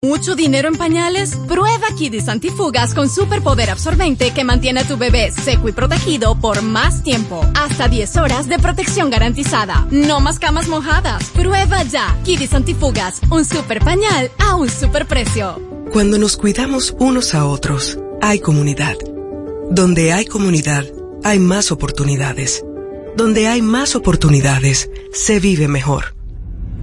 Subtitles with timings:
[0.00, 1.34] ¿Mucho dinero en pañales?
[1.48, 6.62] Prueba Kidis Antifugas con superpoder absorbente que mantiene a tu bebé seco y protegido por
[6.62, 7.44] más tiempo.
[7.56, 9.88] Hasta 10 horas de protección garantizada.
[9.90, 11.30] No más camas mojadas.
[11.30, 15.60] Prueba ya Kidis Antifugas, un super pañal a un super precio.
[15.92, 18.94] Cuando nos cuidamos unos a otros, hay comunidad.
[19.68, 20.84] Donde hay comunidad,
[21.24, 22.64] hay más oportunidades.
[23.16, 26.17] Donde hay más oportunidades, se vive mejor.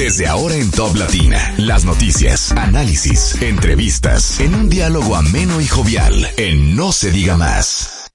[0.00, 6.26] Desde ahora en Top Latina, las noticias, análisis, entrevistas, en un diálogo ameno y jovial,
[6.38, 8.10] en No se diga más.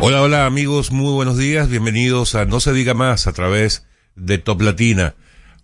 [0.00, 4.38] Hola, hola amigos, muy buenos días, bienvenidos a No se diga más a través de
[4.38, 5.16] Top Latina.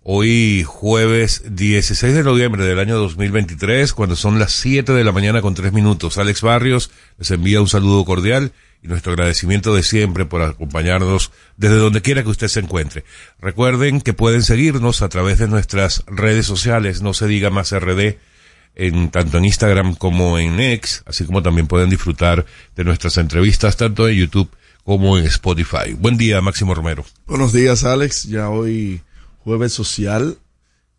[0.07, 5.41] Hoy jueves 16 de noviembre del año 2023, cuando son las 7 de la mañana
[5.41, 6.19] con 3 minutos.
[6.19, 8.51] Alex Barrios les envía un saludo cordial
[8.83, 13.03] y nuestro agradecimiento de siempre por acompañarnos desde donde quiera que usted se encuentre.
[13.39, 18.19] Recuerden que pueden seguirnos a través de nuestras redes sociales, no se diga más RD,
[18.75, 22.45] en tanto en Instagram como en X, así como también pueden disfrutar
[22.75, 24.51] de nuestras entrevistas tanto en YouTube
[24.83, 25.95] como en Spotify.
[25.97, 27.03] Buen día, Máximo Romero.
[27.25, 28.25] Buenos días, Alex.
[28.25, 29.01] Ya hoy
[29.45, 30.39] jueves social.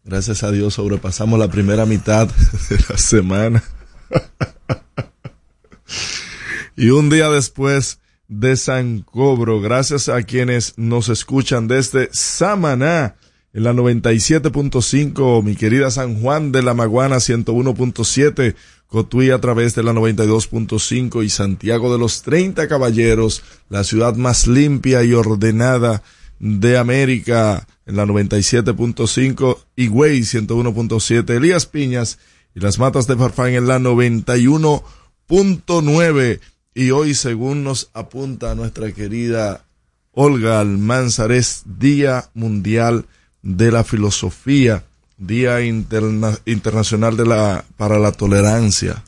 [0.05, 2.29] Gracias a Dios sobrepasamos la primera mitad
[2.71, 3.65] de la semana.
[6.77, 7.99] y un día después
[8.29, 13.17] de San Cobro, gracias a quienes nos escuchan desde Samaná
[13.53, 18.55] en la 97.5, mi querida San Juan de la Maguana 101.7,
[18.87, 24.47] Cotuí a través de la 92.5 y Santiago de los 30 Caballeros, la ciudad más
[24.47, 26.03] limpia y ordenada
[26.39, 32.19] de América en la 97.5, Higüey 101.7, Elías Piñas
[32.55, 36.41] y las Matas de Farfán en la 91.9.
[36.75, 39.65] Y hoy, según nos apunta nuestra querida
[40.13, 43.07] Olga Almanzar, es Día Mundial
[43.43, 44.85] de la Filosofía,
[45.17, 49.03] Día Internacional de la, para la Tolerancia.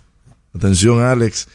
[0.55, 1.49] Atención, Alex.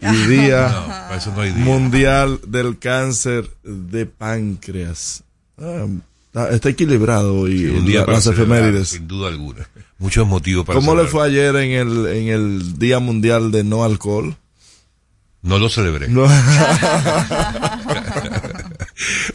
[0.02, 1.08] Y Día,
[1.56, 5.22] Mundial del Cáncer de Páncreas.
[5.58, 5.86] Ah,
[6.50, 8.88] está, equilibrado y día las efemérides.
[8.88, 9.68] Sin duda alguna.
[9.98, 13.84] Muchos motivos para ¿Cómo le fue ayer en el, en el Día Mundial de No
[13.84, 14.36] Alcohol?
[15.42, 16.08] No lo celebré.
[16.08, 16.22] No.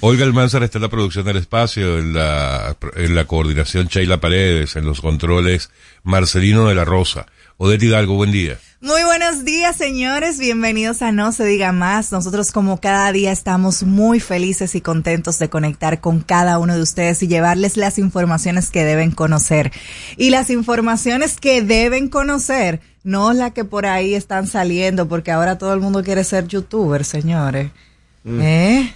[0.01, 4.75] Olga Almanzar está en la producción del espacio, en la, en la coordinación Sheila Paredes,
[4.75, 5.69] en los controles
[6.03, 7.25] Marcelino de la Rosa.
[7.57, 8.59] Odette Hidalgo, buen día.
[8.85, 10.37] Muy buenos días, señores.
[10.37, 12.11] Bienvenidos a No se diga más.
[12.11, 16.83] Nosotros como cada día estamos muy felices y contentos de conectar con cada uno de
[16.83, 19.71] ustedes y llevarles las informaciones que deben conocer.
[20.17, 25.57] Y las informaciones que deben conocer, no las que por ahí están saliendo, porque ahora
[25.57, 27.71] todo el mundo quiere ser youtuber, señores.
[28.23, 28.39] Mm.
[28.39, 28.95] ¿Eh?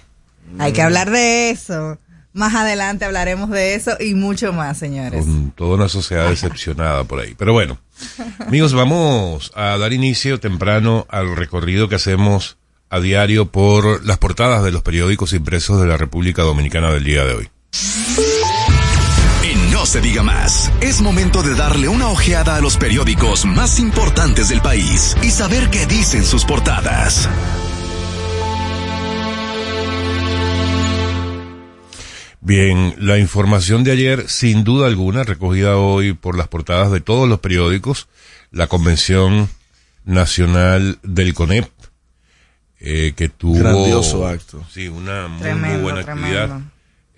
[0.60, 1.98] Hay que hablar de eso.
[2.32, 5.24] Más adelante hablaremos de eso y mucho más, señores.
[5.24, 7.34] Con toda una sociedad decepcionada por ahí.
[7.36, 7.80] Pero bueno,
[8.38, 12.56] amigos, vamos a dar inicio temprano al recorrido que hacemos
[12.88, 17.24] a diario por las portadas de los periódicos impresos de la República Dominicana del día
[17.24, 17.50] de hoy
[19.90, 20.70] se diga más.
[20.80, 25.68] Es momento de darle una ojeada a los periódicos más importantes del país y saber
[25.70, 27.28] qué dicen sus portadas.
[32.42, 37.28] Bien, la información de ayer, sin duda alguna, recogida hoy por las portadas de todos
[37.28, 38.08] los periódicos,
[38.50, 39.50] la Convención
[40.06, 41.68] Nacional del CONEP,
[42.80, 43.58] eh, que tuvo...
[43.58, 44.64] Grandioso acto.
[44.72, 46.38] Sí, una muy, Tremendo, muy buena tremendo.
[46.38, 46.60] actividad.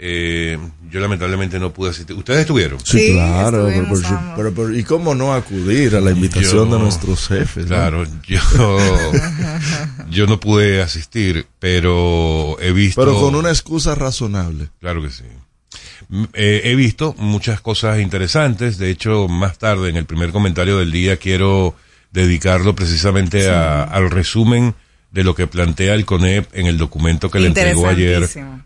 [0.05, 0.59] Eh,
[0.91, 2.17] yo lamentablemente no pude asistir.
[2.17, 2.81] ¿Ustedes estuvieron?
[2.81, 3.51] Sí, Sí, claro.
[3.51, 4.33] Pero, estuvimos pero- ambos.
[4.37, 7.65] pero- pero- ¿Y cómo no acudir a la invitación Yo- de nuestros jefes?
[7.65, 7.69] no?
[7.77, 8.41] Claro, yo,
[10.11, 13.01] yo no pude asistir, pero he visto...
[13.01, 14.71] Pero con una excusa razonable.
[14.81, 15.23] Claro que sí.
[16.35, 18.79] Eh, he visto muchas cosas interesantes.
[18.79, 21.75] De hecho, más tarde, en el primer comentario del día, quiero
[22.11, 24.75] dedicarlo precisamente a- al resumen
[25.13, 28.23] de lo que plantea el CONEP en el documento que le entregó ayer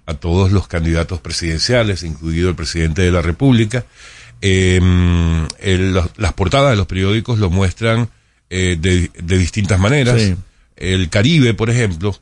[0.06, 3.84] a todos los candidatos presidenciales, incluido el presidente de la República.
[4.40, 4.80] Eh,
[5.60, 8.08] el- los- las portadas de los periódicos lo muestran
[8.48, 10.22] eh, de, de distintas maneras.
[10.22, 10.36] Sí.
[10.76, 12.16] El Caribe, por ejemplo,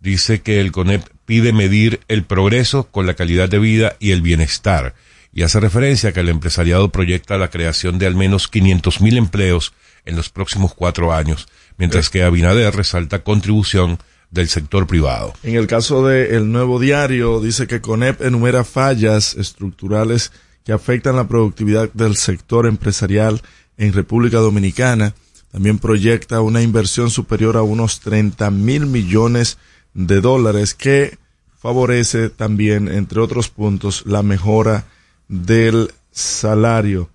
[0.00, 4.22] dice que el CONEP pide medir el progreso con la calidad de vida y el
[4.22, 4.94] bienestar
[5.34, 9.18] y hace referencia a que el empresariado proyecta la creación de al menos 500 mil
[9.18, 9.74] empleos
[10.06, 13.98] en los próximos cuatro años, mientras que Abinader resalta contribución
[14.30, 15.34] del sector privado.
[15.42, 20.32] En el caso de El Nuevo Diario, dice que CONEP enumera fallas estructurales
[20.64, 23.40] que afectan la productividad del sector empresarial
[23.76, 25.14] en República Dominicana.
[25.52, 29.58] También proyecta una inversión superior a unos 30 mil millones
[29.94, 31.18] de dólares que
[31.56, 34.86] favorece también, entre otros puntos, la mejora
[35.28, 37.10] del salario.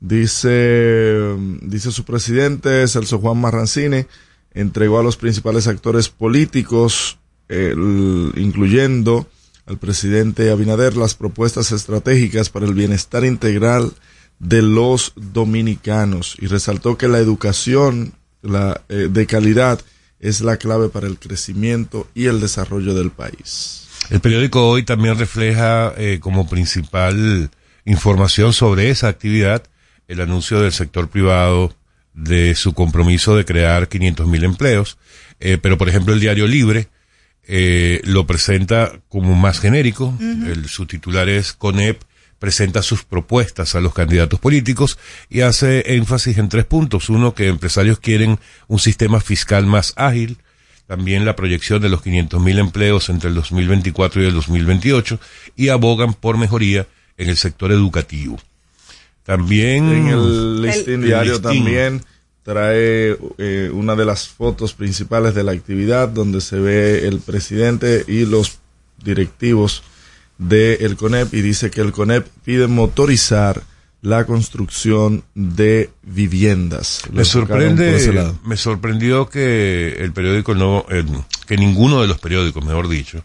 [0.00, 4.06] Dice, dice su presidente, Celso Juan Marrancini,
[4.52, 7.18] entregó a los principales actores políticos,
[7.48, 9.28] incluyendo
[9.66, 13.92] al presidente Abinader, las propuestas estratégicas para el bienestar integral
[14.40, 19.80] de los dominicanos y resaltó que la educación eh, de calidad
[20.18, 23.86] es la clave para el crecimiento y el desarrollo del país.
[24.10, 27.50] El periódico hoy también refleja eh, como principal
[27.84, 29.62] información sobre esa actividad
[30.10, 31.74] el anuncio del sector privado
[32.14, 34.98] de su compromiso de crear 500 mil empleos.
[35.38, 36.88] Eh, pero, por ejemplo, el diario Libre
[37.46, 40.12] eh, lo presenta como más genérico.
[40.20, 42.02] el, su titular es CONEP
[42.40, 44.98] presenta sus propuestas a los candidatos políticos
[45.28, 47.08] y hace énfasis en tres puntos.
[47.10, 50.38] Uno, que empresarios quieren un sistema fiscal más ágil,
[50.86, 55.20] también la proyección de los 500.000 empleos entre el 2024 y el 2028
[55.54, 56.86] y abogan por mejoría
[57.18, 58.40] en el sector educativo.
[59.24, 61.42] También En el listín diario listín.
[61.64, 62.02] también
[62.42, 68.04] trae eh, una de las fotos principales de la actividad donde se ve el presidente
[68.08, 68.58] y los
[69.04, 69.82] directivos
[70.38, 73.62] del CONEP y dice que el CONEP pide motorizar
[74.02, 77.02] la construcción de viviendas.
[77.12, 81.06] Me sorprende, me sorprendió que el periódico no, el-
[81.46, 83.22] que ninguno de los periódicos, mejor dicho,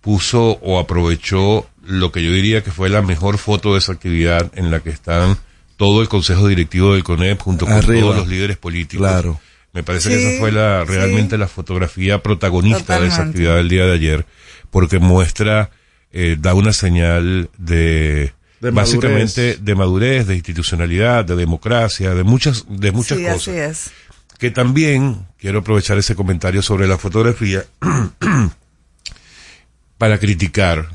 [0.00, 4.50] puso o aprovechó lo que yo diría que fue la mejor foto de esa actividad
[4.54, 5.38] en la que están
[5.76, 8.00] todo el consejo directivo del CONEP junto con Arriba.
[8.00, 9.06] todos los líderes políticos.
[9.06, 9.40] Claro.
[9.72, 11.40] Me parece que esa fue la realmente sí.
[11.40, 14.26] la fotografía protagonista de esa actividad del día de ayer,
[14.70, 15.70] porque muestra,
[16.12, 19.64] eh, da una señal de, De básicamente madurez.
[19.64, 23.90] de madurez, de institucionalidad, de democracia, de muchas, de muchas sí, cosas así es.
[24.38, 27.64] que también quiero aprovechar ese comentario sobre la fotografía
[29.98, 30.88] para criticar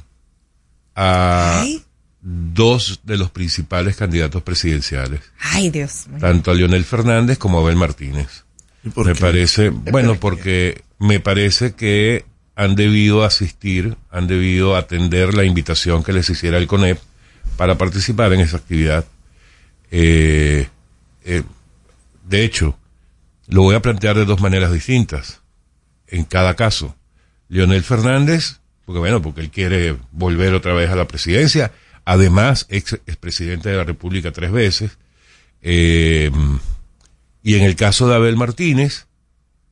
[0.96, 1.84] a Ay,
[2.22, 6.20] dos de los principales candidatos presidenciales, ay, Dios mío.
[6.20, 8.44] tanto a Leonel Fernández como a Abel Martínez.
[8.84, 9.20] ¿Y por Me qué?
[9.22, 12.26] parece, bueno, porque me parece que
[12.56, 16.98] han debido asistir, han debido atender la invitación que les hiciera el CONEP
[17.58, 19.06] para participar en esa actividad.
[19.92, 20.68] Eh,
[21.26, 21.44] eh,
[22.24, 22.78] de hecho,
[23.48, 25.42] lo voy a plantear de dos maneras distintas.
[26.08, 26.96] En cada caso,
[27.50, 31.72] Leonel Fernández, porque bueno, porque él quiere volver otra vez a la presidencia,
[32.06, 34.98] además ex, presidente de la República tres veces,
[35.62, 36.32] eh,
[37.44, 39.08] y en el caso de Abel Martínez,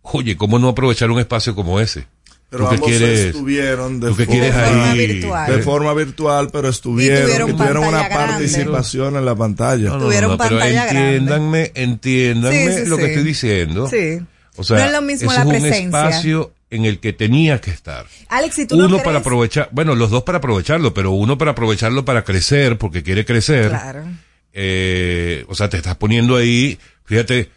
[0.01, 2.07] oye, ¿cómo no aprovechar un espacio como ese?
[2.49, 3.19] Pero ¿Tú qué ambos quieres?
[3.19, 5.07] estuvieron de ¿Tú qué forma, quieres forma ahí?
[5.07, 5.51] virtual.
[5.55, 8.33] de forma virtual, pero estuvieron, Y tuvieron tuvieron una pantalla grande.
[8.47, 9.89] participación en la pantalla.
[9.89, 11.15] No, no, Tuvieron no, pero pantalla grande.
[11.15, 13.89] entiéndanme, entiéndanme Sí, sí, lo que estoy diciendo.
[13.89, 14.19] Sí.
[14.55, 15.83] O sea, No es lo mismo eso la es un presencia.
[16.09, 18.05] espacio en el que tenía que estar.
[18.29, 21.37] Alex, si tú no uno crees- para aprovechar, bueno, los dos para aprovecharlo, pero uno
[21.37, 23.69] para aprovecharlo para crecer, porque quiere crecer.
[23.69, 24.03] Claro.
[24.53, 27.49] Eh, o sea, te estás poniendo ahí, fíjate,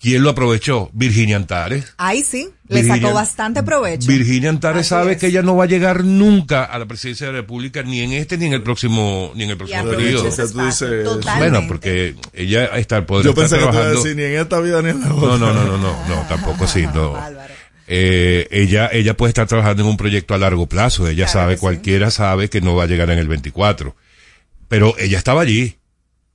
[0.00, 0.90] ¿Quién lo aprovechó?
[0.92, 1.94] Virginia Antares.
[1.96, 4.08] Ahí sí, le sacó bastante provecho.
[4.08, 7.40] Virginia Antares sabe que ella no va a llegar nunca a la presidencia de la
[7.40, 10.28] República ni en este ni en el próximo ni en el próximo periodo.
[11.38, 14.90] bueno, porque ella está el poder Yo pensé que decir, ni en esta vida ni
[14.90, 15.28] en la otra.
[15.28, 17.14] No, no, no, no, no, no tampoco así, no.
[17.88, 22.10] Eh, ella ella puede estar trabajando en un proyecto a largo plazo, ella sabe, cualquiera
[22.10, 23.94] sabe que no va a llegar en el 24.
[24.68, 25.76] Pero ella estaba allí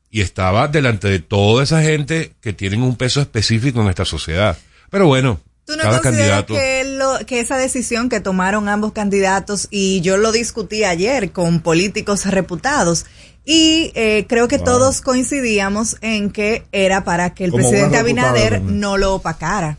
[0.10, 4.58] y estaba delante de toda esa gente que tienen un peso específico en esta sociedad.
[4.89, 6.53] Pero bueno, ¿Tú no cada candidato.
[6.53, 12.25] Que, que esa decisión que tomaron ambos candidatos, y yo lo discutí ayer con políticos
[12.25, 13.05] reputados,
[13.46, 18.98] y eh, creo que todos coincidíamos en que era para que el presidente Abinader no
[18.98, 19.77] lo opacara.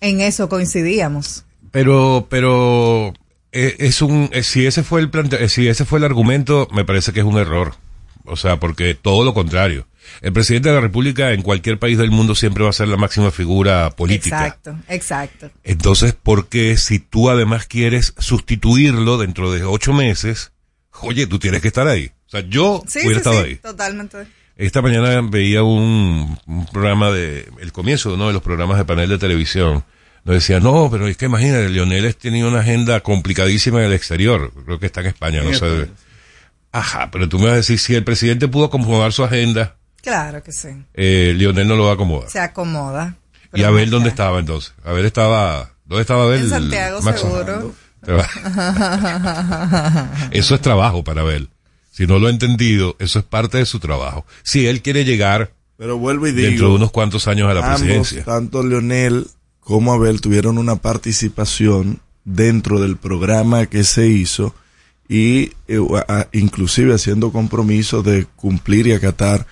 [0.00, 1.44] En eso coincidíamos.
[1.70, 3.12] Pero, pero
[3.52, 6.84] eh, es un, eh, si ese fue el plante, si ese fue el argumento, me
[6.84, 7.74] parece que es un error.
[8.24, 9.86] O sea, porque todo lo contrario.
[10.20, 12.96] El presidente de la República en cualquier país del mundo siempre va a ser la
[12.96, 14.46] máxima figura política.
[14.46, 15.50] Exacto, exacto.
[15.64, 20.52] Entonces, porque si tú además quieres sustituirlo dentro de ocho meses,
[21.00, 22.12] oye, tú tienes que estar ahí.
[22.26, 23.56] O sea, yo hubiera estado ahí.
[23.56, 24.26] Totalmente.
[24.56, 26.38] Esta mañana veía un,
[26.72, 29.84] programa de, el comienzo de uno de los programas de panel de televisión.
[30.24, 34.52] Nos decía, no, pero es que imagínate, Leonel tenía una agenda complicadísima en el exterior.
[34.64, 35.90] Creo que está en España, no sé.
[36.72, 39.76] Ajá, pero tú me vas a decir, si el presidente pudo acomodar su agenda.
[40.02, 40.68] Claro que sí.
[40.94, 42.30] Eh, Lionel no lo va a acomodar.
[42.30, 43.16] Se acomoda.
[43.52, 44.74] ¿Y Abel dónde estaba entonces?
[44.84, 46.40] Abel estaba, ¿dónde estaba Abel?
[46.40, 47.74] En Santiago, seguro.
[50.30, 51.48] eso es trabajo para Abel.
[51.96, 54.26] Si no lo ha entendido, eso es parte de su trabajo.
[54.42, 57.66] Si él quiere llegar Pero vuelvo y digo, dentro de unos cuantos años a la
[57.66, 58.22] presidencia.
[58.22, 59.26] Tanto Lionel
[59.60, 64.54] como Abel tuvieron una participación dentro del programa que se hizo
[65.08, 65.80] y eh,
[66.32, 69.46] inclusive haciendo compromiso de cumplir y acatar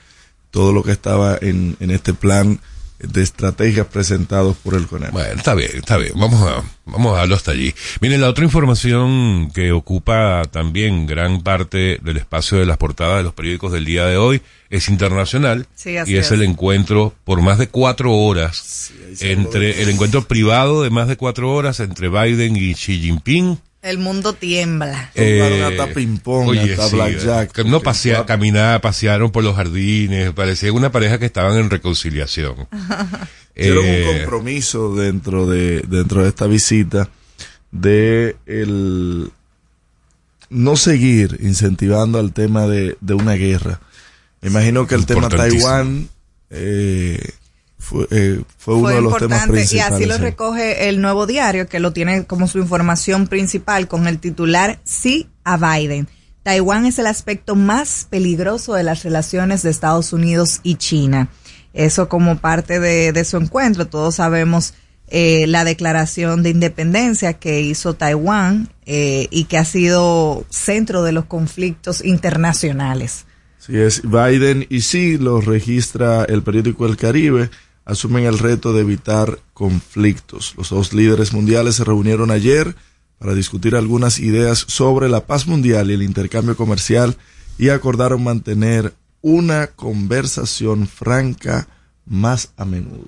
[0.50, 2.60] todo lo que estaba en, en este plan
[3.06, 5.12] de estrategias presentados por el CONEP.
[5.12, 6.12] Bueno, está bien, está bien.
[6.16, 7.74] Vamos a, vamos a darlo hasta allí.
[8.00, 13.24] Miren, la otra información que ocupa también gran parte del espacio de las portadas de
[13.24, 17.68] los periódicos del día de hoy es internacional y es, el encuentro por más de
[17.68, 22.98] cuatro horas entre el encuentro privado de más de cuatro horas entre Biden y Xi
[22.98, 25.10] Jinping el mundo tiembla.
[25.14, 27.64] Eh, hasta ping-pong, hasta blackjack.
[27.66, 32.66] No pasea, caminar, pasearon por los jardines, parecía una pareja que estaban en reconciliación.
[33.54, 37.08] Hicieron un eh, compromiso dentro de, dentro de esta visita
[37.70, 39.30] de el
[40.48, 43.80] no seguir incentivando al tema de, de una guerra.
[44.40, 46.08] Me imagino que el tema Taiwán
[46.50, 47.20] eh,
[47.84, 49.72] fue, eh, fue uno de los temas principales.
[49.72, 54.08] Y así lo recoge el nuevo diario, que lo tiene como su información principal con
[54.08, 56.08] el titular Sí a Biden.
[56.42, 61.28] Taiwán es el aspecto más peligroso de las relaciones de Estados Unidos y China.
[61.74, 63.86] Eso como parte de, su encuentro.
[63.86, 64.74] Todos sabemos
[65.08, 71.12] eh, la declaración de independencia que hizo Taiwán eh, y que ha sido centro de
[71.12, 73.26] los conflictos internacionales.
[73.58, 77.48] Sí, es Biden y sí lo registra el periódico El Caribe
[77.84, 80.54] asumen el reto de evitar conflictos.
[80.56, 82.74] Los dos líderes mundiales se reunieron ayer
[83.18, 87.16] para discutir algunas ideas sobre la paz mundial y el intercambio comercial
[87.58, 91.68] y acordaron mantener una conversación franca
[92.04, 93.06] más a menudo.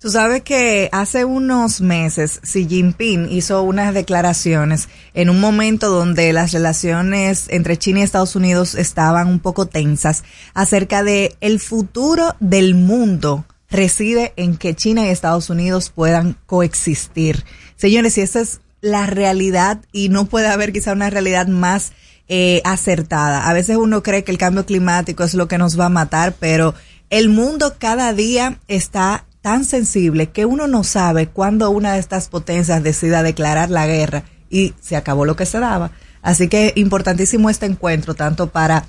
[0.00, 6.32] Tú sabes que hace unos meses Xi Jinping hizo unas declaraciones en un momento donde
[6.32, 10.24] las relaciones entre China y Estados Unidos estaban un poco tensas
[10.54, 17.44] acerca de el futuro del mundo reside en que China y Estados Unidos puedan coexistir.
[17.76, 21.92] Señores, si esa es la realidad y no puede haber quizá una realidad más
[22.28, 23.48] eh, acertada.
[23.48, 26.34] A veces uno cree que el cambio climático es lo que nos va a matar,
[26.38, 26.74] pero
[27.10, 32.28] el mundo cada día está tan sensible que uno no sabe cuándo una de estas
[32.28, 35.90] potencias decida declarar la guerra y se acabó lo que se daba.
[36.22, 38.86] Así que importantísimo este encuentro, tanto para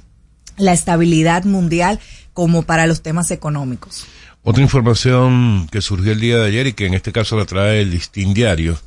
[0.58, 2.00] la estabilidad mundial
[2.34, 4.06] como para los temas económicos.
[4.44, 7.82] Otra información que surgió el día de ayer y que en este caso la trae
[7.82, 8.78] el Listín Diario.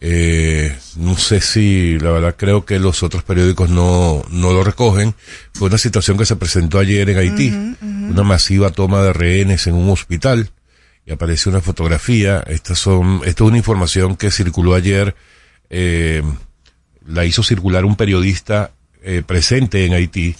[0.00, 5.14] Eh, no sé si, la verdad creo que los otros periódicos no, no lo recogen.
[5.52, 7.76] Fue una situación que se presentó ayer en Haití.
[7.82, 10.50] Una masiva toma de rehenes en un hospital.
[11.04, 12.42] Y aparece una fotografía.
[12.46, 15.14] Estas son, esto es una información que circuló ayer.
[15.68, 16.22] Eh,
[17.06, 18.72] la hizo circular un periodista
[19.02, 20.34] eh, presente en Haití.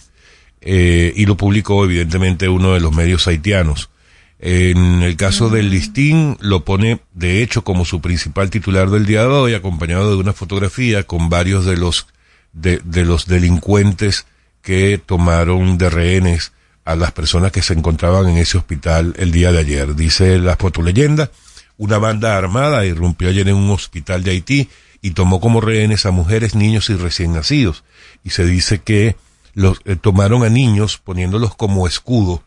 [0.63, 3.91] Eh, y lo publicó evidentemente uno de los medios haitianos.
[4.39, 9.23] En el caso del listín, lo pone de hecho como su principal titular del día
[9.23, 12.07] de hoy, acompañado de una fotografía con varios de los,
[12.53, 14.27] de, los delincuentes
[14.61, 16.53] que tomaron de rehenes
[16.85, 19.97] a las personas que se encontraban en ese hospital el día de ayer.
[19.97, 21.31] Dice la fotoleyenda,
[21.79, 24.69] una banda armada irrumpió ayer en un hospital de Haití
[25.01, 27.85] y tomó como rehenes a mujeres, niños y recién nacidos.
[28.23, 29.17] Y se dice que
[29.55, 32.43] los eh, tomaron a niños poniéndolos como escudo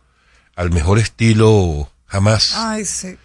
[0.60, 2.52] al mejor estilo jamás.
[2.54, 3.16] Ay, sí.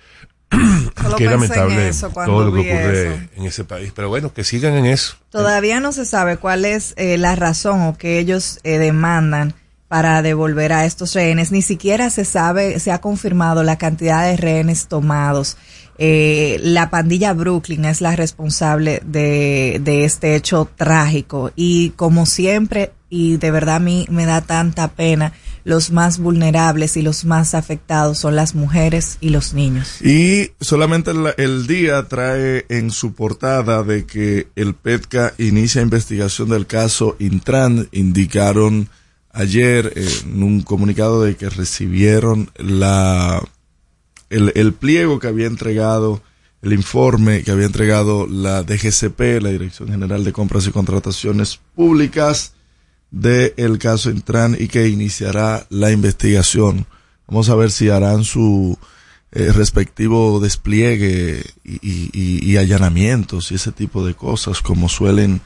[1.17, 3.91] Qué lamentable todo lo que ocurre en ese país.
[3.93, 5.17] Pero bueno, que sigan en eso.
[5.31, 9.53] Todavía no se sabe cuál es eh, la razón o que ellos eh, demandan
[9.89, 11.51] para devolver a estos rehenes.
[11.51, 15.57] Ni siquiera se sabe, se ha confirmado la cantidad de rehenes tomados.
[15.97, 22.93] Eh, la pandilla Brooklyn es la responsable de, de este hecho trágico y como siempre,
[23.09, 25.33] y de verdad a mí me da tanta pena,
[25.65, 29.99] los más vulnerables y los más afectados son las mujeres y los niños.
[30.01, 36.67] Y solamente el, día trae en su portada de que el PETCA inicia investigación del
[36.67, 37.89] caso Intran.
[37.91, 38.89] Indicaron
[39.31, 43.41] ayer en un comunicado de que recibieron la
[44.29, 46.21] el, el pliego que había entregado
[46.65, 52.54] el informe que había entregado la DGCP, la Dirección General de Compras y Contrataciones Públicas,
[53.11, 56.85] del caso Intran y que iniciará la investigación.
[57.27, 58.77] Vamos a ver si harán su
[59.31, 65.41] eh, respectivo despliegue y, allanamientos y ese tipo de cosas como suelen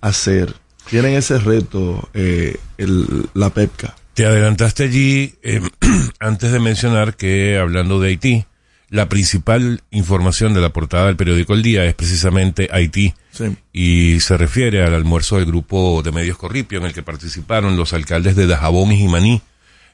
[0.00, 0.54] hacer.
[0.88, 3.94] Tienen ese reto eh, el, la PEPCA.
[4.14, 5.60] Te adelantaste allí eh,
[6.20, 8.46] antes de mencionar que hablando de Haití,
[8.90, 13.56] la principal información de la portada del periódico El Día es precisamente Haití Sí.
[13.72, 17.92] y se refiere al almuerzo del grupo de medios Corripio en el que participaron los
[17.92, 19.42] alcaldes de Dajabón y Jimaní.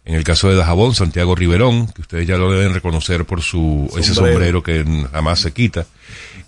[0.06, 3.90] En el caso de Dajabón, Santiago Riverón, que ustedes ya lo deben reconocer por su
[3.98, 5.86] ese sombrero que jamás se quita,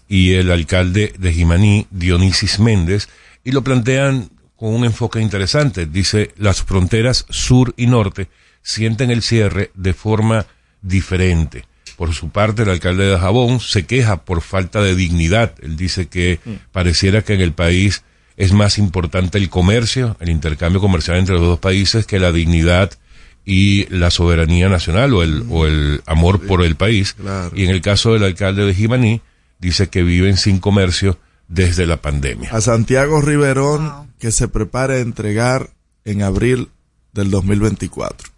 [0.08, 3.08] y el alcalde de Jimaní, Dionisio Méndez,
[3.44, 5.86] y lo plantean con un enfoque interesante.
[5.86, 8.28] Dice, las fronteras sur y norte
[8.62, 10.46] sienten el cierre de forma
[10.82, 11.64] diferente.
[11.96, 15.54] Por su parte, el alcalde de Dajabón se queja por falta de dignidad.
[15.62, 16.40] Él dice que
[16.72, 18.02] pareciera que en el país
[18.36, 22.92] es más importante el comercio, el intercambio comercial entre los dos países, que la dignidad
[23.46, 27.14] y la soberanía nacional o el, o el amor por el país.
[27.14, 27.50] Claro.
[27.54, 29.22] Y en el caso del alcalde de Jimaní,
[29.58, 32.50] dice que viven sin comercio desde la pandemia.
[32.52, 34.06] A Santiago Riverón Wow.
[34.18, 35.70] que se prepare a entregar
[36.04, 36.68] en abril
[37.12, 38.28] del 2024.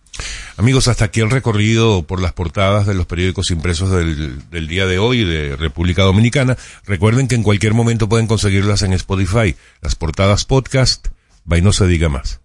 [0.57, 4.87] Amigos, hasta aquí el recorrido por las portadas de los periódicos impresos del, del día
[4.87, 6.57] de hoy de República Dominicana.
[6.87, 9.55] Recuerden que en cualquier momento pueden conseguirlas en Spotify.
[9.81, 11.09] Las portadas podcast,
[11.45, 12.41] by no se diga más.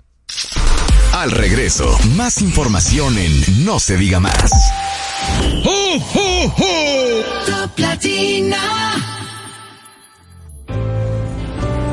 [1.13, 4.51] Al regreso, más información en No se diga más.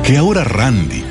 [0.03, 1.10] Que ahora Randy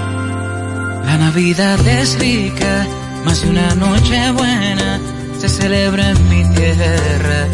[1.05, 2.87] La Navidad es rica,
[3.25, 4.99] más de una noche buena
[5.41, 7.47] se celebra en mi tierra.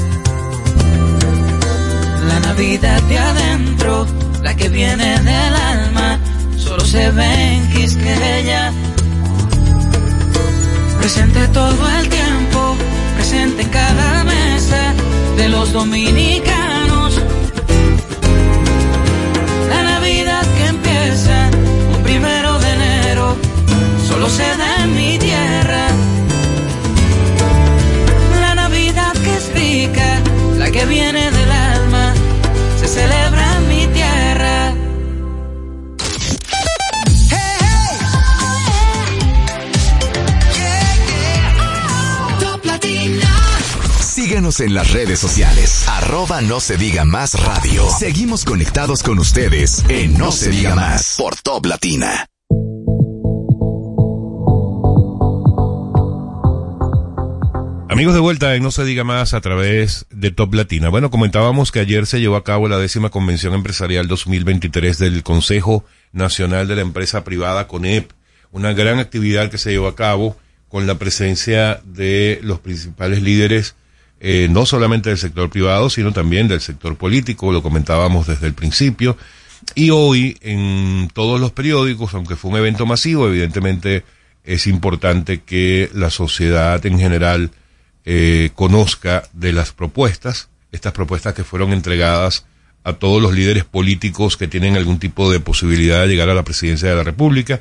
[2.28, 4.06] La Navidad de adentro,
[4.44, 6.20] la que viene del alma,
[6.58, 8.74] solo se ve en Quisqueya.
[11.00, 12.76] Presente todo el tiempo,
[13.16, 14.94] presente en cada mesa
[15.38, 16.77] de los dominicanos.
[24.28, 25.88] procede en mi tierra.
[28.42, 30.22] La Navidad que es rica,
[30.58, 32.14] la que viene del alma,
[32.78, 34.74] se celebra en mi tierra.
[44.02, 45.88] Síguenos en las redes sociales.
[45.88, 47.88] Arroba no se diga más radio.
[47.98, 52.28] Seguimos conectados con ustedes en No se diga más por Top Latina.
[57.98, 60.90] Amigos de vuelta en No se diga más a través de Top Latina.
[60.90, 65.84] Bueno, comentábamos que ayer se llevó a cabo la décima convención empresarial 2023 del Consejo
[66.12, 68.12] Nacional de la Empresa Privada CONEP.
[68.52, 70.38] Una gran actividad que se llevó a cabo
[70.70, 73.76] con la presencia de los principales líderes,
[74.20, 78.54] eh, no solamente del sector privado, sino también del sector político, lo comentábamos desde el
[78.54, 79.18] principio.
[79.74, 84.04] Y hoy en todos los periódicos, aunque fue un evento masivo, evidentemente
[84.44, 87.50] es importante que la sociedad en general
[88.10, 92.46] eh, conozca de las propuestas, estas propuestas que fueron entregadas
[92.86, 96.46] a todos los líderes políticos que tienen algún tipo de posibilidad de llegar a la
[96.46, 97.60] presidencia de la República,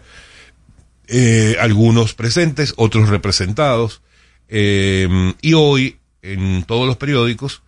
[1.09, 4.03] eh, algunos presentes, otros representados,
[4.49, 5.09] eh,
[5.43, 7.63] y hoy en todos los periódicos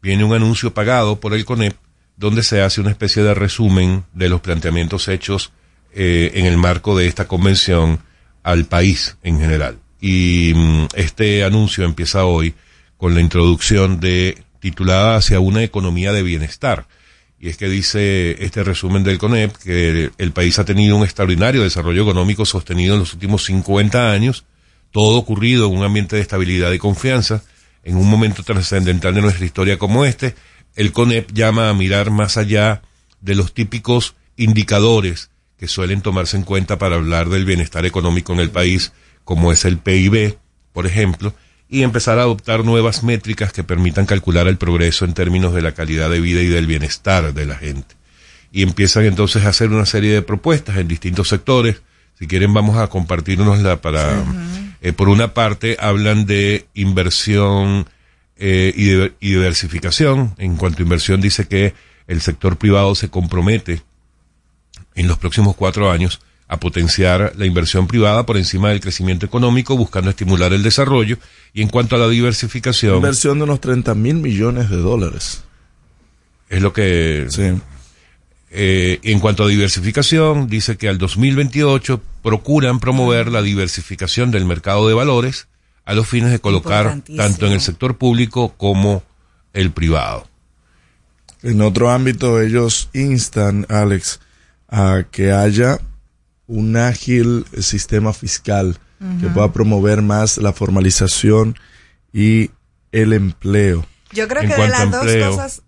[0.00, 1.74] viene un anuncio pagado por el CONEP
[2.16, 5.50] donde se hace una especie de resumen de los planteamientos hechos
[5.92, 7.98] eh, en el marco de esta convención
[8.44, 9.78] al país en general.
[10.00, 12.54] Y mm, este anuncio empieza hoy
[12.96, 16.86] con la introducción de titulada hacia una economía de bienestar.
[17.38, 21.62] Y es que dice este resumen del CONEP que el país ha tenido un extraordinario
[21.62, 24.44] desarrollo económico sostenido en los últimos 50 años,
[24.90, 27.42] todo ocurrido en un ambiente de estabilidad y confianza,
[27.82, 30.34] en un momento trascendental de nuestra historia como este,
[30.76, 32.82] el CONEP llama a mirar más allá
[33.22, 38.40] de los típicos indicadores que suelen tomarse en cuenta para hablar del bienestar económico en
[38.40, 38.92] el país,
[39.30, 40.38] como es el PIB,
[40.72, 41.32] por ejemplo,
[41.68, 45.70] y empezar a adoptar nuevas métricas que permitan calcular el progreso en términos de la
[45.70, 47.94] calidad de vida y del bienestar de la gente.
[48.50, 51.80] Y empiezan entonces a hacer una serie de propuestas en distintos sectores.
[52.18, 54.20] Si quieren vamos a compartirnosla para...
[54.82, 57.88] Eh, por una parte hablan de inversión
[58.36, 60.34] eh, y, de, y diversificación.
[60.38, 61.72] En cuanto a inversión dice que
[62.08, 63.80] el sector privado se compromete
[64.96, 69.76] en los próximos cuatro años a potenciar la inversión privada por encima del crecimiento económico,
[69.76, 71.16] buscando estimular el desarrollo.
[71.54, 72.96] Y en cuanto a la diversificación.
[72.96, 75.44] Inversión de unos 30 mil millones de dólares.
[76.48, 77.26] Es lo que.
[77.30, 77.52] Sí.
[78.50, 84.88] Eh, en cuanto a diversificación, dice que al 2028 procuran promover la diversificación del mercado
[84.88, 85.46] de valores
[85.84, 89.04] a los fines de colocar tanto en el sector público como
[89.52, 90.26] el privado.
[91.44, 94.18] En otro ámbito, ellos instan, Alex,
[94.68, 95.78] a que haya
[96.50, 98.78] un ágil sistema fiscal
[99.20, 101.56] que pueda promover más la formalización
[102.12, 102.50] y
[102.92, 103.86] el empleo.
[104.12, 105.62] Yo creo que de las dos cosas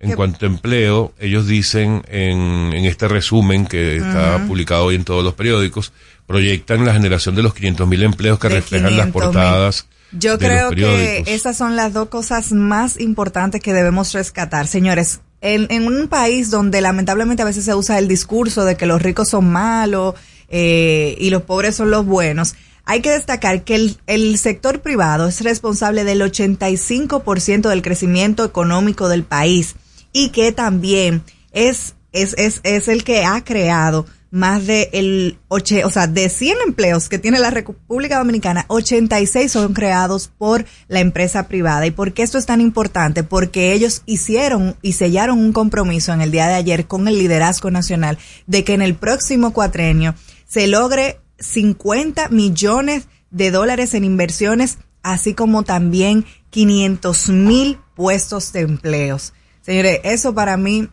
[0.00, 5.04] en cuanto a empleo, ellos dicen en, en este resumen que está publicado hoy en
[5.04, 5.92] todos los periódicos,
[6.26, 9.12] proyectan la generación de los 500.000 empleos que De reflejan las 500.000.
[9.12, 9.86] portadas.
[10.12, 14.68] Yo de creo los que esas son las dos cosas más importantes que debemos rescatar.
[14.68, 18.86] Señores, en, en un país donde lamentablemente a veces se usa el discurso de que
[18.86, 20.14] los ricos son malos
[20.48, 25.42] eh, y los pobres son los buenos, hay que destacar que el, sector privado es
[25.42, 29.76] responsable del 85% del crecimiento económico del país
[30.10, 31.22] y que también
[31.52, 36.28] es, es, es, es el que ha creado más de el oche, o sea, de
[36.28, 41.86] 100 empleos que tiene la República Dominicana, 86 son creados por la empresa privada.
[41.86, 43.24] ¿Y por qué esto es tan importante?
[43.24, 47.70] Porque ellos hicieron y sellaron un compromiso en el día de ayer con el liderazgo
[47.70, 50.14] nacional de que en el próximo cuatrenio
[50.46, 58.60] se logre 50 millones de dólares en inversiones, así como también 500 mil puestos de
[58.60, 59.32] empleos.
[59.62, 60.88] Señores, eso para mí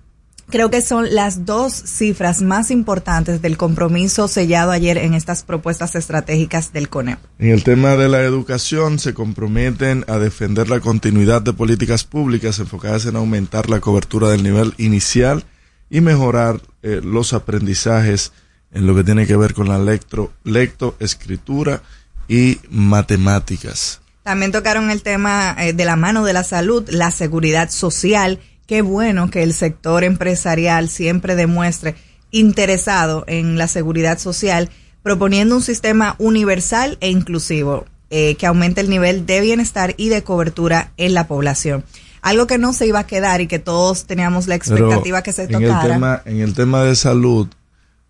[0.49, 5.95] creo que son las dos cifras más importantes del compromiso sellado ayer en estas propuestas
[5.95, 7.19] estratégicas del CONEP.
[7.39, 12.59] En el tema de la educación se comprometen a defender la continuidad de políticas públicas
[12.59, 15.43] enfocadas en aumentar la cobertura del nivel inicial
[15.89, 18.31] y mejorar eh, los aprendizajes
[18.71, 21.81] en lo que tiene que ver con la lectro, lecto, escritura
[22.27, 24.01] y matemáticas.
[24.23, 28.39] También tocaron el tema eh, de la mano de la salud, la seguridad social.
[28.67, 31.95] Qué bueno que el sector empresarial siempre demuestre
[32.31, 34.69] interesado en la seguridad social,
[35.03, 40.23] proponiendo un sistema universal e inclusivo eh, que aumente el nivel de bienestar y de
[40.23, 41.83] cobertura en la población.
[42.21, 45.31] Algo que no se iba a quedar y que todos teníamos la Pero expectativa que
[45.31, 45.93] se en el tocara.
[45.93, 47.47] tema en el tema de salud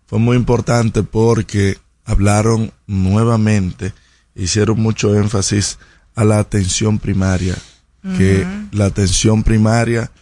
[0.06, 3.92] fue muy importante porque hablaron nuevamente
[4.34, 5.78] hicieron mucho énfasis
[6.14, 7.56] a la atención primaria
[8.16, 10.12] que la atención primaria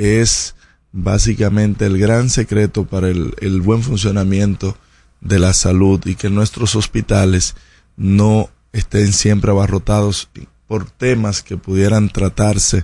[0.00, 0.54] es
[0.92, 4.76] básicamente el gran secreto para el, el buen funcionamiento
[5.20, 7.54] de la salud y que nuestros hospitales
[7.96, 10.30] no estén siempre abarrotados
[10.66, 12.82] por temas que pudieran tratarse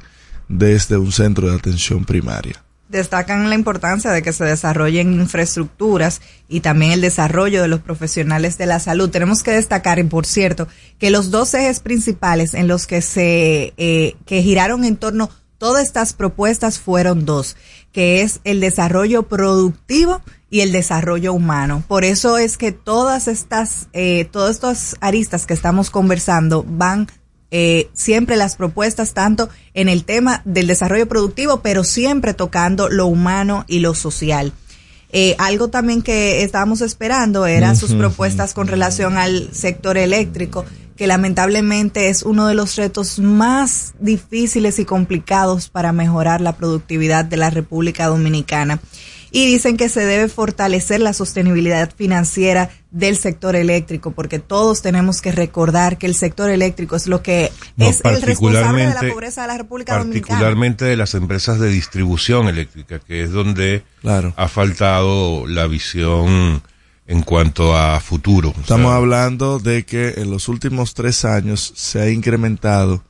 [0.48, 6.60] desde un centro de atención primaria destacan la importancia de que se desarrollen infraestructuras y
[6.60, 9.10] también el desarrollo de los profesionales de la salud.
[9.10, 14.16] Tenemos que destacar, por cierto, que los dos ejes principales en los que se eh,
[14.24, 17.56] que giraron en torno todas estas propuestas fueron dos,
[17.92, 21.82] que es el desarrollo productivo y el desarrollo humano.
[21.88, 27.08] Por eso es que todas estas, eh, todas estas aristas que estamos conversando van
[27.50, 33.06] eh, siempre las propuestas tanto en el tema del desarrollo productivo, pero siempre tocando lo
[33.06, 34.52] humano y lo social.
[35.12, 40.64] Eh, algo también que estábamos esperando era sus propuestas con relación al sector eléctrico,
[40.96, 47.24] que lamentablemente es uno de los retos más difíciles y complicados para mejorar la productividad
[47.24, 48.80] de la República Dominicana
[49.30, 55.20] y dicen que se debe fortalecer la sostenibilidad financiera del sector eléctrico, porque todos tenemos
[55.20, 59.42] que recordar que el sector eléctrico es lo que es el responsable de la pobreza
[59.42, 60.26] de la República Dominicana.
[60.28, 66.62] Particularmente de las empresas de distribución eléctrica, que es donde ha faltado la visión
[67.06, 68.52] en cuanto a futuro.
[68.60, 73.04] Estamos hablando de que en los últimos tres años se ha incrementado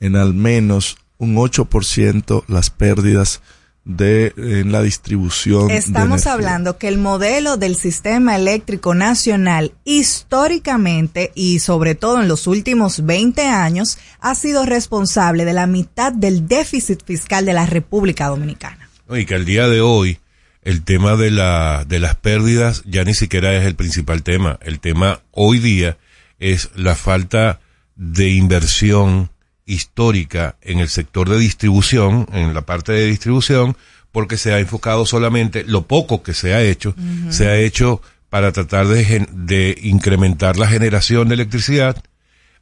[0.00, 3.40] en al menos un 8% las pérdidas
[3.84, 5.70] de en la distribución.
[5.70, 12.46] Estamos hablando que el modelo del sistema eléctrico nacional históricamente y sobre todo en los
[12.46, 18.28] últimos 20 años ha sido responsable de la mitad del déficit fiscal de la República
[18.28, 18.88] Dominicana.
[19.10, 20.18] Y que al día de hoy
[20.62, 24.58] el tema de, la, de las pérdidas ya ni siquiera es el principal tema.
[24.62, 25.98] El tema hoy día
[26.38, 27.60] es la falta
[27.96, 29.30] de inversión
[29.66, 33.76] histórica en el sector de distribución, en la parte de distribución,
[34.12, 36.94] porque se ha enfocado solamente, lo poco que se ha hecho,
[37.30, 42.02] se ha hecho para tratar de, de incrementar la generación de electricidad.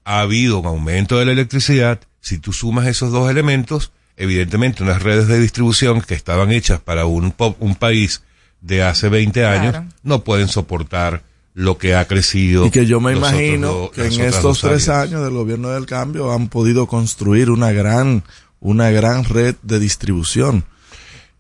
[0.05, 2.01] Ha habido un aumento de la electricidad.
[2.21, 7.07] Si tú sumas esos dos elementos, evidentemente unas redes de distribución que estaban hechas para
[7.07, 8.23] un, un país
[8.61, 11.23] de hace 20 años no pueden soportar
[11.55, 12.67] lo que ha crecido.
[12.67, 16.49] Y que yo me imagino que en estos tres años del gobierno del cambio han
[16.49, 18.23] podido construir una gran,
[18.61, 20.65] una gran red de distribución.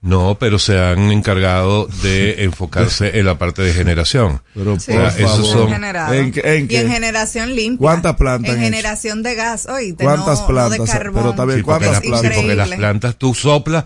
[0.03, 4.41] No, pero se han encargado de enfocarse en la parte de generación.
[4.55, 5.11] Pero por
[5.45, 7.79] son ¿En, y en generación limpia.
[7.79, 8.55] ¿Cuántas plantas?
[8.55, 9.67] En generación de gas.
[9.67, 10.91] Oye, ¿Cuántas plantas?
[11.13, 12.35] pero también ¿cuántas plantas?
[12.35, 13.85] porque las plantas tú soplas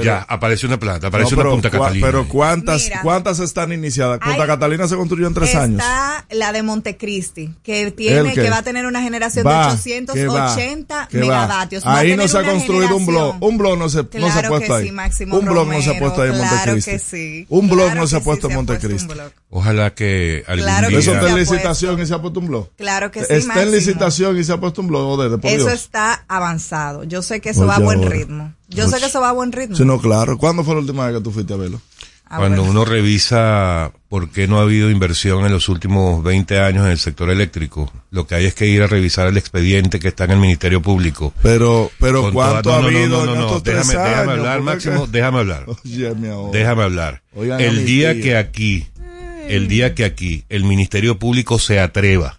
[0.00, 2.06] y ya, aparece una planta, aparece una Punta Catalina.
[2.06, 4.18] Pero ¿cuántas, ¿cuántas están iniciadas?
[4.18, 5.80] Punta Catalina se construyó en tres años.
[5.80, 11.86] Está la de Montecristi, que tiene, que va a tener una generación de 880 megavatios.
[11.86, 13.36] Ahí no se ha construido un blog.
[13.40, 14.90] Un blog no se, no se ha puesto ahí.
[15.30, 17.46] un blog no se ha puesto ahí en Montecristi.
[17.48, 19.14] Un blog no se ha puesto en Montecristi.
[19.50, 20.98] Ojalá que algún claro día...
[20.98, 22.70] ¿Eso está en licitación y se ha puesto un blog?
[22.76, 27.04] Claro que sí, Está en licitación y se ha puesto un blog, Eso está avanzado.
[27.04, 28.52] Yo sé que eso va a buen ritmo.
[28.74, 29.76] Yo sé que eso va a buen ritmo.
[29.76, 30.38] Sí, no, claro.
[30.38, 31.80] ¿Cuándo fue la última vez que tú fuiste a verlo?
[32.24, 36.86] Ah, Cuando uno revisa por qué no ha habido inversión en los últimos 20 años
[36.86, 40.08] en el sector eléctrico, lo que hay es que ir a revisar el expediente que
[40.08, 41.34] está en el Ministerio Público.
[41.42, 45.66] Pero, pero ¿cuánto ha habido no, no, no, déjame, déjame hablar, Máximo, déjame hablar.
[46.52, 47.22] déjame hablar.
[47.34, 48.86] el día que aquí
[49.48, 52.38] el día que aquí el Ministerio Público se atreva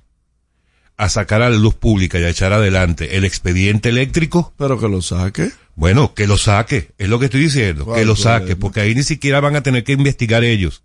[0.98, 4.54] a sacar a la luz pública y a echar adelante el expediente eléctrico.
[4.58, 5.52] Pero que lo saque.
[5.76, 9.04] Bueno, que lo saque, es lo que estoy diciendo, que lo saque, porque ahí ni
[9.04, 10.84] siquiera van a tener que investigar ellos.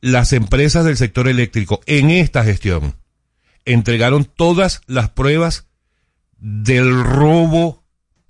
[0.00, 2.96] Las empresas del sector eléctrico en esta gestión
[3.64, 5.68] entregaron todas las pruebas
[6.38, 7.81] del robo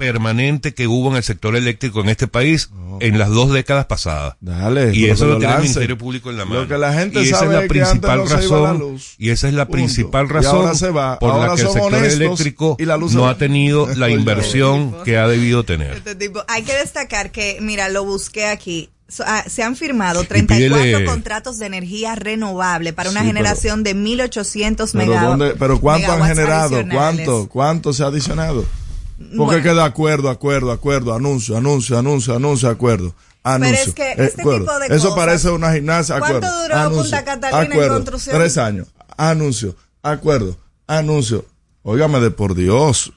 [0.02, 4.34] permanente que hubo en el sector eléctrico en este país en las dos décadas pasadas.
[4.40, 6.66] Dale, y eso lo, tiene el Ministerio Público en la mano.
[6.66, 8.98] que la gente y esa es la principal razón.
[9.16, 10.72] y esa es la principal razón
[11.20, 12.76] por la que el sector eléctrico
[13.12, 16.02] no ha tenido la inversión que ha debido tener.
[16.04, 18.90] Este hay que destacar que, mira, lo busqué aquí.
[19.20, 25.54] Ah, se han firmado 34 contratos de energía renovable para una generación de 1800 megavatios.
[25.58, 26.82] Pero ¿cuánto han generado?
[26.90, 27.48] ¿Cuánto?
[27.48, 28.64] ¿Cuánto se ha adicionado?
[29.36, 33.14] Porque queda acuerdo, acuerdo, acuerdo, anuncio, anuncio, anuncio, anuncio, acuerdo.
[33.44, 36.40] Anuncio, Pero es que eh, este tipo de Eso parece una gimnasia, acuerdo.
[36.40, 38.36] ¿Cuánto duró anuncio, Punta Catalina acuerdo, en construcción?
[38.36, 38.88] Tres años.
[39.16, 40.56] Anuncio, acuerdo,
[40.86, 41.44] anuncio.
[41.82, 43.12] Óigame de por Dios.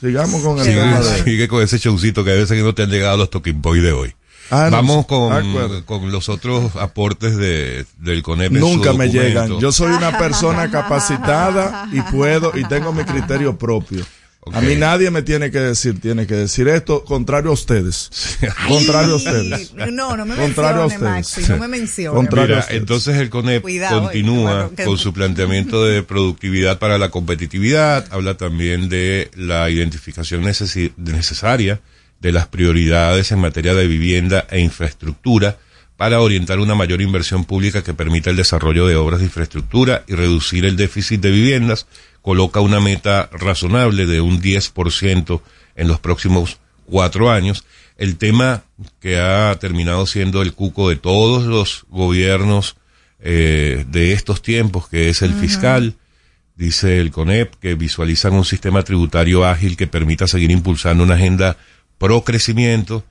[0.00, 3.16] Sigamos con el sigue, sigue con ese showcito que a veces no te han llegado
[3.16, 4.14] los talking points de hoy.
[4.50, 8.52] Vamos con, con, los otros aportes de, del CONEP.
[8.52, 9.58] Nunca me llegan.
[9.58, 14.04] Yo soy una persona capacitada y puedo y tengo mi criterio propio.
[14.52, 18.10] A mí nadie me tiene que decir, tiene que decir esto, contrario a ustedes.
[18.68, 19.72] contrario a ustedes.
[19.74, 21.48] No, no me contrario a ustedes.
[21.48, 22.16] no me mencione.
[22.16, 28.36] Contrario Mira, entonces el CONEP continúa con su planteamiento de productividad para la competitividad, habla
[28.36, 31.80] también de la identificación necesaria
[32.20, 35.58] de las prioridades en materia de vivienda e infraestructura
[35.96, 40.14] para orientar una mayor inversión pública que permita el desarrollo de obras de infraestructura y
[40.14, 41.86] reducir el déficit de viviendas
[42.24, 45.42] coloca una meta razonable de un 10%
[45.76, 47.66] en los próximos cuatro años.
[47.98, 48.64] El tema
[48.98, 52.76] que ha terminado siendo el cuco de todos los gobiernos
[53.20, 55.96] eh, de estos tiempos, que es el fiscal,
[56.56, 61.58] dice el CONEP, que visualizan un sistema tributario ágil que permita seguir impulsando una agenda
[61.98, 63.04] pro crecimiento,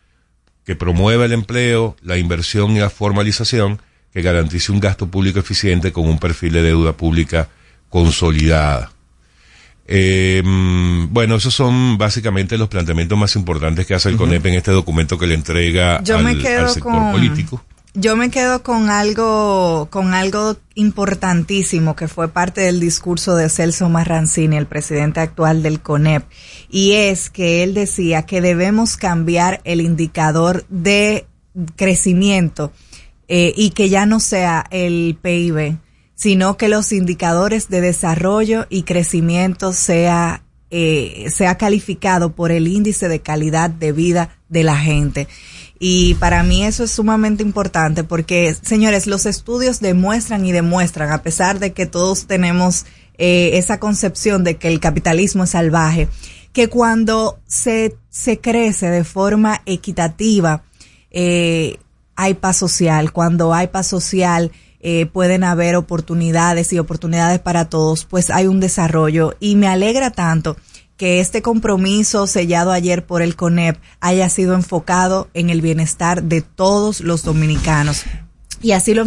[0.66, 3.80] que promueva el empleo, la inversión y la formalización,
[4.12, 7.50] que garantice un gasto público eficiente con un perfil de deuda pública
[7.90, 8.93] consolidada.
[9.86, 10.42] Eh,
[11.10, 15.18] bueno, esos son básicamente los planteamientos más importantes que hace el CONEP en este documento
[15.18, 16.04] que le entrega al,
[16.70, 17.62] sector político.
[17.96, 23.88] Yo me quedo con algo, con algo importantísimo que fue parte del discurso de Celso
[23.88, 26.24] Marrancini, el presidente actual del CONEP,
[26.72, 31.28] y es que él decía que debemos cambiar el indicador de
[31.76, 32.72] crecimiento
[33.28, 35.78] eh, y que ya no sea el PIB,
[36.24, 43.10] sino que los indicadores de desarrollo y crecimiento sea, eh, sea calificado por el índice
[43.10, 45.28] de calidad de vida de la gente.
[45.80, 51.24] Y para mí eso es sumamente importante porque, señores, los estudios demuestran y demuestran, a
[51.24, 52.86] pesar de que todos tenemos
[53.18, 56.08] eh, esa concepción de que el capitalismo es salvaje,
[56.54, 60.64] que cuando se, se crece de forma equitativa,
[61.12, 61.80] eh,
[62.16, 63.12] hay paz social.
[63.12, 64.54] Cuando hay paz social,
[64.86, 70.12] eh, pueden haber oportunidades y oportunidades para todos, pues hay un desarrollo y me alegra
[70.12, 70.58] tanto
[70.98, 76.42] que este compromiso sellado ayer por el CONEP haya sido enfocado en el bienestar de
[76.42, 78.04] todos los dominicanos.
[78.62, 79.06] Y así lo,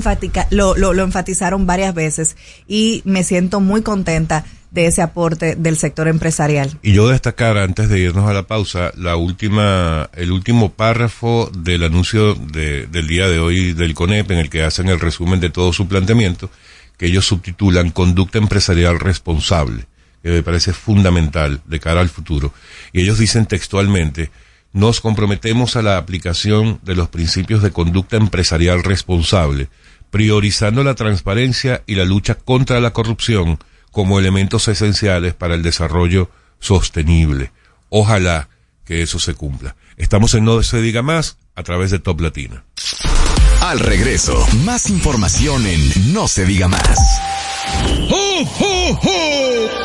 [0.50, 2.36] lo, lo, lo enfatizaron varias veces
[2.66, 6.78] y me siento muy contenta de ese aporte del sector empresarial.
[6.82, 11.84] Y yo destacar antes de irnos a la pausa la última el último párrafo del
[11.84, 15.50] anuncio de, del día de hoy del CONEP en el que hacen el resumen de
[15.50, 16.50] todo su planteamiento
[16.98, 19.86] que ellos subtitulan conducta empresarial responsable
[20.22, 22.52] que me parece fundamental de cara al futuro
[22.92, 24.30] y ellos dicen textualmente
[24.72, 29.68] nos comprometemos a la aplicación de los principios de conducta empresarial responsable
[30.10, 33.58] priorizando la transparencia y la lucha contra la corrupción
[33.96, 36.30] como elementos esenciales para el desarrollo
[36.60, 37.50] sostenible.
[37.88, 38.50] Ojalá
[38.84, 39.74] que eso se cumpla.
[39.96, 42.62] Estamos en No se diga más a través de Top Latina.
[43.62, 46.98] Al regreso, más información en No se diga más.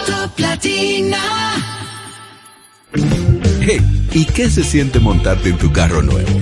[0.05, 1.17] Top Latina.
[3.61, 6.41] Hey, ¿y qué se siente montarte en tu carro nuevo?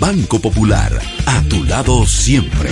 [0.00, 0.92] Banco Popular,
[1.26, 2.70] a tu lado siempre.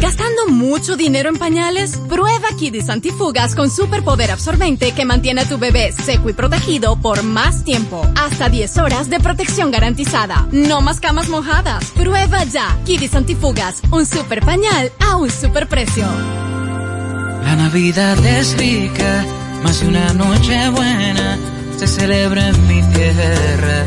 [0.00, 1.96] ¿Gastando mucho dinero en pañales?
[2.08, 7.22] Prueba Kidis Antifugas con superpoder absorbente que mantiene a tu bebé seco y protegido por
[7.22, 8.04] más tiempo.
[8.16, 10.48] Hasta 10 horas de protección garantizada.
[10.50, 11.84] No más camas mojadas.
[11.92, 16.06] Prueba ya Kidis Antifugas, un super pañal a un super precio.
[17.44, 19.24] La Navidad es rica,
[19.62, 21.38] más de una noche buena
[21.80, 23.86] se celebra en mi tierra.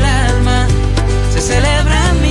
[1.41, 2.30] se celebra en mi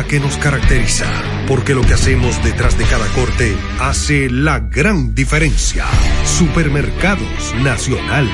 [0.00, 1.06] que nos caracteriza.
[1.46, 5.84] Porque lo que hacemos detrás de cada corte hace la gran diferencia.
[6.24, 8.28] Supermercados Nacional.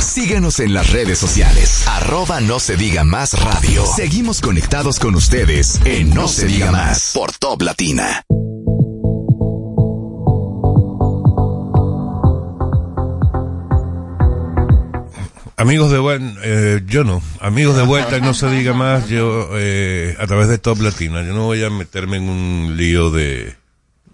[0.00, 1.84] Síguenos en las redes sociales.
[1.88, 3.84] Arroba no se diga más radio.
[3.96, 8.24] Seguimos conectados con ustedes en No se diga más por Top Latina.
[15.62, 20.16] Amigos de vuelta, eh, yo no, amigos de vuelta, no se diga más, yo eh,
[20.18, 23.54] a través de Top Latina, yo no voy a meterme en un lío de...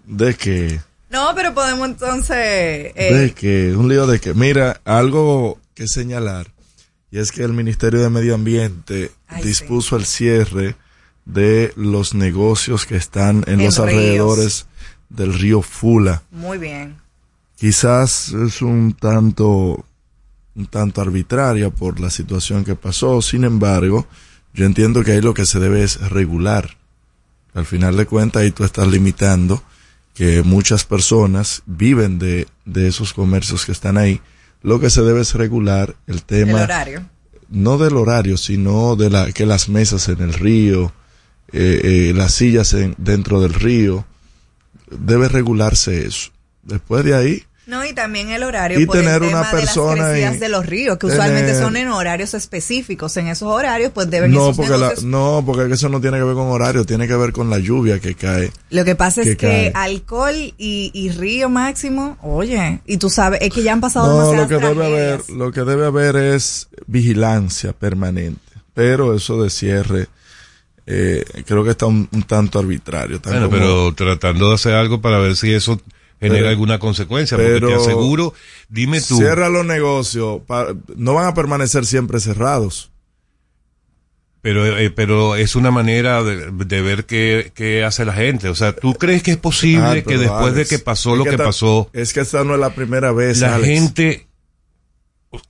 [0.05, 0.79] ¿De qué?
[1.09, 2.37] No, pero podemos entonces...
[2.95, 3.75] eh, ¿De qué?
[3.75, 4.35] Un lío de qué.
[4.35, 6.47] Mira, algo que señalar,
[7.09, 10.75] y es que el Ministerio de Medio Ambiente Ay, dispuso el cierre
[11.25, 13.79] de los negocios que están en, En los ríos.
[13.79, 14.67] alrededores
[15.09, 16.21] del río Fula.
[16.29, 16.97] Muy bien.
[17.55, 19.83] Quizás es un tanto,
[20.55, 23.21] un tanto arbitraria por la situación que pasó.
[23.21, 24.07] Sin embargo,
[24.53, 26.77] yo entiendo que ahí lo que se debe es regular.
[27.53, 29.63] Al final de cuentas, ahí tú estás limitando
[30.13, 34.19] que muchas personas viven de, de esos comercios que están ahí.
[34.61, 37.05] Lo que se debe es regular el tema, horario.
[37.49, 40.91] no del horario, sino de la, que las mesas en el río,
[41.53, 44.05] eh, eh, las sillas en- dentro del río,
[44.91, 46.31] debe regularse eso.
[46.63, 49.53] Después de ahí, No, y también el horario Y por el tener tema una de
[49.57, 53.15] las persona crecidas en- de los ríos, que tener- usualmente son en horarios específicos.
[53.17, 56.23] En esos horarios, pues deben no esos porque, la- no, porque eso no tiene que
[56.23, 58.51] ver con horario, tiene que ver con la lluvia que cae.
[58.71, 59.71] Lo que pasa que es que cae.
[59.75, 64.13] alcohol y, y río máximo, oye, y tú sabes, es que ya han pasado No,
[64.13, 68.41] lo demasiadas que debe haber, lo que debe haber es vigilancia permanente.
[68.73, 70.07] Pero eso de cierre,
[70.87, 73.19] eh, creo que está un, un tanto arbitrario.
[73.23, 75.79] Bueno, como- pero tratando de hacer algo para ver si eso
[76.19, 78.33] genera Pero- alguna consecuencia, porque te pero- aseguro,
[78.69, 80.41] dime tú, Cierra los negocios,
[80.95, 82.91] no van a permanecer siempre cerrados.
[84.41, 88.47] pero, eh, pero es una manera de, de ver qué, qué hace la gente.
[88.47, 91.25] O sea, ¿tú crees que es posible Ah, que pero, después de que pasó lo
[91.25, 93.39] que, esta- pasó, Es que esta no es la primera vez.
[93.41, 93.67] la Alex.
[93.67, 94.27] gente,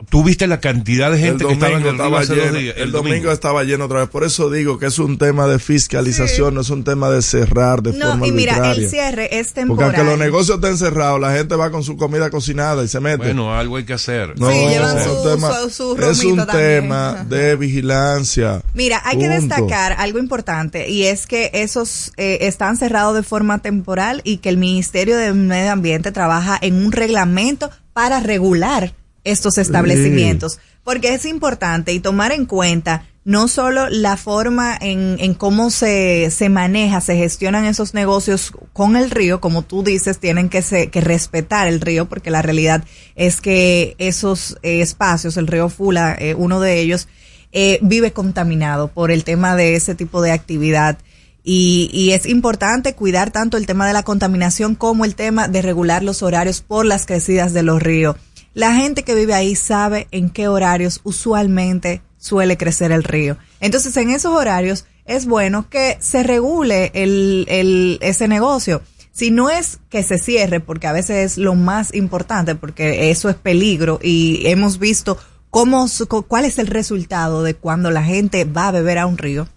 [0.09, 2.59] tú viste la cantidad de gente que estaba en el río estaba hace dos lleno,
[2.59, 2.75] días?
[2.77, 4.09] el domingo estaba lleno otra vez.
[4.09, 7.81] Por eso digo que es un tema de fiscalización, no es un tema de cerrar
[7.81, 8.83] de No, forma y mira, arbitraria.
[8.83, 9.85] el cierre es Porque temporal.
[9.95, 13.17] aunque los negocios estén cerrados, la gente va con su comida cocinada y se mete.
[13.23, 14.37] Bueno, algo hay que hacer.
[14.37, 16.81] no, Sí, llevan es su- un tema, su- su es un romito también.
[16.81, 18.61] tema de vigilancia.
[18.73, 23.59] Mira, hay que destacar algo importante y es que esos eh, están cerrados de forma
[23.59, 28.93] temporal y que el Ministerio de Medio Ambiente trabaja en un reglamento para regular
[29.23, 30.59] estos establecimientos.
[30.83, 36.31] Porque es importante y tomar en cuenta no solo la forma en, en cómo se,
[36.31, 40.87] se maneja, se gestionan esos negocios con el río, como tú dices, tienen que, se-
[40.87, 42.83] que respetar el río, porque la realidad
[43.15, 47.07] es que esos eh, espacios, el río Fula, eh, uno de ellos,
[47.51, 50.97] eh, vive contaminado por el tema de ese tipo de actividad.
[51.43, 55.61] Y, y es importante cuidar tanto el tema de la contaminación como el tema de
[55.61, 58.15] regular los horarios por las crecidas de los ríos.
[58.53, 63.37] La gente que vive ahí sabe en qué horarios usualmente suele crecer el río.
[63.59, 68.81] Entonces, en esos horarios es bueno que se regule el, el, ese negocio.
[69.11, 73.29] Si no es que se cierre, porque a veces es lo más importante, porque eso
[73.29, 75.17] es peligro y hemos visto
[75.49, 75.87] cómo,
[76.27, 79.47] cuál es el resultado de cuando la gente va a beber a un río,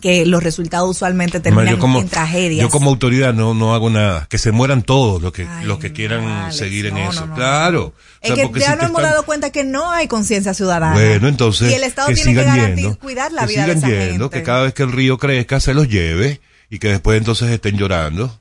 [0.00, 2.62] que los resultados usualmente terminan como, en tragedias.
[2.62, 4.26] yo como autoridad no, no hago nada.
[4.28, 7.20] Que se mueran todos los que, los que quieran Alex, seguir en no, eso.
[7.20, 7.34] no, no.
[7.34, 7.84] claro.
[7.86, 7.92] O
[8.22, 10.94] Es sea, que ya si nos hemos están- dado cuenta que no hay conciencia ciudadana.
[10.94, 13.66] Bueno, entonces Y el Estado que tiene que sigan garanti- yendo, cuidar la que vida
[13.66, 14.38] de esa yendo, gente.
[14.38, 17.76] que cada vez que el río crezca se los lleve y que después entonces estén
[17.76, 18.38] llorando.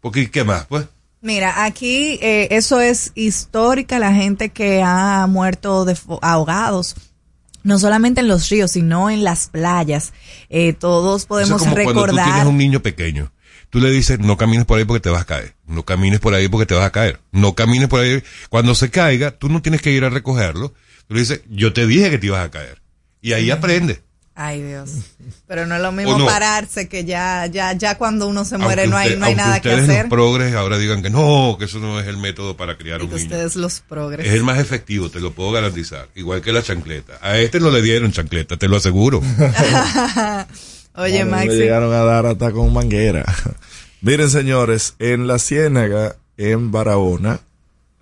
[0.00, 0.66] Porque ¿qué más?
[0.66, 0.86] Pues
[1.22, 6.94] Mira, aquí eh, eso es histórica, la gente que ha muerto de ahogados.
[7.66, 10.12] No solamente en los ríos, sino en las playas.
[10.50, 12.46] Eh, todos eso podemos es como cuando tú tienes recordar.
[12.46, 13.32] un niño pequeño.
[13.70, 15.56] Tú le dices, no camines por ahí porque te vas a caer.
[15.66, 17.18] No camines por ahí porque te vas a caer.
[17.32, 18.22] No camines por ahí.
[18.50, 20.74] Cuando se caiga, tú no tienes que ir a recogerlo.
[21.08, 22.80] Tú le dices, yo te dije que te ibas a caer.
[23.20, 24.02] Y ahí aprende.
[24.38, 24.90] Ay, Dios.
[25.48, 28.90] Pero no es lo mismo pararse que ya, ya, ya cuando uno se muere Aunque
[28.90, 30.02] no hay, usted- no hay nada que hacer.
[30.04, 33.08] los progres ahora digan que no, que eso no es el método para criar un
[33.08, 33.22] niño.
[33.22, 34.26] Ustedes los progres.
[34.26, 36.08] Es el más efectivo, te lo puedo garantizar.
[36.14, 37.14] Igual que la chancleta.
[37.22, 39.20] A este no le dieron chancleta, te lo aseguro.
[40.98, 41.48] Oye, Bueno, Maxi.
[41.48, 43.24] Le llegaron a dar hasta con manguera.
[44.00, 47.40] Miren, señores, en la Ciénaga, en Barahona,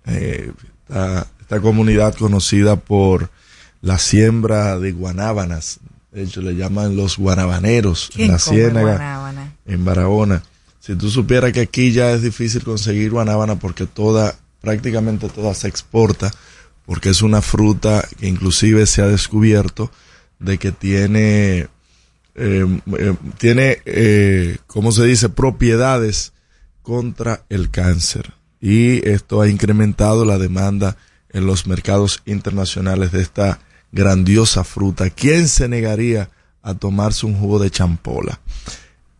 [0.05, 0.51] eh,
[0.87, 3.29] está- esta comunidad conocida por
[3.81, 5.79] la siembra de guanábanas
[6.15, 9.53] De hecho, le llaman los guanabaneros en ¿Quién la ciénaga, guanábana?
[9.65, 10.43] en Barahona.
[10.79, 15.67] Si tú supieras que aquí ya es difícil conseguir guanábana porque toda, prácticamente toda se
[15.67, 16.31] exporta,
[16.85, 19.91] porque es una fruta que inclusive se ha descubierto
[20.39, 21.67] de que tiene,
[22.35, 26.31] eh, eh, tiene, eh, ¿cómo se dice?, propiedades
[26.81, 28.35] contra el cáncer.
[28.61, 30.95] Y esto ha incrementado la demanda
[31.27, 33.59] en los mercados internacionales de esta
[33.95, 35.09] grandiosa fruta.
[35.09, 36.29] ¿Quién se negaría
[36.61, 38.39] a tomarse un jugo de champola?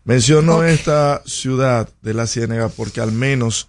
[0.04, 3.68] Menciono esta ciudad de la Ciénaga porque al menos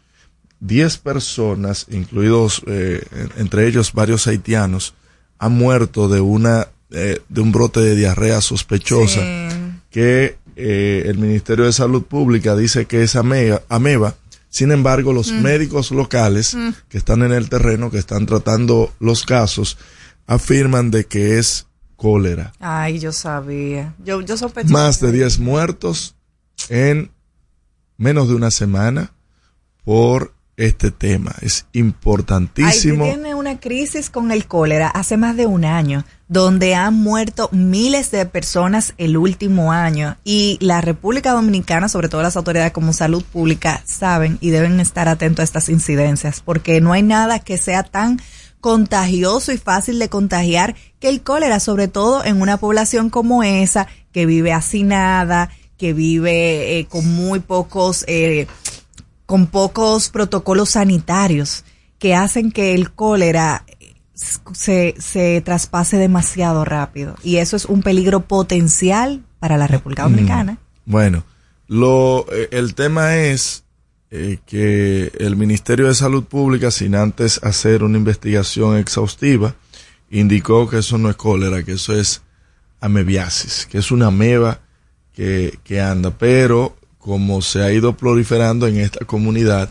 [0.61, 4.93] 10 personas, incluidos eh, en- entre ellos varios haitianos,
[5.39, 9.21] han muerto de una eh, de un brote de diarrea sospechosa
[9.91, 14.15] que eh, el Ministerio de Salud Pública dice que es ameba, ameba.
[14.49, 15.43] Sin embargo, los Mm.
[15.43, 16.71] médicos locales Mm.
[16.89, 19.77] que están en el terreno, que están tratando los casos,
[20.27, 21.67] afirman de que es
[21.97, 22.53] cólera.
[22.59, 23.95] Ay, yo sabía.
[24.05, 24.73] Yo, yo sospechaba.
[24.73, 26.15] Más de 10 muertos
[26.69, 27.11] en
[27.97, 29.13] menos de una semana
[29.85, 31.35] por este tema.
[31.43, 33.05] Es Haití importantísimo.
[33.05, 38.11] tiene una crisis con el cólera hace más de un año, donde han muerto miles
[38.11, 43.23] de personas el último año y la República Dominicana, sobre todo las autoridades como salud
[43.23, 47.83] pública, saben y deben estar atentos a estas incidencias, porque no hay nada que sea
[47.83, 48.21] tan
[48.67, 53.87] contagioso y fácil de contagiar que el cólera, sobre todo en una población como esa,
[54.11, 58.05] que vive hacinada, que vive eh, con muy pocos...
[58.09, 58.49] Eh,
[59.25, 61.65] con pocos protocolos sanitarios
[61.99, 63.65] que hacen que el cólera
[64.15, 67.15] se, se traspase demasiado rápido.
[67.23, 70.59] Y eso es un peligro potencial para la República Dominicana.
[70.85, 71.25] Bueno,
[71.69, 73.65] lo, eh, el tema es
[74.11, 79.55] eh, que el Ministerio de Salud Pública, sin antes hacer una investigación exhaustiva,
[80.11, 82.23] indicó que eso no es cólera, que eso es
[82.81, 84.61] amebiasis, que es una ameba
[85.13, 89.71] que, que anda, pero como se ha ido proliferando en esta comunidad,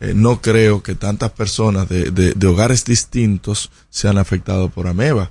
[0.00, 5.30] eh, no creo que tantas personas de, de- hogares distintos sean afectados por ameba.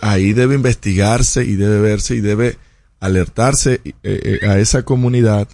[0.00, 2.58] Ahí debe investigarse y debe verse y debe
[2.98, 5.46] alertarse eh, eh, a esa comunidad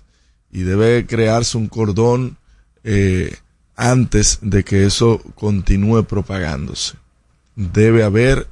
[0.53, 2.37] y debe crearse un cordón
[2.85, 3.37] eh,
[3.75, 6.95] antes de que eso continúe propagándose.
[7.57, 8.49] Debe haber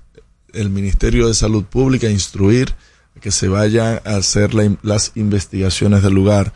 [0.52, 2.74] el Ministerio de Salud Pública instruir
[3.20, 6.52] que se vayan a hacer las investigaciones del lugar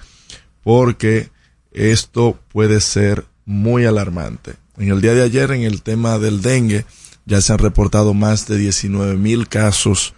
[0.62, 1.28] porque
[1.72, 4.55] esto puede ser muy alarmante.
[4.78, 6.86] En el día de ayer, en el tema del dengue,
[7.26, 10.14] ya se han reportado más de 19 mil casos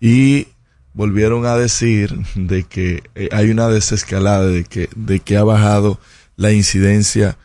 [0.00, 0.48] y
[0.92, 6.00] volvieron a decir de que eh, hay una desescalada, de que, de que ha bajado
[6.36, 7.36] la incidencia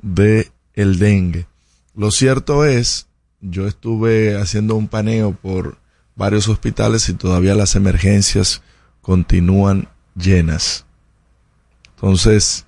[0.00, 1.46] de el dengue.
[1.94, 3.06] Lo cierto es,
[3.40, 5.78] yo estuve haciendo un paneo por
[6.16, 8.62] varios hospitales y todavía las emergencias
[9.00, 10.86] continúan llenas.
[11.94, 12.64] Entonces,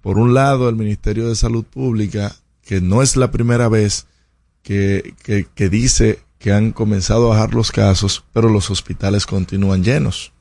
[0.00, 4.06] por un lado, el Ministerio de Salud Pública, que no es la primera vez
[4.62, 9.82] que, que, que dice que han comenzado a bajar los casos, pero los hospitales continúan
[9.82, 10.32] llenos.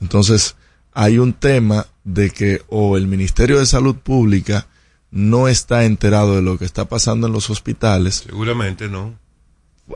[0.00, 0.56] Entonces,
[0.92, 4.66] hay un tema de que o el Ministerio de Salud Pública
[5.10, 8.24] no está enterado de lo que está pasando en los hospitales.
[8.26, 9.18] Seguramente no.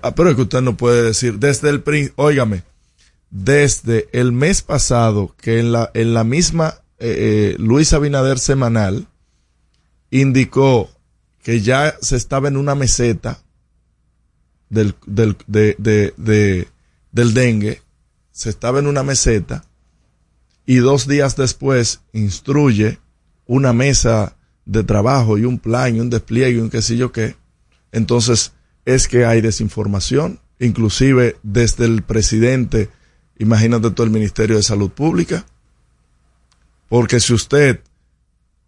[0.03, 2.65] Ah, pero es que usted no puede decir, desde el, óigame,
[3.31, 9.07] desde el mes pasado que en la, en la misma eh, eh, Luis Abinader semanal
[10.11, 10.91] indicó
[11.43, 13.44] que ya se estaba en una meseta
[14.75, 16.69] del, del, de, de, de-
[17.13, 17.81] del dengue,
[18.33, 19.65] se estaba en una meseta
[20.67, 22.99] y dos días después instruye
[23.47, 27.13] una mesa de trabajo y un plan y un despliegue y un qué sé yo
[27.13, 27.37] qué,
[27.93, 28.53] entonces
[28.85, 32.91] es que hay desinformación, inclusive desde el presidente,
[33.39, 35.47] imagínate todo el Ministerio de Salud Pública,
[36.89, 37.81] porque si usted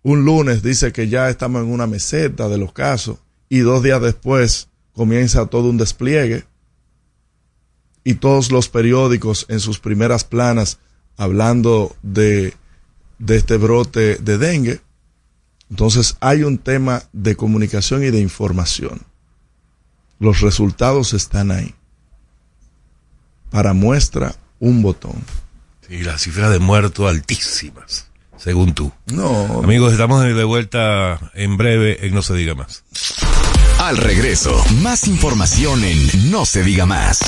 [0.02, 4.00] un lunes dice que ya estamos en una meseta de los casos y dos días
[4.00, 6.44] después comienza todo un despliegue
[8.02, 10.78] y todos los periódicos en sus primeras planas
[11.18, 12.54] hablando de,
[13.18, 14.80] de este brote de dengue,
[15.70, 19.02] entonces hay un tema de comunicación y de información.
[20.18, 21.74] Los resultados están ahí.
[23.50, 25.22] Para muestra, un botón.
[25.90, 28.06] Y la cifra de muertos altísimas,
[28.38, 28.92] según tú.
[29.06, 29.60] No.
[29.62, 32.84] Amigos, estamos de vuelta en breve en No Se Diga Más.
[33.78, 37.20] Al regreso, más información en No se diga más.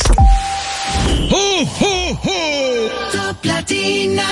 [3.43, 4.25] Latina.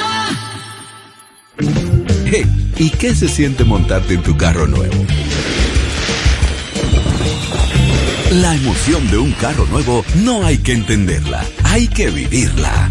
[2.25, 4.95] Hey, ¿y qué se siente montarte en tu carro nuevo?
[8.33, 12.91] La emoción de un carro nuevo no hay que entenderla, hay que vivirla.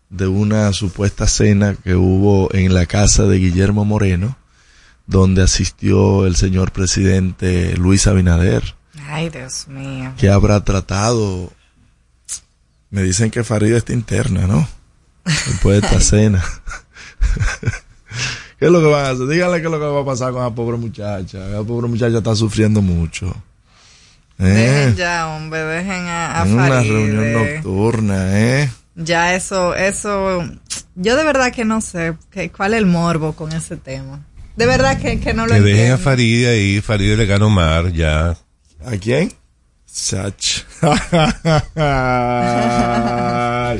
[0.09, 4.37] de una supuesta cena que hubo en la casa de Guillermo Moreno
[5.07, 8.75] donde asistió el señor presidente Luis Abinader
[9.09, 10.13] Ay, Dios mío.
[10.17, 11.53] que habrá tratado
[12.91, 14.67] me dicen que Farida está interna, ¿no?
[15.25, 16.45] Después de esta cena.
[18.59, 19.29] ¿Qué es lo que van a hacer?
[19.29, 21.39] Díganle qué es lo que va a pasar con la pobre muchacha.
[21.39, 23.33] La pobre muchacha está sufriendo mucho.
[24.41, 24.45] ¿Eh?
[24.45, 26.93] Dejen ya, hombre, dejen a, a En una Faride.
[26.93, 28.71] reunión nocturna, ¿eh?
[28.97, 30.45] Ya eso, eso,
[30.95, 34.21] yo de verdad que no sé que, cuál es el morbo con ese tema.
[34.57, 35.99] De verdad que, que no lo Que dejen a entiendo.
[36.05, 38.31] Farideh ahí, Farideh le gana Omar, ya.
[38.85, 39.33] ¿A quién?
[39.87, 40.63] Sach.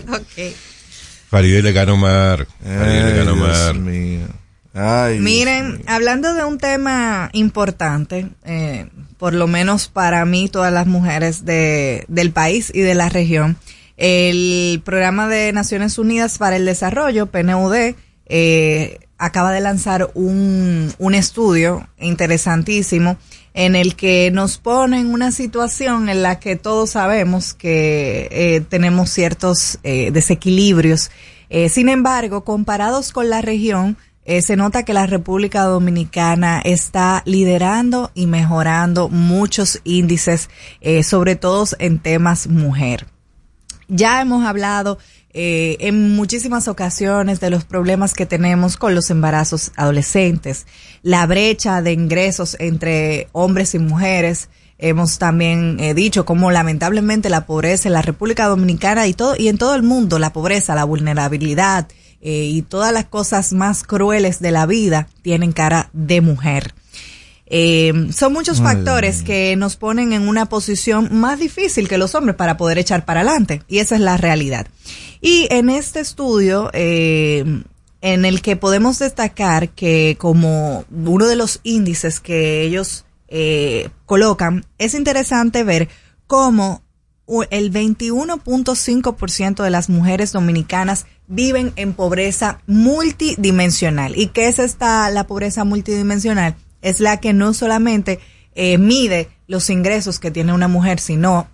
[0.09, 0.55] Ok.
[1.31, 2.47] Farideh le gana Omar.
[2.63, 3.73] Farideh le gana Ay, Omar.
[3.75, 4.27] Dios mío.
[4.73, 10.87] Ay, Miren, hablando de un tema importante, eh, por lo menos para mí, todas las
[10.87, 13.57] mujeres de, del país y de la región,
[13.97, 17.95] el programa de Naciones Unidas para el Desarrollo, PNUD,
[18.27, 23.19] eh, acaba de lanzar un, un estudio interesantísimo
[23.55, 28.61] en el que nos pone en una situación en la que todos sabemos que eh,
[28.69, 31.11] tenemos ciertos eh, desequilibrios.
[31.51, 33.97] Eh, sin embargo, comparados con la región,
[34.31, 40.51] eh, se nota que la República Dominicana está liderando y mejorando muchos índices,
[40.81, 43.09] eh, sobre todo en temas mujer.
[43.89, 44.99] Ya hemos hablado
[45.33, 50.65] eh, en muchísimas ocasiones de los problemas que tenemos con los embarazos adolescentes,
[51.03, 54.49] la brecha de ingresos entre hombres y mujeres.
[54.79, 59.59] Hemos también dicho cómo lamentablemente la pobreza en la República Dominicana y todo y en
[59.59, 61.89] todo el mundo, la pobreza, la vulnerabilidad
[62.21, 66.75] eh, y todas las cosas más crueles de la vida tienen cara de mujer.
[67.53, 72.37] Eh, son muchos factores que nos ponen en una posición más difícil que los hombres
[72.37, 73.63] para poder echar para adelante.
[73.67, 74.69] Y esa es la realidad.
[75.21, 77.45] Y en este estudio, eh,
[78.03, 84.65] en el que podemos destacar que como uno de los índices que ellos eh, colocan,
[84.79, 85.89] es interesante ver
[86.29, 86.83] cómo
[87.51, 94.19] el 21.5% de las mujeres dominicanas viven en pobreza multidimensional.
[94.19, 96.57] ¿Y qué es esta la pobreza multidimensional?
[96.83, 98.19] Es la que no solamente
[98.55, 101.49] eh, mide los ingresos que tiene una mujer, sino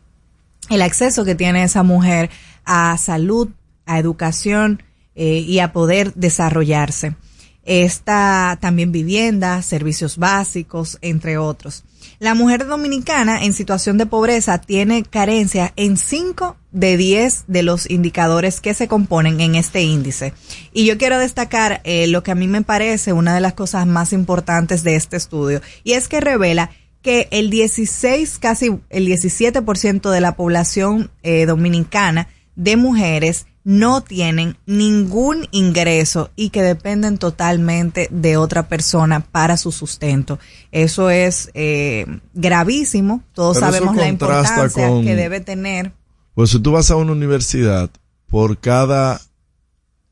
[0.71, 2.31] el acceso que tiene esa mujer
[2.65, 3.51] a salud,
[3.85, 4.83] a educación
[5.15, 7.17] eh, y a poder desarrollarse.
[7.65, 11.85] Está también vivienda, servicios básicos, entre otros.
[12.19, 17.91] La mujer dominicana en situación de pobreza tiene carencia en 5 de 10 de los
[17.91, 20.33] indicadores que se componen en este índice.
[20.73, 23.87] Y yo quiero destacar eh, lo que a mí me parece una de las cosas
[23.87, 26.71] más importantes de este estudio, y es que revela
[27.03, 34.57] que el 16, casi el 17% de la población eh, dominicana de mujeres no tienen
[34.65, 40.39] ningún ingreso y que dependen totalmente de otra persona para su sustento.
[40.71, 43.25] Eso es eh, gravísimo.
[43.33, 45.91] Todos Pero sabemos la importancia con- que debe tener.
[46.35, 47.91] Pues si tú vas a una universidad,
[48.29, 49.21] por cada,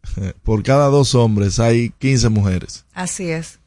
[0.43, 2.85] por cada dos hombres hay 15 mujeres.
[2.93, 3.61] Así es.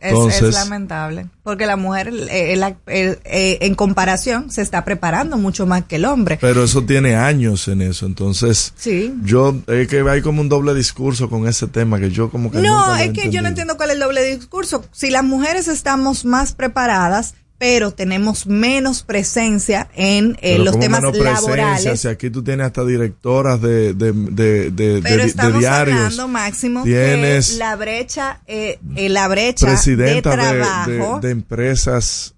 [0.00, 4.84] Es, Entonces- es lamentable, porque la mujer eh, la- eh, eh, en comparación se está
[4.84, 6.38] preparando mucho más que el hombre.
[6.40, 8.06] Pero eso tiene años en eso.
[8.06, 9.12] Entonces, Sí.
[9.24, 12.58] yo, es que hay como un doble discurso con ese tema que yo como que
[12.58, 14.84] nunca No, he es que yo no entiendo cuál es el doble discurso.
[14.92, 21.00] Si las mujeres estamos más preparadas, pero tenemos menos presencia en eh, los ¿cómo temas
[21.02, 22.00] menos laborales.
[22.00, 25.96] Si aquí tú tienes hasta directoras de, de, de, de, Pero de- de estamos diarios.
[25.96, 31.18] hablando, Máximo, Tienes que la brecha, eh, eh, la brecha de presidenta de, trabajo.
[31.20, 32.34] de- empresas.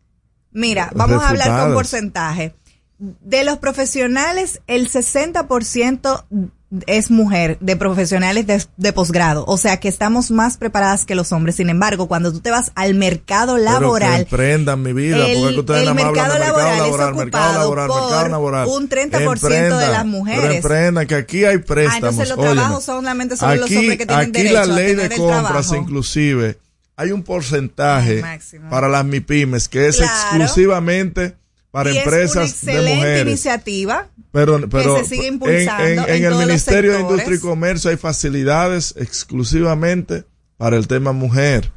[0.53, 2.55] Mira, vamos a hablar con porcentaje.
[2.99, 6.25] De los profesionales, el 60%
[6.87, 9.45] es mujer, de profesionales de, de posgrado.
[9.49, 11.57] O sea que estamos más preparadas que los hombres.
[11.57, 15.53] Sin embargo, cuando tú te vas al mercado laboral, emprendan mi vida, el- porque es
[15.55, 18.01] que ustedes el más hablan mercado de mercado laboral es laboral, mercado ocupado laboral, por
[18.03, 18.69] mercado laboral.
[18.69, 20.41] un 30% de las mujeres.
[20.43, 21.95] Pero emprendan, que aquí hay préstamos.
[22.05, 22.55] Ah, entonces los óyeme.
[22.55, 25.17] trabajos solamente son los Aquí- hombres que tienen aquí derecho la a ley tener de
[25.17, 26.59] compras, inclusive,
[26.97, 28.23] hay un porcentaje
[28.71, 30.13] para las MIPIMES que es Claro.
[30.13, 31.35] exclusivamente
[31.71, 33.27] para y empresas es una de excelente mujeres.
[33.29, 34.09] iniciativa.
[34.33, 37.01] Pero, pero se sigue en- impulsando en, en en el Ministerio de.
[37.01, 40.25] Industria y Comercio hay facilidades exclusivamente
[40.57, 41.73] para el tema mujer.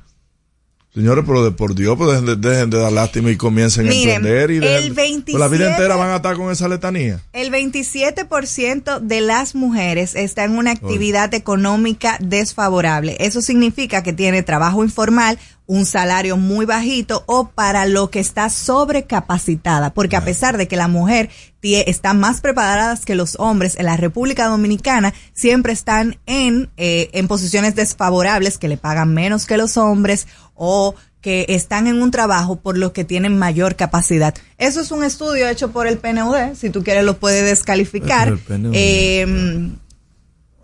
[0.94, 4.10] Señores, pero de por Dios, pues dejen de, dejen de dar lástima y comiencen Miren,
[4.12, 4.52] a emprender.
[4.52, 7.20] Y dejen- el pues la vida 27 entera van a estar con esa letanía.
[7.34, 13.18] El 27% de las mujeres está en una actividad económica desfavorable.
[13.20, 15.40] Eso significa que tiene trabajo informal,
[15.74, 19.92] un salario muy bajito o para lo que está sobrecapacitada.
[19.92, 21.32] Porque a pesar de que la mujer
[21.64, 27.28] está más preparada que los hombres en la República Dominicana, siempre están en, eh, en
[27.28, 32.58] posiciones desfavorables que le pagan menos que los hombres o que están en un trabajo
[32.58, 34.36] por lo que tienen mayor capacidad.
[34.60, 38.28] Eso es un estudio hecho por el PNUD, si tú quieres lo puedes descalificar.
[38.28, 38.72] El PNUD.
[38.76, 39.22] Eh,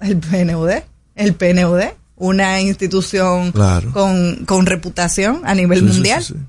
[0.02, 0.70] el PNUD,
[1.16, 1.82] el PNUD,
[2.20, 3.92] una institución Claro.
[3.92, 6.24] con, con reputación a nivel Sí, mundial.
[6.24, 6.40] sí, sí.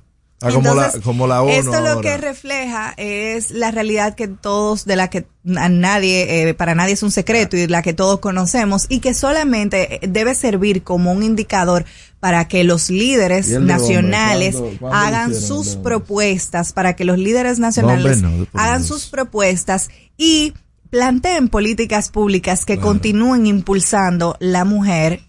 [0.43, 2.01] Ah, como, la, Entonces, como la ONU Esto lo ahora.
[2.01, 6.95] que refleja es la realidad que todos, de la que a nadie, eh, para nadie
[6.95, 11.13] es un secreto y la que todos conocemos y que solamente eh, debe servir como
[11.13, 11.85] un indicador
[12.21, 14.79] para que los líderes ¿Y el de nacionales hombre?
[14.79, 18.51] ¿Cuándo- cuándo hagan hicieron, sus propuestas, para que los líderes nacionales No, hombre, no, de
[18.51, 20.55] por hagan sus propuestas y
[20.89, 25.21] planteen políticas públicas que continúen impulsando la mujer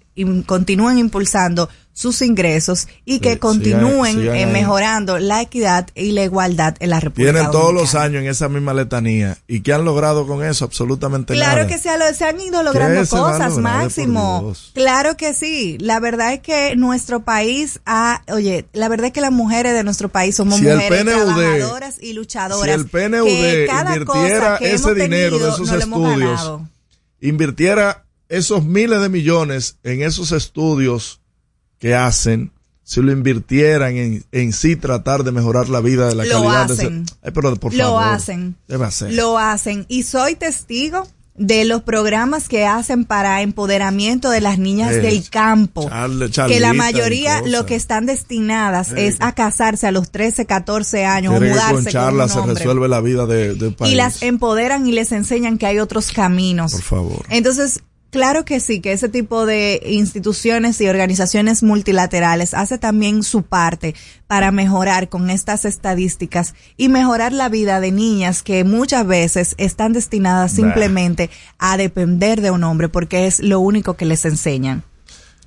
[0.45, 4.51] continúen impulsando sus ingresos y que Sí, continúen sigan- sigan eh, ahí.
[4.53, 8.47] mejorando la equidad y la igualdad en la República Tienen todos los años en esa
[8.47, 9.37] misma letanía.
[9.45, 10.63] ¿Y qué han logrado con eso?
[10.63, 11.67] Absolutamente Claro nada.
[11.67, 14.53] que se, se han ido logrando ¿Qué se va a cosas, Máximo.
[14.73, 15.77] Claro que sí.
[15.81, 19.83] La verdad es que nuestro país ha, oye, la verdad es que las mujeres de
[19.83, 22.73] nuestro país somos Si mujeres PNUD trabajadoras y Si luchadoras.
[22.73, 25.83] el PNUD que cada invirtiera cosa que ese hemos dinero de tenido, esos nos lo
[25.83, 26.61] hemos estudios,
[27.19, 31.19] invirtiera esos miles de millones en esos estudios
[31.79, 32.51] que hacen,
[32.83, 36.67] si lo invirtieran en, en sí tratar de mejorar la vida de la Lo calidad
[36.67, 37.03] de hacen.
[37.07, 38.55] ese, Ay, pero por Lo favor, hacen.
[38.67, 39.13] debe hacer.
[39.13, 39.85] Lo hacen.
[39.87, 45.27] Y soy testigo de los programas que hacen para empoderamiento de las niñas Eh, del
[45.29, 45.89] campo.
[45.89, 49.07] Charle- que la mayoría lo que están destinadas Eh.
[49.07, 52.41] es a casarse a los 13, 14 años o mudarse con con charla un se
[52.45, 53.93] resuelve la vida de, país.
[53.93, 56.73] y las empoderan y les enseñan que hay otros caminos.
[56.73, 57.25] Por favor.
[57.29, 57.79] Entonces,
[58.11, 63.95] claro que sí, que ese tipo de instituciones y organizaciones multilaterales hace también su parte
[64.27, 69.93] para mejorar con estas estadísticas y mejorar la vida de niñas que muchas veces están
[69.93, 70.55] destinadas Bah.
[70.57, 74.83] simplemente a depender de un hombre porque es lo único que les enseñan.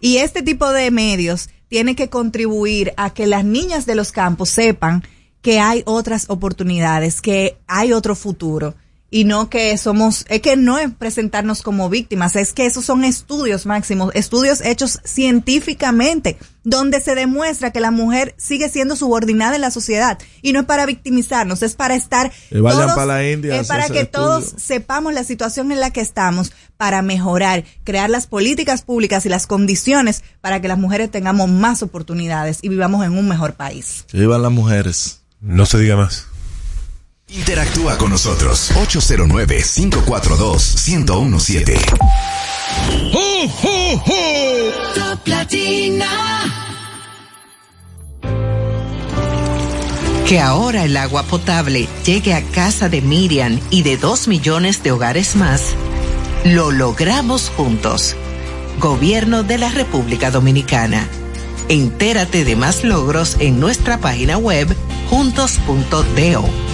[0.01, 4.51] Y este tipo de medios tiene que contribuir a que las niñas de los campos
[4.51, 5.03] sepan
[5.43, 8.75] que hay otras oportunidades, que hay otro futuro.
[9.17, 13.05] Y no que somos, es que no es presentarnos como víctimas, es que esos son
[13.05, 19.61] estudios máximos, estudios hechos científicamente, donde se demuestra que la mujer sigue siendo subordinada en
[19.61, 20.19] la sociedad.
[20.43, 23.69] Y no es para victimizarnos, es para estar Que vayan todos- para la India es
[23.69, 28.83] para que todos sepamos la situación en la que estamos para mejorar, crear las políticas
[28.83, 33.29] públicas y las condiciones para que las mujeres tengamos más oportunidades y vivamos en un
[33.29, 34.07] mejor país.
[34.09, 35.21] Que vivan las mujeres.
[35.41, 36.27] No se diga más.
[37.35, 41.77] Interactúa con nosotros 809-542-1017.
[43.13, 44.71] ¡Oh, oh, oh!
[44.95, 46.07] Top Latina.
[50.29, 54.93] Que ahora el agua potable llegue a casa de Miriam y de dos millones de
[54.93, 55.75] hogares más,
[56.45, 58.15] lo logramos juntos.
[58.79, 61.09] Gobierno de la República Dominicana.
[61.69, 64.73] Entérate de más logros en nuestra página web
[65.11, 66.74] juntos.do.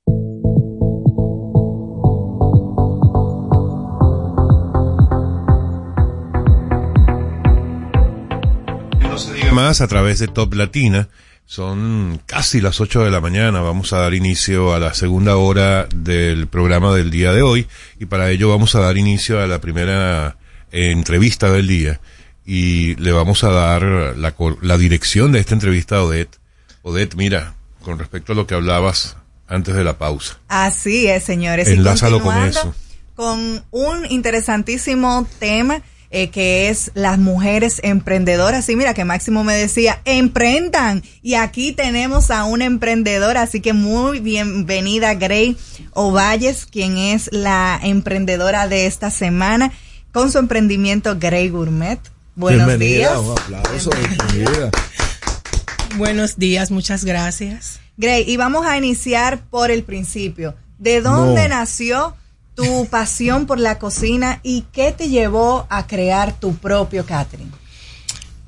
[9.03, 11.09] No se diga más a través de Top Latina.
[11.47, 13.61] Son casi las 8 de la mañana.
[13.61, 17.67] Vamos a dar inicio a la segunda hora del programa del día de hoy.
[18.01, 20.39] Y para ello vamos a dar inicio a la primera
[20.73, 22.01] entrevista del día.
[22.47, 26.39] Y le vamos a dar la, la dirección de esta entrevista a Odette.
[26.83, 29.17] Odette, mira, con respecto a lo que hablabas
[29.47, 30.39] antes de la pausa.
[30.49, 31.69] Así es, señores.
[31.69, 32.75] Y Enlázalo con eso.
[33.15, 35.83] Con un interesantísimo tema
[36.17, 38.69] eh, que es las mujeres emprendedoras.
[38.69, 41.03] Y mira que Máximo me decía, emprendan.
[41.23, 45.57] Y aquí tenemos a una emprendedora, así que muy bienvenida Gray
[45.93, 49.73] Ovalles, quien es la emprendedora de esta semana
[50.13, 51.99] con su emprendimiento Gray Gourmet.
[52.37, 53.19] Buenos Bienvenida, días.
[53.19, 54.71] un aplauso, bienvenida.
[55.97, 57.81] Buenos días, muchas gracias.
[57.97, 60.55] Gray, y vamos a iniciar por el principio.
[60.79, 61.57] ¿De dónde No.
[61.57, 62.17] nació
[62.55, 67.53] tu pasión por la cocina y qué te llevó a crear tu propio catering?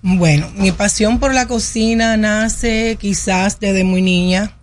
[0.03, 4.57] Bueno, mi pasión por la cocina nace quizás desde muy niña,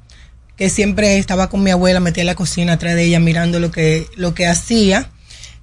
[0.55, 3.71] que siempre estaba con mi abuela, metía en la cocina atrás de ella mirando lo
[3.71, 5.09] que, lo que hacía.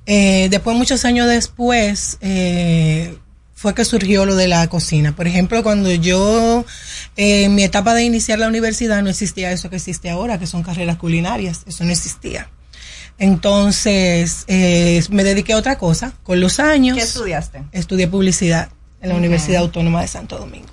[0.07, 3.17] Eh, después, muchos años después, eh,
[3.55, 5.15] fue que surgió lo de la cocina.
[5.15, 6.65] Por ejemplo, cuando yo,
[7.17, 10.47] eh, en mi etapa de iniciar la universidad, no existía eso que existe ahora, que
[10.47, 11.63] son carreras culinarias.
[11.67, 12.51] Eso no existía.
[13.21, 16.15] Entonces, eh, me dediqué a otra cosa.
[16.23, 16.97] Con los años.
[16.97, 17.63] ¿Qué estudiaste?
[17.71, 18.71] Estudié publicidad
[19.03, 19.15] en la.
[19.15, 20.71] Universidad Autónoma de Santo Domingo.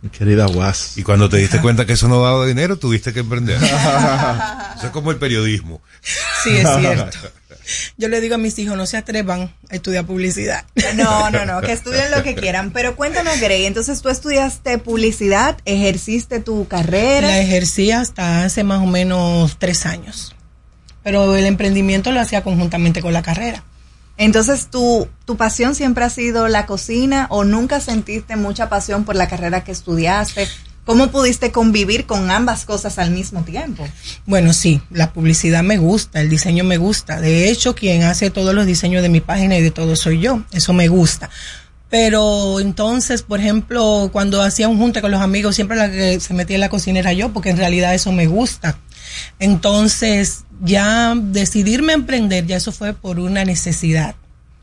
[0.00, 0.96] Mi querida Guas.
[0.96, 3.56] Y cuando te diste cuenta que eso no daba dinero, tuviste que emprender.
[4.76, 5.82] eso es como el periodismo.
[6.42, 7.18] Sí, es cierto.
[7.98, 10.64] Yo le digo a mis hijos, no se atrevan a estudiar publicidad.
[10.94, 12.70] No, no, no, que estudien lo que quieran.
[12.70, 17.28] Pero cuéntame, Gray, entonces tú estudiaste publicidad, ejerciste tu carrera.
[17.28, 20.35] La ejercí hasta hace más o menos tres años.
[21.06, 23.62] Pero el emprendimiento lo hacía conjuntamente con la carrera.
[24.16, 29.14] Entonces, ¿tu, ¿tu pasión siempre ha sido la cocina o nunca sentiste mucha pasión por
[29.14, 30.48] la carrera que estudiaste?
[30.84, 33.86] ¿Cómo pudiste convivir con ambas cosas al mismo tiempo?
[34.26, 37.20] Bueno, sí, la publicidad me gusta, el diseño me gusta.
[37.20, 40.42] De hecho, quien hace todos los diseños de mi página y de todo soy yo.
[40.50, 41.30] Eso me gusta.
[41.88, 46.34] Pero entonces, por ejemplo, cuando hacía un junte con los amigos, siempre la que se
[46.34, 48.76] metía en la cocina era yo, porque en realidad eso me gusta.
[49.38, 54.14] Entonces, ya decidirme a emprender, ya eso fue por una necesidad.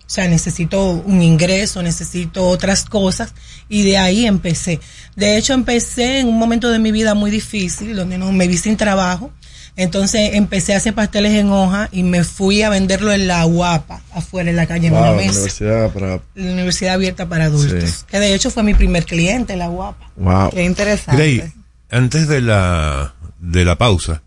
[0.06, 3.34] O sea, necesito un ingreso, necesito otras cosas
[3.70, 4.80] y de ahí empecé.
[5.16, 8.58] De hecho, empecé en un momento de mi vida muy difícil, donde no me vi
[8.58, 9.32] sin trabajo.
[9.76, 14.02] Entonces empecé a hacer pasteles en hoja y me fui a venderlo en la Guapa,
[14.14, 15.32] afuera en la calle Wow, en una mesa.
[15.32, 16.22] universidad para...
[16.36, 17.90] La universidad abierta para adultos.
[17.90, 18.06] Sí.
[18.08, 20.12] Que de hecho fue mi primer cliente, la Guapa.
[20.18, 20.52] Wow.
[20.52, 21.16] Qué interesante.
[21.20, 21.44] Grey,
[21.90, 24.22] antes de la, de la pausa,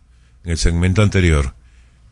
[0.47, 1.55] en el segmento anterior,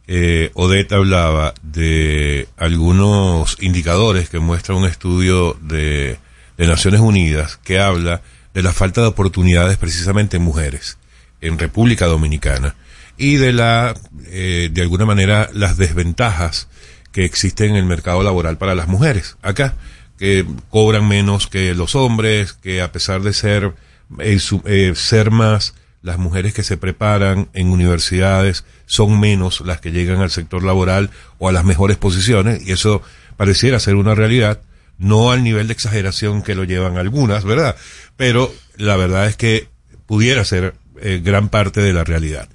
[0.08, 6.18] eh, Odette hablaba de algunos indicadores que muestra un estudio de,
[6.58, 8.22] de Naciones Unidas que habla
[8.52, 10.98] de la falta de oportunidades precisamente en mujeres
[11.40, 12.74] en República Dominicana
[13.16, 13.94] y de la,
[14.26, 16.68] eh, de alguna manera, las desventajas
[17.12, 19.74] que existen en el mercado laboral para las mujeres acá,
[20.18, 23.74] que cobran menos que los hombres, que a pesar de ser,
[24.18, 25.74] eh, eh, ser más
[26.04, 31.10] las mujeres que se preparan en universidades son menos las que llegan al sector laboral
[31.38, 33.00] o a las mejores posiciones y eso
[33.38, 34.60] pareciera ser una realidad,
[34.98, 37.74] no al nivel de exageración que lo llevan algunas, ¿verdad?
[38.18, 39.68] Pero la verdad es que
[40.04, 42.50] pudiera ser eh, gran parte de la realidad.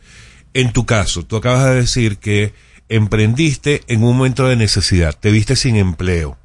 [0.54, 2.54] En tu caso, tú acabas de decir que
[2.88, 6.38] emprendiste en un momento de necesidad, te viste sin empleo.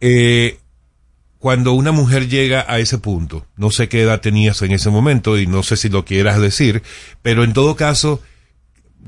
[0.00, 0.58] Eh,
[1.38, 5.38] cuando una mujer llega a ese punto, no sé qué edad tenías en ese momento
[5.38, 6.82] y no sé si lo quieras decir,
[7.22, 8.20] pero en todo caso,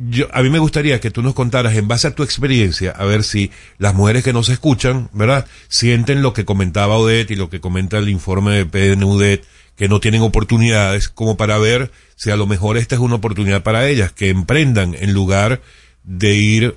[0.09, 3.05] yo, a mí me gustaría que tú nos contaras en base a tu experiencia, a
[3.05, 5.47] ver si las mujeres que nos escuchan, ¿verdad?
[5.69, 9.45] Sienten lo que comentaba Odette y lo que comenta el informe de PNUDET,
[9.77, 13.63] que no tienen oportunidades, como para ver si a lo mejor esta es una oportunidad
[13.63, 15.63] para ellas, que emprendan en lugar
[16.05, 16.77] de ir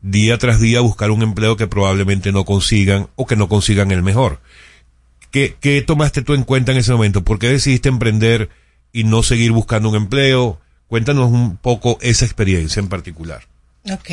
[0.00, 3.90] día tras día a buscar un empleo que probablemente no consigan o que no consigan
[3.90, 4.40] el mejor.
[5.30, 7.24] ¿Qué, ¿Qué tomaste tú en cuenta en ese momento?
[7.24, 8.50] ¿Por qué decidiste emprender
[8.92, 10.60] y no seguir buscando un empleo?
[10.88, 13.42] Cuéntanos un poco esa experiencia en particular.
[13.90, 14.10] Ok.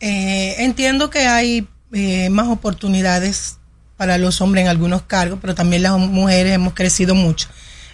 [0.00, 3.58] Eh, entiendo que hay eh, más oportunidades
[3.96, 7.48] para los hombres en algunos cargos, pero también las mujeres hemos crecido mucho.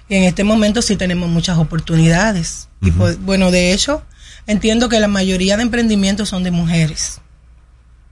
[0.08, 2.68] Y en este momento sí tenemos muchas oportunidades.
[2.82, 4.02] Y pues, bueno, de hecho,
[4.46, 7.21] entiendo que la mayoría de emprendimientos son de mujeres.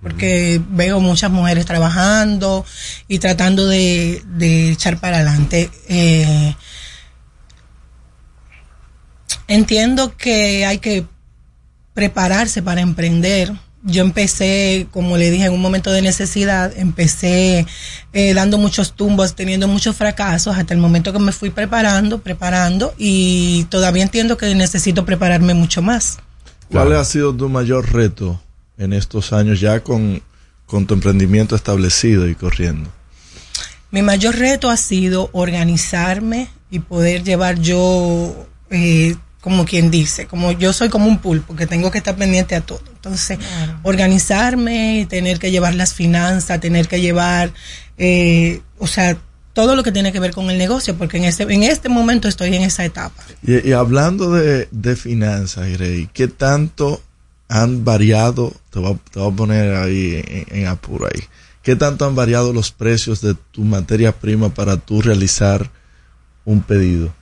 [0.03, 2.64] Porque veo muchas mujeres trabajando
[3.07, 5.70] y tratando de, de echar para adelante.
[5.88, 6.55] Eh,
[9.46, 11.05] entiendo que hay que
[11.92, 13.53] prepararse para emprender.
[13.82, 17.66] Yo empecé, como le dije, en un momento de necesidad, empecé
[18.12, 22.94] eh, dando muchos tumbos, teniendo muchos fracasos, hasta el momento que me fui preparando, preparando,
[22.98, 26.18] y todavía entiendo que necesito prepararme mucho más.
[26.70, 28.40] ¿Cuál ha sido tu mayor reto
[28.80, 30.22] en estos años ya con,
[30.66, 32.90] con tu emprendimiento establecido y corriendo?
[33.90, 40.52] Mi mayor reto ha sido organizarme y poder llevar yo, eh, como quien dice, como
[40.52, 42.82] yo soy como un pulpo, que tengo que estar pendiente a todo.
[42.94, 43.38] Entonces,
[43.82, 47.52] organizarme, tener que llevar las finanzas, tener que llevar,
[47.98, 49.18] eh, o sea,
[49.52, 52.28] todo lo que tiene que ver con el negocio, porque en este, en este momento
[52.28, 53.24] estoy en esa etapa.
[53.42, 57.02] Y, y hablando de, de finanzas, Grey, ¿qué tanto
[57.51, 58.55] han variado?
[58.70, 61.22] Te voy a, te voy a poner ahí en, en apuro ahí.
[61.62, 65.70] ¿Qué tanto han variado los precios de tu materia prima para tú realizar
[66.46, 67.12] un pedido?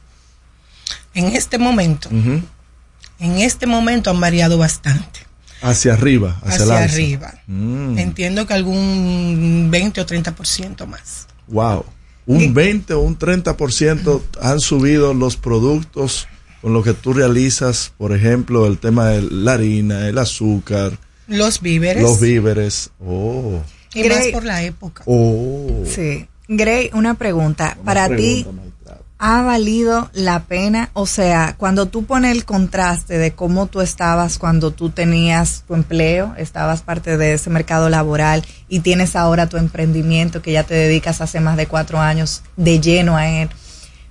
[1.14, 5.20] En este momento, en este momento han variado bastante.
[5.60, 7.34] Hacia arriba, hacia, Hacia arriba.
[7.48, 11.26] Mm, Entiendo que algún 20 o 30% más.
[11.48, 11.84] wow.
[12.26, 16.28] Un 20 o un 30% han subido los productos
[16.60, 20.92] con lo que tú realizas, por ejemplo, el tema de la harina, el azúcar,
[21.26, 22.02] Los víveres.
[22.02, 22.90] los víveres.
[23.04, 23.60] Oh.
[23.94, 25.02] Y más Grey- por la época.
[25.06, 25.82] Oh.
[25.86, 26.26] Sí.
[26.48, 27.74] Gray, una pregunta.
[27.76, 28.98] Una Para ti, maestra.
[29.18, 30.90] ¿ha valido la pena?
[30.94, 35.74] O sea, cuando tú pones el contraste de cómo tú estabas cuando tú tenías tu
[35.74, 40.74] empleo, estabas parte de ese mercado laboral y tienes ahora tu emprendimiento que ya te
[40.74, 43.48] dedicas hace más de cuatro años de lleno a él.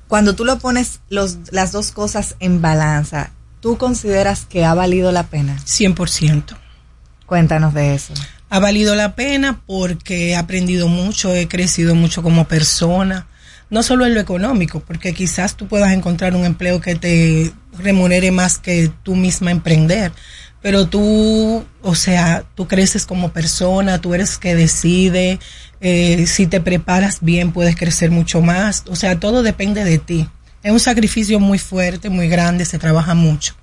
[0.07, 5.11] Cuando tú lo pones los, las dos cosas en balanza, ¿tú consideras que ha valido
[5.11, 5.57] la pena?
[5.65, 6.57] 100%.
[7.25, 8.13] Cuéntanos de eso.
[8.49, 13.27] Ha valido la pena porque he aprendido mucho, he crecido mucho como persona.
[13.69, 18.31] No solo en lo económico, porque quizás tú puedas encontrar un empleo que te remunere
[18.31, 20.13] más que tú misma emprender.
[20.61, 25.39] Pero tú, o sea, tú creces como persona, tú eres que decide,
[25.81, 28.83] eh, si te preparas bien puedes crecer mucho más.
[28.87, 30.27] O sea, todo depende de ti.
[30.63, 33.55] Es un sacrificio muy fuerte, muy grande, se trabaja mucho.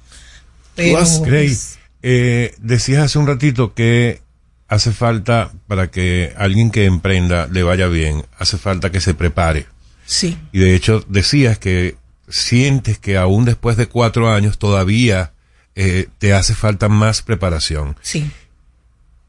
[0.74, 4.22] Pero, Grace, eh, decías hace un ratito que
[4.68, 9.66] hace falta para que alguien que emprenda le vaya bien, hace falta que se prepare.
[10.06, 10.36] Sí.
[10.52, 11.96] Y de hecho decías que
[12.28, 15.33] sientes que aún después de cuatro años todavía
[15.76, 17.96] eh, te hace falta más preparación.
[18.02, 18.30] Sí.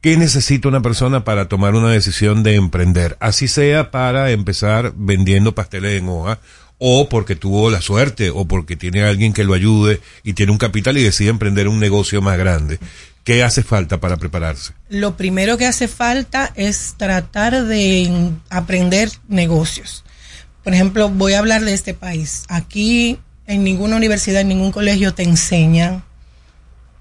[0.01, 3.17] ¿Qué necesita una persona para tomar una decisión de emprender?
[3.19, 6.39] Así sea para empezar vendiendo pasteles en hoja,
[6.77, 10.59] o porque tuvo la suerte, o porque tiene alguien que lo ayude y tiene un
[10.59, 12.79] capital y decide emprender un negocio más grande.
[13.23, 14.73] ¿Qué hace falta para prepararse?
[14.89, 20.03] Lo primero que hace falta es tratar de aprender negocios.
[20.63, 22.43] Por ejemplo, voy a hablar de este país.
[22.47, 23.17] Aquí
[23.47, 26.03] en ninguna universidad, en ningún colegio te enseñan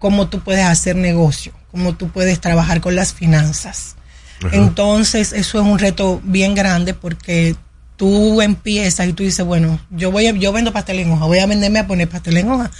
[0.05, 3.97] cómo tú puedes hacer negocio, cómo tú puedes trabajar con las finanzas.
[4.45, 4.55] Ajá.
[4.55, 7.57] Entonces, eso es un reto bien grande porque
[7.97, 11.39] tú empiezas y tú dices, bueno, yo voy a, yo vendo pastel en hoja, voy
[11.39, 12.71] a venderme a poner pastel en hoja,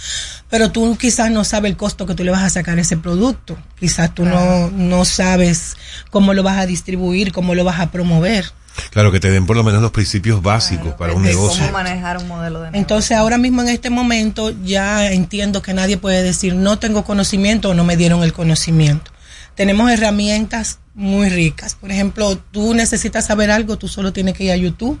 [0.51, 2.95] pero tú quizás no sabes el costo que tú le vas a sacar a ese
[2.95, 5.77] producto, quizás tú no, no sabes
[6.11, 8.45] cómo lo vas a distribuir, cómo lo vas a promover.
[8.91, 11.61] Claro, que te den por lo menos los principios básicos para un negocio.
[11.65, 12.79] cómo manejar un modelo de negocio.
[12.79, 17.69] Entonces ahora mismo en este momento ya entiendo que nadie puede decir no tengo conocimiento
[17.69, 19.11] o no me dieron el conocimiento.
[19.55, 21.75] Tenemos herramientas muy ricas.
[21.75, 24.99] Por ejemplo, tú necesitas saber algo, tú solo tienes que ir a YouTube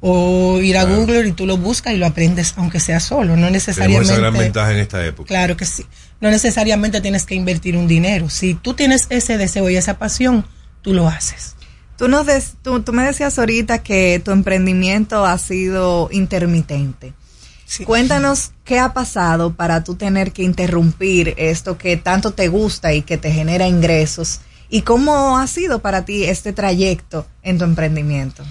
[0.00, 3.46] o ir a Google y tú lo buscas y lo aprendes aunque sea solo, no
[3.46, 4.12] Tenemos necesariamente.
[4.12, 5.26] esa gran ventaja en esta época.
[5.26, 5.84] Claro que sí.
[6.20, 8.30] No necesariamente tienes que invertir un dinero.
[8.30, 10.46] Si tú tienes ese deseo y esa pasión,
[10.82, 11.55] tú lo haces.
[11.98, 17.14] Tú, nos des- tú, tú me decías ahorita que tu emprendimiento ha sido intermitente.
[17.84, 23.02] Cuéntanos qué ha pasado para tú tener que interrumpir esto que tanto te gusta y
[23.02, 24.40] que te genera ingresos.
[24.68, 28.44] ¿Y cómo ha sido para ti este trayecto en tu emprendimiento?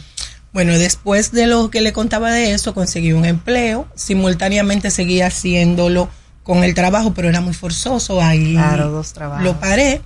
[0.51, 3.87] Bueno, después de lo que le contaba de eso, conseguí un empleo.
[3.95, 6.09] Simultáneamente seguía haciéndolo
[6.43, 8.21] con el trabajo, pero era muy forzoso.
[8.21, 9.43] Ahí Claro, dos trabajos.
[9.43, 10.01] lo paré.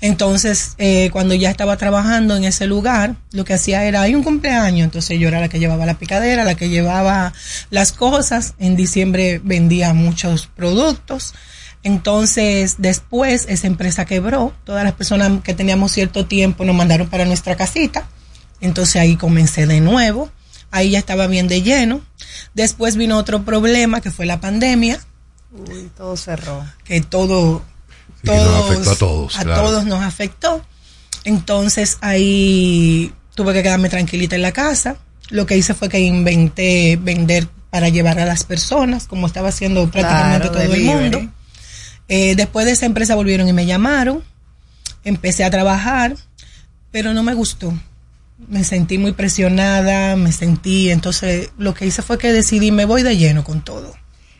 [0.00, 4.22] Entonces, eh, cuando ya estaba trabajando en ese lugar, lo que hacía era, hay un
[4.22, 7.32] cumpleaños, entonces yo era la que llevaba la picadera, la que llevaba
[7.70, 8.54] las cosas.
[8.58, 11.34] En diciembre vendía muchos productos.
[11.82, 14.54] Entonces, después esa empresa quebró.
[14.64, 18.08] Todas las personas que teníamos cierto tiempo nos mandaron para nuestra casita.
[18.60, 20.30] Entonces ahí comencé de nuevo.
[20.70, 22.00] Ahí ya estaba bien de lleno.
[22.54, 24.98] Después vino otro problema que fue la pandemia.
[25.52, 26.64] Uy, todo cerró.
[26.84, 27.62] Que todo,
[28.24, 29.62] Que nos afectó a todos, a claro.
[29.62, 30.64] todos nos afectó.
[31.24, 34.96] Entonces ahí tuve que quedarme tranquilita en la casa.
[35.30, 39.90] Lo que hice fue que inventé vender para llevar a las personas, como estaba haciendo
[39.90, 41.32] prácticamente Claro, todo el mundo.
[42.08, 44.22] Eh, después de esa empresa volvieron y me llamaron.
[45.02, 46.16] Empecé a trabajar,
[46.90, 47.72] pero no me gustó.
[48.48, 53.02] Me sentí muy presionada, me sentí, entonces lo que hice fue que decidí me voy
[53.02, 53.94] de lleno con todo.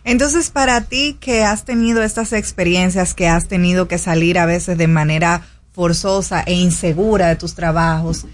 [0.04, 4.76] Entonces, para ti que has tenido estas experiencias, que has tenido que salir a veces
[4.76, 5.42] de manera
[5.72, 8.26] forzosa e insegura de tus trabajos,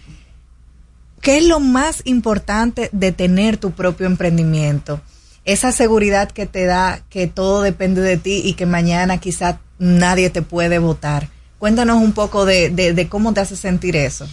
[1.20, 5.00] ¿qué es lo más importante de tener tu propio emprendimiento?
[5.44, 10.28] Esa seguridad que te da que todo depende de ti y que mañana quizá nadie
[10.30, 11.28] te puede votar.
[11.58, 14.26] Cuéntanos un poco de- de cómo te hace sentir eso.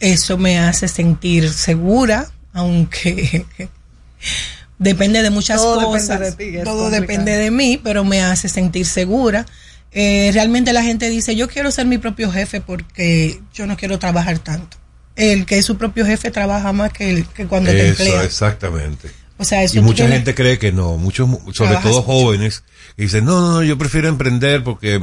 [0.00, 3.44] Eso me hace sentir segura, aunque
[4.80, 6.20] depende de muchas Todo depende cosas.
[6.20, 6.90] de ti, todo complicado.
[7.00, 9.46] depende de mí, pero me hace sentir segura.
[9.92, 13.98] Eh, realmente la gente dice, yo quiero ser mi propio jefe porque yo no quiero
[13.98, 14.76] trabajar tanto.
[15.16, 18.24] El que es su propio jefe trabaja más que, el, que cuando te Eso, emplea.
[18.24, 19.10] exactamente.
[19.36, 22.62] O sea, eso y mucha tienes- gente cree que no, muchos, sobre Trabajas todo jóvenes,
[22.96, 25.00] que dicen, no, no, no, yo prefiero emprender porque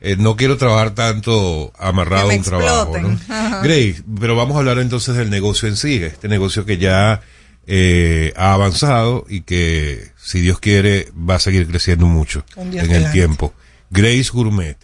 [0.00, 2.98] eh, no quiero trabajar tanto amarrado a un trabajo.
[2.98, 3.18] ¿no?
[3.62, 7.22] Grace, pero vamos a hablar entonces del negocio en sí, este negocio que ya
[7.66, 13.10] eh, ha avanzado y que, si Dios quiere, va a seguir creciendo mucho en el
[13.12, 13.52] tiempo.
[13.90, 14.76] Grace Gourmet.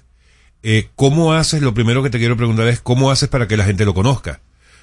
[0.63, 1.63] Eh, ¿Cómo haces?
[1.63, 4.41] Lo primero que te quiero preguntar es, ¿cómo haces para que la gente lo conozca?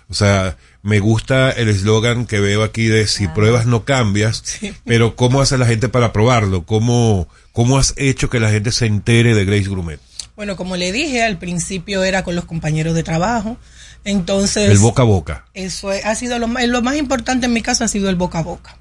[0.10, 4.44] O sea, me gusta el eslogan que veo aquí de si pruebas no cambias,
[4.86, 6.66] pero ¿cómo hace la gente para probarlo?
[6.66, 10.00] ¿Cómo, ¿Cómo has hecho que la gente se entere de Grace Gourmet?
[10.36, 13.58] Bueno, como le dije, al principio era con los compañeros de trabajo.
[14.04, 15.46] Entonces, El boca a boca.
[15.54, 18.16] eso es- ha sido lo más, lo más importante en mi caso ha sido el
[18.16, 18.78] boca a boca.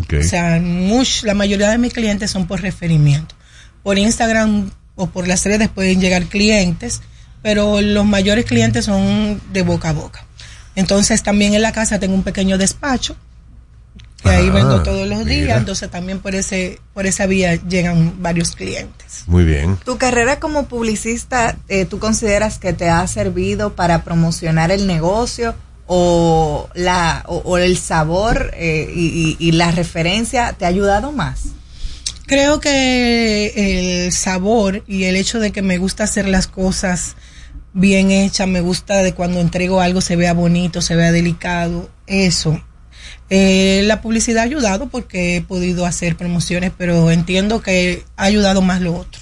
[0.00, 0.14] Ok.
[0.20, 3.34] O sea, much- la mayoría de mis clientes son por referimiento.
[3.82, 7.00] Por Instagram o por las redes pueden llegar clientes,
[7.42, 10.24] pero los mayores clientes son de boca a boca.
[10.74, 13.16] Entonces también en la casa tengo un pequeño despacho
[14.22, 15.56] que ahí Ah, vendo todos los días, mira.
[15.58, 19.22] entonces también por ese por esa vía llegan varios clientes.
[19.26, 19.76] Muy bien.
[19.84, 25.54] ¿Tu carrera como publicista, eh, tú consideras que te ha servido para promocionar el negocio
[25.86, 31.12] o, la, o, o el sabor eh, y, y- y la referencia te ha ayudado
[31.12, 31.42] más?
[32.26, 37.14] Creo que el sabor y el hecho de que me gusta hacer las cosas
[37.72, 42.60] bien hechas, me gusta de cuando entrego algo se vea bonito, se vea delicado, eso.
[43.30, 48.62] Eh, la publicidad ha ayudado porque he podido hacer promociones, pero entiendo que ha ayudado
[48.62, 49.20] más lo otro.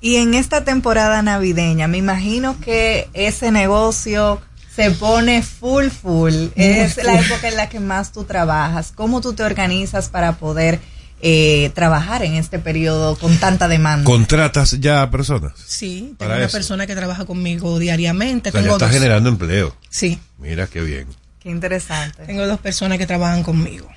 [0.00, 4.40] Y en esta temporada navideña, me imagino que ese negocio
[4.76, 6.34] se pone full, full.
[6.54, 7.04] Es full.
[7.04, 8.92] la época en la que más tú trabajas.
[8.94, 10.78] ¿Cómo tú te organizas para poder
[11.20, 14.04] eh, trabajar en este periodo con tanta demanda?
[14.04, 15.54] ¿Contratas ya a personas?
[15.66, 16.52] Sí, tengo Para una eso.
[16.52, 18.50] persona que trabaja conmigo diariamente.
[18.50, 18.96] O sea, ya tengo estás dos.
[18.98, 19.74] generando empleo.
[19.90, 21.08] Sí, Mira qué bien.
[21.48, 22.26] Qué interesante.
[22.26, 23.88] tengo dos personas que trabajan conmigo.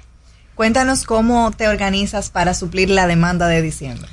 [0.55, 4.09] Cuéntanos cómo te organizas para suplir la demanda de diciembre.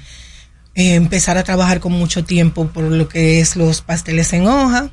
[0.74, 4.90] eh, empezar a trabajar con mucho tiempo por lo que es los pasteles en hoja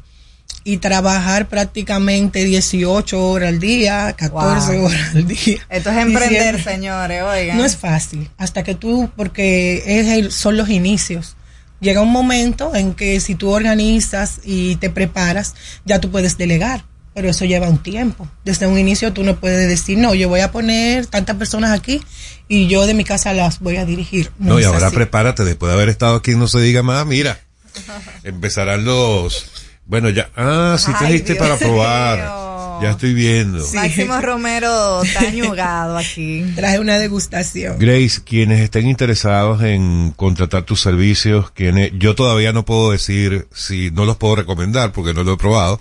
[0.64, 4.86] y trabajar prácticamente 18 horas al día, 14 Wow.
[4.88, 5.60] horas al día.
[5.70, 7.58] Esto es emprender, señores, oigan.
[7.58, 11.36] No es fácil, hasta que tú, porque es el- son los inicios.
[11.82, 15.54] Llega un momento en que si tú organizas y te preparas,
[15.84, 16.84] ya tú puedes delegar,
[17.16, 18.28] pero eso lleva un tiempo.
[18.44, 22.02] Desde un inicio tú no puedes decir, no, yo voy a poner tantas personas aquí
[22.50, 24.32] y yo de mi casa las voy a dirigir.
[24.38, 24.96] No, y ahora así.
[24.98, 27.40] prepárate, después de haber estado aquí, no se diga más, mira.
[28.24, 29.50] Empezarán los.
[29.86, 30.30] Bueno, ya.
[30.36, 32.45] Ah, sí Ay, trajiste Dios para probar.
[32.82, 33.66] Ya estoy viendo.
[33.74, 36.44] Máximo Romero está añugado aquí.
[36.56, 37.78] Traje una degustación.
[37.80, 43.92] Grace, quienes estén interesados en contratar tus servicios, quienes yo todavía no puedo decir si
[43.92, 45.80] no los puedo recomendar porque no lo he probado,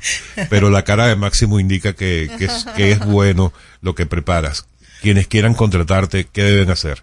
[0.50, 4.66] pero la cara de Máximo indica que, que, es, que es bueno lo que preparas.
[5.02, 7.02] Quienes quieran contratarte, ¿qué deben hacer?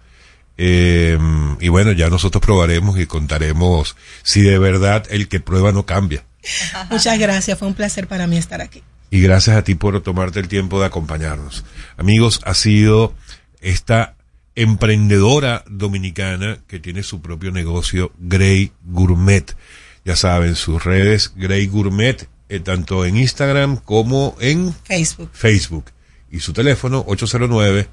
[0.57, 1.17] Eh,
[1.59, 6.23] y bueno, ya nosotros probaremos y contaremos si de verdad el que prueba no cambia.
[6.89, 8.83] Muchas gracias, fue un placer para mí estar aquí.
[9.11, 11.63] Y gracias a ti por tomarte el tiempo de acompañarnos.
[11.97, 13.13] Amigos, ha sido
[13.61, 14.15] esta
[14.55, 19.55] emprendedora dominicana que tiene su propio negocio, Grey Gourmet.
[20.03, 25.85] Ya saben, sus redes Grey Gourmet, eh, tanto en Instagram como en Facebook Facebook.
[26.31, 27.87] Y su teléfono, 809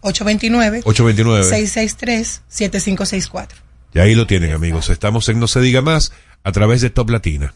[0.00, 1.44] 829 829.
[1.44, 3.58] 663 7564.
[3.92, 4.88] Y ahí lo tienen, amigos.
[4.88, 6.12] Estamos en No Se Diga Más
[6.44, 7.54] a través de Top Latina.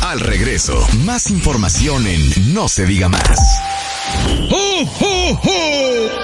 [0.00, 3.38] Al regreso, más información en No se diga más.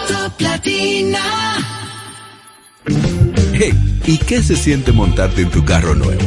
[0.08, 1.20] Top Latina.
[3.52, 6.22] Hey, ¿y qué se siente montarte en tu carro nuevo?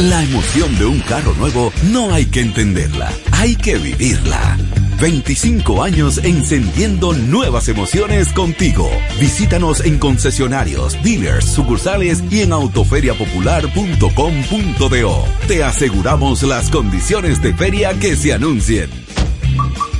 [0.00, 4.56] La emoción de un carro nuevo no hay que entenderla, hay que vivirla.
[5.00, 8.90] 25 años encendiendo nuevas emociones contigo.
[9.20, 15.24] Visítanos en concesionarios, dealers, sucursales y en autoferiapopular.com.do.
[15.46, 18.90] Te aseguramos las condiciones de feria que se anuncien.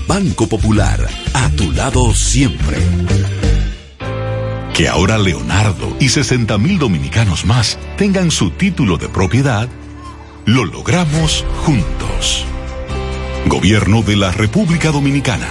[0.08, 2.78] Banco Popular, a tu lado siempre.
[4.74, 9.68] Que ahora Leonardo y 60 mil dominicanos más tengan su título de propiedad,
[10.44, 12.46] lo logramos juntos.
[13.46, 15.48] Gobierno de la República Dominicana.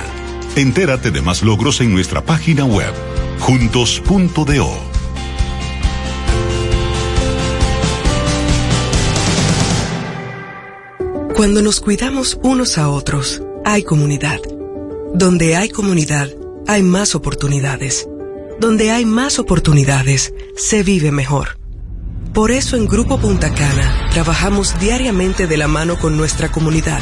[0.55, 2.93] Entérate de más logros en nuestra página web,
[3.39, 4.97] juntos.do.
[11.35, 14.39] Cuando nos cuidamos unos a otros, hay comunidad.
[15.13, 16.29] Donde hay comunidad,
[16.67, 18.07] hay más oportunidades.
[18.59, 21.59] Donde hay más oportunidades, se vive mejor.
[22.33, 27.01] Por eso en Grupo Punta Cana trabajamos diariamente de la mano con nuestra comunidad,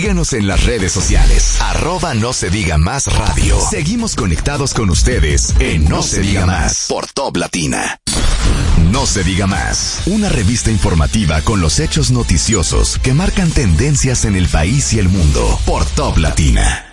[0.00, 1.60] Síguenos en las redes sociales.
[1.60, 3.60] Arroba no se diga más radio.
[3.60, 7.98] Seguimos conectados con ustedes en No, se, diga más por Top Latina.
[8.90, 10.00] No se diga más.
[10.06, 15.10] Una revista informativa con los hechos noticiosos que marcan tendencias en el país y el
[15.10, 16.89] mundo por Top Latina.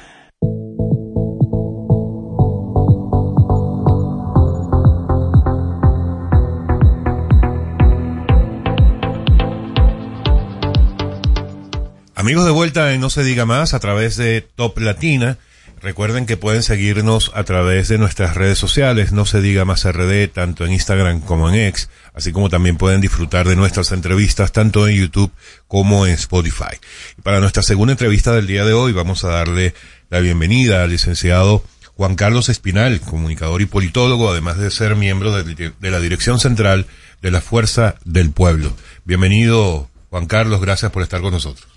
[12.28, 15.38] Amigos de vuelta en No se diga más a través de Top Latina.
[15.82, 20.28] Recuerden que pueden seguirnos a través de nuestras redes sociales, no se diga más RD,
[20.34, 24.90] tanto en Instagram como en X, así como también pueden disfrutar de nuestras entrevistas tanto
[24.90, 25.32] en YouTube
[25.70, 26.76] como en Spotify.
[27.18, 29.74] Y para nuestra segunda entrevista del día de hoy vamos a darle
[30.10, 31.64] la bienvenida al licenciado
[31.96, 36.88] Juan Carlos Espinal, comunicador y politólogo, además de ser miembro de, de la Dirección Central
[37.22, 38.76] de la Fuerza del Pueblo.
[39.06, 41.77] Bienvenido, Juan Carlos, gracias por estar con nosotros.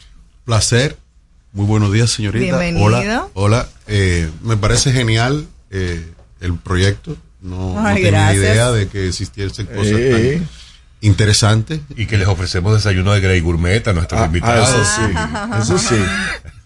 [0.55, 0.97] Placer.
[1.53, 2.59] Muy buenos días, señorita.
[2.59, 2.85] Bienvenido.
[2.85, 3.27] Hola.
[3.35, 3.69] Hola.
[3.87, 6.05] Eh, me parece genial eh,
[6.41, 7.17] el proyecto.
[7.41, 8.43] No, no Ay, tenía gracias.
[8.43, 10.39] idea de que existiesen cosas Eh.
[10.41, 10.49] tan
[11.03, 11.83] interesantes.
[11.95, 14.69] Y que les ofrecemos desayuno de Grey Gourmet a nuestros Ah, invitados.
[14.99, 15.95] ah, eso sí.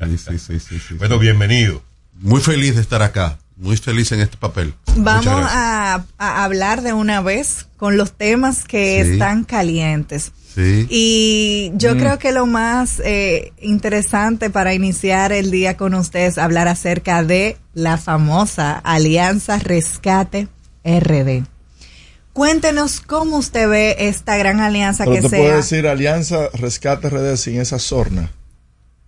[0.00, 0.18] Eso sí.
[0.30, 1.82] Sí, sí, sí, sí, Bueno, bienvenido.
[2.20, 3.38] Muy feliz de estar acá.
[3.56, 4.74] Muy feliz en este papel.
[4.96, 9.12] Vamos a, a hablar de una vez con los temas que Sí.
[9.12, 10.32] están calientes.
[10.54, 10.86] Sí.
[10.90, 11.98] Y yo Mm.
[11.98, 17.22] creo que lo más eh, interesante para iniciar el día con ustedes es hablar acerca
[17.22, 20.48] de la famosa Alianza Rescate
[20.84, 21.44] RD.
[22.32, 25.38] Cuéntenos cómo usted ve esta gran alianza Pero que te sea.
[25.38, 28.30] puedo decir Alianza Rescate RD sin esa sorna.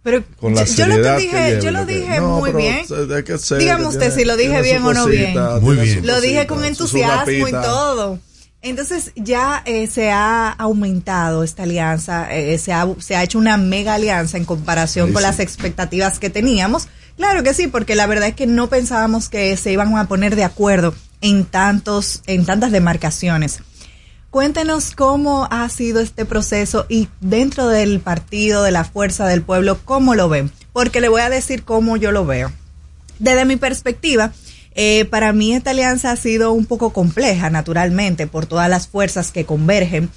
[0.06, 2.86] Pero Con la yo, yo lo dije, que yo lo dije No, muy bien.
[2.86, 5.36] ser- Dígame usted tiene- si lo dije bien o no bien.
[5.60, 6.06] Muy bien.
[6.06, 8.20] Lo dije con entusiasmo y todo.
[8.62, 13.56] Entonces ya eh, se ha aumentado esta alianza, eh, se, ha, se ha hecho una
[13.56, 15.26] mega alianza en comparación Ahí con sí.
[15.26, 16.86] las expectativas que teníamos.
[17.16, 20.36] Claro que sí, porque la verdad es que no pensábamos que se iban a poner
[20.36, 23.60] de acuerdo en tantos, en tantas demarcaciones.
[24.36, 29.78] Cuéntenos cómo ha sido este proceso y dentro del partido de la Fuerza del Pueblo,
[29.82, 30.52] ¿cómo lo ven?
[30.74, 32.52] Porque le voy a decir cómo yo lo veo.
[33.18, 34.34] Desde mi perspectiva,
[34.74, 39.32] eh, para mí esta alianza ha sido un poco compleja, naturalmente, por todas las fuerzas
[39.32, 40.10] que convergen.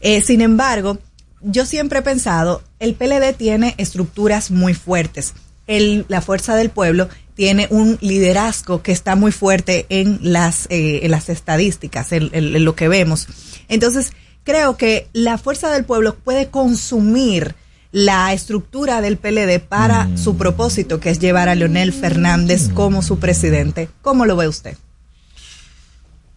[0.00, 0.96] Eh, sin embargo,
[1.42, 5.34] yo siempre he pensado, el PLD tiene estructuras muy fuertes.
[5.66, 11.00] El- la Fuerza del Pueblo tiene un liderazgo que está muy fuerte en las, eh,
[11.04, 13.28] en las estadísticas, en, en- en lo que vemos.
[13.68, 17.54] Entonces, creo que la Fuerza del Pueblo puede consumir
[17.92, 23.18] la estructura del PLD para su propósito, que es llevar a Leonel Fernández como su
[23.18, 23.88] presidente.
[24.02, 24.76] ¿Cómo lo ve usted?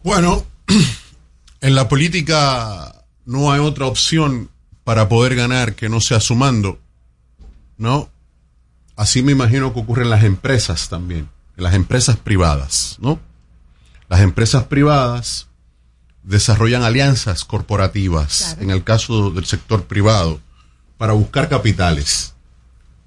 [0.03, 0.45] Bueno,
[1.61, 4.49] en la política no hay otra opción
[4.83, 6.79] para poder ganar que no sea sumando,
[7.77, 8.09] ¿no?
[8.99, 13.17] Así me imagino que ocurre en las empresas también, en las empresas privadas, ¿no?
[14.09, 15.47] Las empresas privadas
[16.23, 20.41] desarrollan alianzas corporativas, en el caso del sector privado,
[20.97, 22.33] para buscar capitales,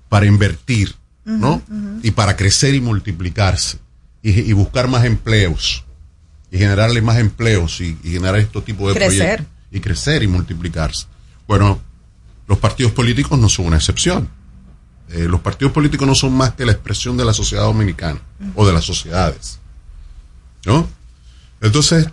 [0.08, 0.94] para invertir,
[1.26, 1.60] ¿no?
[2.02, 3.78] Y para crecer y multiplicarse,
[4.22, 5.84] y, y buscar más empleos,
[6.50, 9.18] y generarle más empleos, y, y generar este tipo de Crecer.
[9.18, 9.46] proyectos.
[9.70, 11.06] Y crecer y multiplicarse.
[11.46, 11.82] Bueno,
[12.48, 14.30] los partidos políticos no son una excepción.
[15.12, 18.18] Eh, los partidos políticos no son más que la expresión de la sociedad dominicana
[18.54, 19.58] o de las sociedades.
[20.64, 20.88] ¿No?
[21.60, 22.08] Entonces,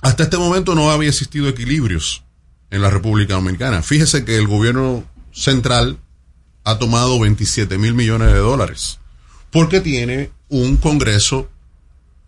[0.00, 2.24] hasta este momento no había existido equilibrios
[2.70, 3.82] en la República Dominicana.
[3.82, 5.98] Fíjese que el gobierno central
[6.64, 8.98] ha tomado 27 mil millones de dólares
[9.50, 11.50] porque tiene un Congreso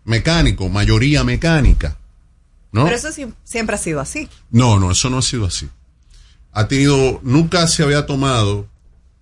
[0.05, 1.97] mecánico, mayoría mecánica.
[2.71, 2.83] ¿no?
[2.83, 3.09] Pero eso
[3.43, 4.29] siempre ha sido así.
[4.51, 5.67] No, no, eso no ha sido así.
[6.51, 8.68] Ha tenido, nunca se había tomado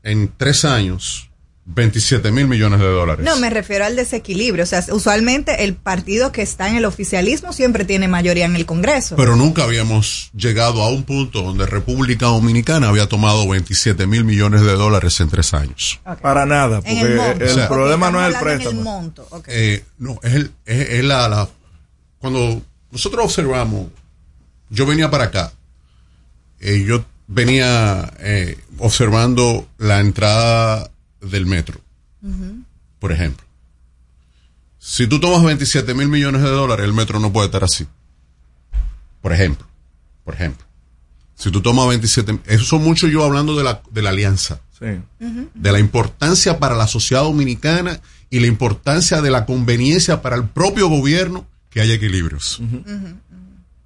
[0.07, 1.23] en tres años
[1.69, 3.25] 27 mil millones de dólares.
[3.25, 4.63] No, me refiero al desequilibrio.
[4.63, 8.65] O sea, usualmente el partido que está en el oficialismo siempre tiene mayoría en el
[8.65, 9.17] Congreso.
[9.17, 14.61] Pero nunca habíamos llegado a un punto donde República Dominicana había tomado 27 mil millones
[14.61, 15.99] de dólares en tres años.
[16.21, 17.43] Para nada, porque el monto.
[17.43, 18.69] el, O sea, problema no es el préstamo.
[18.79, 19.27] el monto.
[19.29, 19.47] ok.
[19.49, 21.49] Eh, no, es, el- es- es la, la-
[22.19, 22.61] Cuando
[22.91, 23.87] nosotros observamos,
[24.69, 25.51] yo venía para acá,
[26.61, 30.89] eh, yo venía eh, observando la entrada
[31.21, 31.79] del metro,
[32.99, 33.45] por ejemplo.
[34.79, 37.85] Si tú tomas 27 mil millones de dólares, el metro no puede estar así.
[39.21, 39.67] Por ejemplo.
[40.23, 40.65] Por ejemplo.
[41.35, 45.71] Si tú tomas 27, eso son mucho yo hablando de la, de la alianza de
[45.71, 47.99] la importancia para la sociedad dominicana
[48.29, 52.61] y la importancia de la conveniencia para el propio gobierno que haya equilibrios.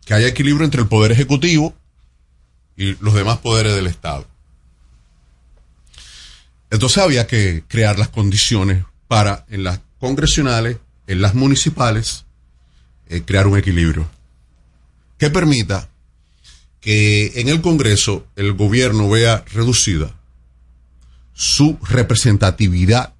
[0.05, 1.73] Que haya equilibrio entre el poder ejecutivo
[2.81, 4.27] y los demás poderes del Estado.
[6.71, 12.25] Entonces había que crear las condiciones para en las congresionales, en las municipales,
[13.07, 14.09] eh, crear un equilibrio
[15.19, 15.89] que permita
[16.79, 20.15] que en el Congreso el gobierno vea reducida
[21.33, 23.13] su representatividad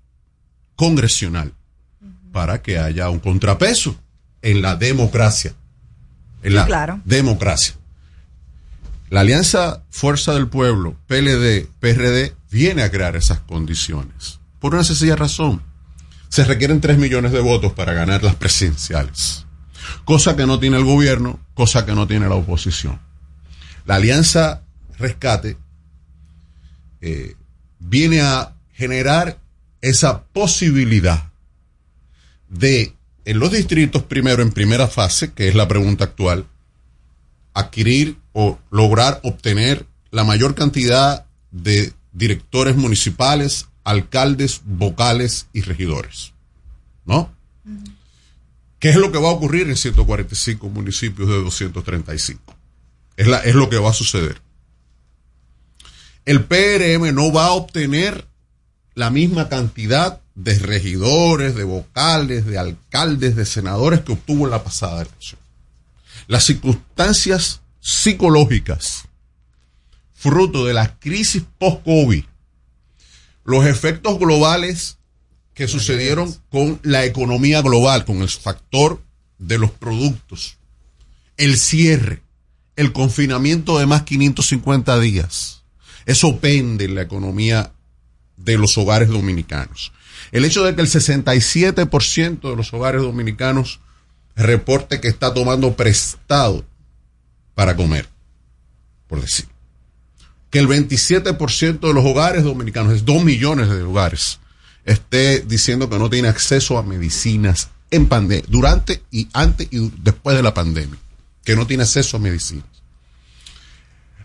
[0.76, 1.54] congresional
[2.32, 3.96] para que haya un contrapeso
[4.42, 5.54] en la democracia.
[6.42, 7.00] En la claro.
[7.06, 7.76] democracia.
[9.12, 14.40] La Alianza Fuerza del Pueblo, PLD, PRD, viene a crear esas condiciones.
[14.58, 15.62] Por una sencilla razón.
[16.30, 19.46] Se requieren 3 millones de votos para ganar las presidenciales.
[20.06, 23.02] Cosa que no tiene el gobierno, cosa que no tiene la oposición.
[23.86, 24.64] La Alianza
[24.98, 25.58] Rescate
[27.02, 27.36] eh,
[27.80, 29.42] viene a generar
[29.82, 31.34] esa posibilidad
[32.48, 36.46] de, en los distritos, primero en primera fase, que es la pregunta actual,
[37.54, 46.34] adquirir o lograr obtener la mayor cantidad de directores municipales, alcaldes, vocales y regidores.
[47.06, 47.32] ¿No?
[48.80, 52.56] ¿Qué es lo que va a ocurrir en 145 municipios de 235?
[53.18, 54.42] Es, es lo que va a suceder.
[56.26, 58.28] El PRM no va a obtener
[58.96, 64.64] la misma cantidad de regidores, de vocales, de alcaldes, de senadores que obtuvo en la
[64.64, 65.41] pasada elección.
[66.28, 69.06] Las circunstancias psicológicas,
[70.14, 72.24] fruto de la crisis post-COVID,
[73.44, 74.98] los efectos globales
[75.54, 79.02] que sucedieron con la economía global, con el factor
[79.40, 80.58] de los productos,
[81.38, 82.22] el cierre,
[82.76, 85.64] el confinamiento de más 550 días,
[86.06, 87.74] eso pende en la economía
[88.38, 89.92] de los hogares dominicanos.
[90.32, 93.82] El hecho de que el 67% de los hogares dominicanos
[94.36, 96.66] reporte que está tomando prestado
[97.56, 98.08] para comer,
[99.08, 99.46] por decir.
[100.50, 104.40] Que el 27% de los hogares dominicanos, es 2 millones de hogares,
[104.86, 110.36] esté diciendo que no tiene acceso a medicinas en pandemia, durante y antes y después
[110.36, 110.98] de la pandemia,
[111.44, 112.66] que no tiene acceso a medicinas.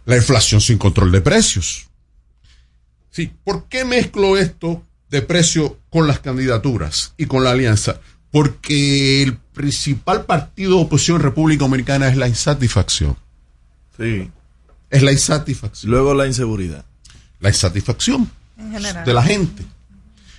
[0.04, 1.88] La inflación sin control de precios.
[3.10, 8.00] Sí, ¿por qué mezclo esto de precio con las candidaturas y con la alianza?
[8.36, 13.16] Porque el principal partido de oposición en República Dominicana es la insatisfacción.
[13.96, 14.30] Sí.
[14.90, 15.90] Es la insatisfacción.
[15.90, 16.84] Luego la inseguridad.
[17.40, 18.30] La insatisfacción
[19.06, 19.64] de la gente.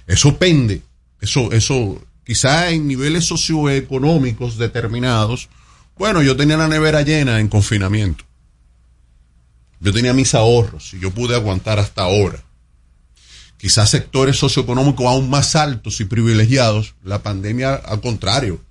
[0.05, 0.83] Eso pende.
[1.21, 5.49] Eso, eso, quizá en niveles socioeconómicos determinados.
[5.97, 8.25] Bueno, yo tenía la nevera llena en confinamiento.
[9.79, 12.43] Yo tenía mis ahorros y yo pude aguantar hasta ahora.
[13.57, 18.61] Quizás sectores socioeconómicos aún más altos y privilegiados, la pandemia al contrario,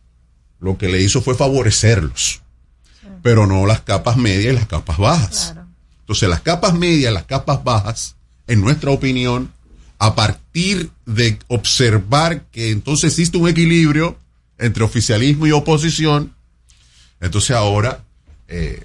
[0.61, 2.41] lo que le hizo fue favorecerlos,
[3.23, 5.55] pero no las capas medias y las capas bajas.
[6.01, 8.15] Entonces las capas medias y las capas bajas,
[8.47, 9.53] en nuestra opinión,
[9.99, 14.17] a partir de observar que entonces existe un equilibrio
[14.57, 16.33] entre oficialismo y oposición,
[17.21, 18.05] entonces ahora
[18.47, 18.85] eh,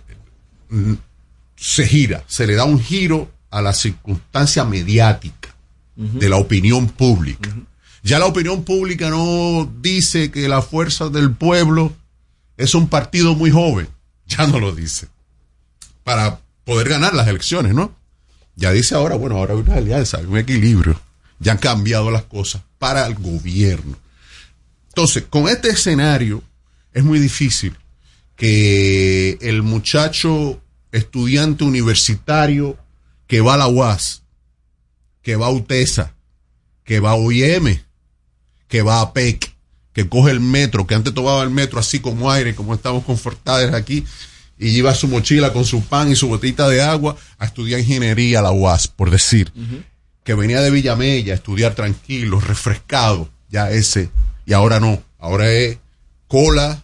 [1.55, 5.50] se gira, se le da un giro a la circunstancia mediática
[5.95, 7.55] de la opinión pública.
[8.03, 11.93] Ya la opinión pública no dice que la fuerza del pueblo
[12.57, 13.87] es un partido muy joven,
[14.25, 15.07] ya no lo dice,
[16.03, 17.93] para poder ganar las elecciones, ¿no?
[18.55, 20.99] Ya dice ahora, bueno, ahora hay una alianza, hay un equilibrio,
[21.39, 23.97] ya han cambiado las cosas para el gobierno.
[24.89, 26.43] Entonces, con este escenario
[26.93, 27.75] es muy difícil
[28.35, 30.61] que el muchacho
[30.91, 32.77] estudiante universitario
[33.27, 34.20] que va a la UAS,
[35.21, 36.13] que va a UTESA,
[36.83, 37.79] que va a OIM,
[38.67, 39.53] que va a PEC,
[39.93, 43.73] que coge el metro, que antes tomaba el metro así como aire, como estamos confortados
[43.73, 44.05] aquí,
[44.57, 48.39] y lleva su mochila con su pan y su botita de agua a estudiar ingeniería
[48.39, 49.51] a la UAS, por decir.
[50.23, 54.09] Que venía de Villamella a estudiar tranquilo, refrescado, ya ese,
[54.45, 55.79] y ahora no, ahora es
[56.27, 56.83] cola,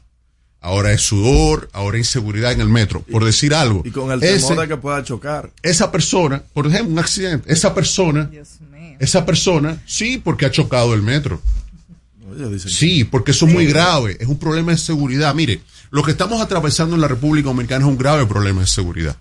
[0.62, 3.82] ahora es sudor, ahora inseguridad en el metro, por decir algo.
[3.86, 5.52] Y con el temor de que pueda chocar.
[5.62, 8.30] Esa persona, por ejemplo, un accidente, esa persona,
[9.00, 11.42] esa persona, sí, porque ha chocado el metro.
[12.60, 15.34] Sí, porque eso es muy grave, es un problema de seguridad.
[15.34, 19.18] Mire, lo que estamos atravesando en la República Dominicana es un grave problema de seguridad.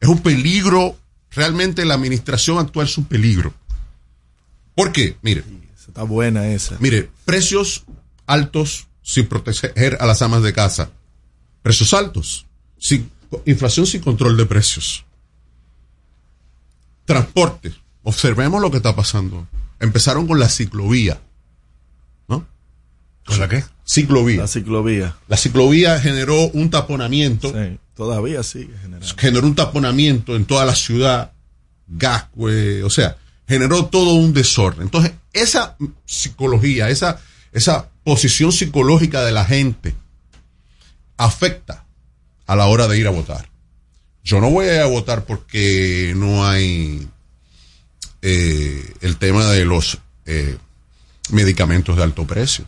[0.00, 0.96] Es un peligro,
[1.30, 3.52] realmente la administración actual es un peligro.
[4.74, 5.16] ¿Por qué?
[5.22, 5.42] Mire.
[5.88, 6.76] Está buena esa.
[6.78, 7.84] Mire, precios
[8.26, 10.90] altos sin proteger a las amas de casa.
[11.62, 12.44] Precios altos.
[12.76, 13.08] Sin,
[13.44, 15.04] inflación sin control de precios.
[17.04, 17.72] Transporte.
[18.02, 19.46] Observemos lo que está pasando.
[19.78, 21.20] Empezaron con la ciclovía.
[22.26, 22.48] ¿No?
[23.24, 23.62] ¿Con la qué?
[23.84, 24.40] Ciclovía.
[24.40, 25.16] La ciclovía.
[25.28, 27.52] La ciclovía generó un taponamiento.
[27.52, 29.06] Sí, todavía sigue generando.
[29.16, 31.32] Generó un taponamiento en toda la ciudad.
[31.86, 34.82] Gascue, o sea, generó todo un desorden.
[34.82, 37.20] Entonces, esa psicología, esa,
[37.52, 39.92] esa posición psicológica de la gente
[41.16, 41.86] afecta
[42.46, 43.48] a la hora de ir a votar.
[44.22, 47.08] Yo no voy a votar porque no hay
[48.22, 50.56] eh, el tema de los eh,
[51.30, 52.64] medicamentos de alto precio.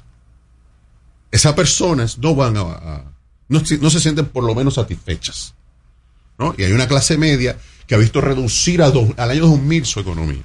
[1.31, 3.05] Esas personas no van a,
[3.47, 5.55] no, se sienten por lo menos satisfechas.
[6.37, 6.53] ¿no?
[6.59, 7.57] Y hay una clase media
[7.87, 10.43] que ha visto reducir a al año 2000 su economía.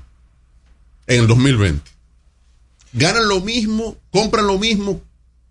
[1.08, 1.93] En el 2020.
[2.94, 5.02] Ganan lo mismo, compran lo mismo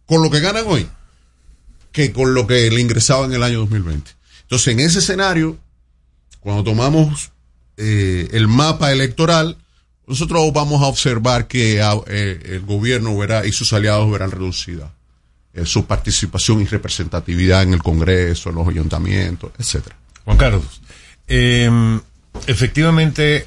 [0.07, 0.89] con lo que ganan hoy
[1.93, 4.11] que con lo que le ingresaba en el año 2020.
[4.43, 5.59] Entonces, en ese escenario,
[6.41, 7.31] cuando tomamos
[7.77, 9.57] eh, el mapa electoral,
[10.07, 14.93] nosotros vamos a observar que ah, eh, el gobierno verá y sus aliados verán reducida
[15.55, 19.97] eh, su participación y representatividad en el Congreso, en los ayuntamientos, etcétera.
[20.25, 20.81] Juan Carlos,
[21.27, 22.01] em,
[22.47, 23.47] efectivamente,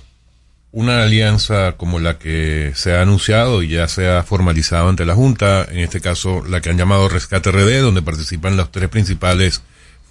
[0.76, 5.16] una alianza como la que se ha anunciado y ya se ha formalizado ante la
[5.16, 9.62] Junta, en este caso la que han llamado Rescate RD, donde participan las tres principales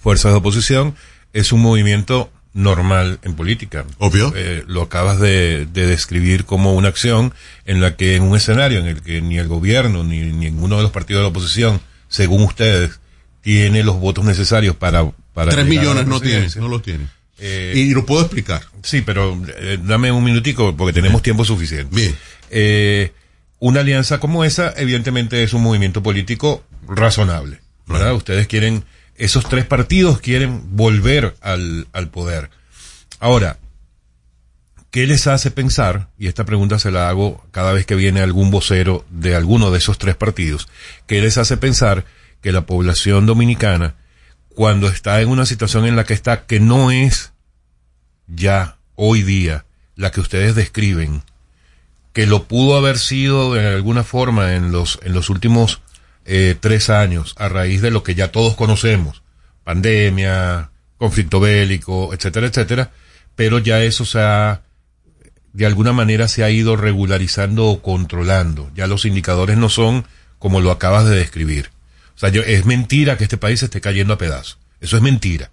[0.01, 0.95] fuerzas de oposición,
[1.33, 3.85] es un movimiento normal en política.
[3.99, 4.33] Obvio.
[4.35, 7.31] Eh, lo acabas de, describir como una acción
[7.65, 10.81] en la que en un escenario en el que ni el gobierno ni, ninguno de
[10.81, 12.99] los partidos de la oposición, según ustedes,
[13.41, 15.11] tiene los votos necesarios para...
[15.31, 17.05] para Tres millones no tiene, no los tiene.
[17.39, 18.63] Eh, y lo puedo explicar.
[18.81, 21.93] Sí, pero eh, dame un minutico porque tenemos tiempo suficiente.
[21.95, 23.11] Bien.
[23.59, 27.59] una alianza como esa, evidentemente, es un movimiento político razonable.
[27.87, 28.15] ¿Verdad?
[28.15, 28.83] Ustedes quieren
[29.17, 32.49] esos tres partidos quieren volver al, al poder.
[33.19, 33.57] Ahora,
[34.91, 36.09] ¿qué les hace pensar?
[36.17, 39.77] Y esta pregunta se la hago cada vez que viene algún vocero de alguno de
[39.77, 40.67] esos tres partidos.
[41.07, 42.05] ¿Qué les hace pensar
[42.41, 43.95] que la población dominicana,
[44.55, 47.33] cuando está en una situación en la que está, que no es
[48.27, 49.65] ya hoy día
[49.95, 51.23] la que ustedes describen,
[52.13, 55.81] que lo pudo haber sido de alguna forma en los, en los últimos
[56.25, 59.21] eh, tres años a raíz de lo que ya todos conocemos,
[59.63, 62.91] pandemia, conflicto bélico, etcétera, etcétera,
[63.35, 64.61] pero ya eso se ha,
[65.53, 68.71] de alguna manera se ha ido regularizando o controlando.
[68.73, 70.05] Ya los indicadores no son
[70.39, 71.74] como lo acabas de describir.
[72.15, 74.59] O sea, yo, es mentira que este país esté cayendo a pedazos.
[74.79, 75.51] Eso es mentira.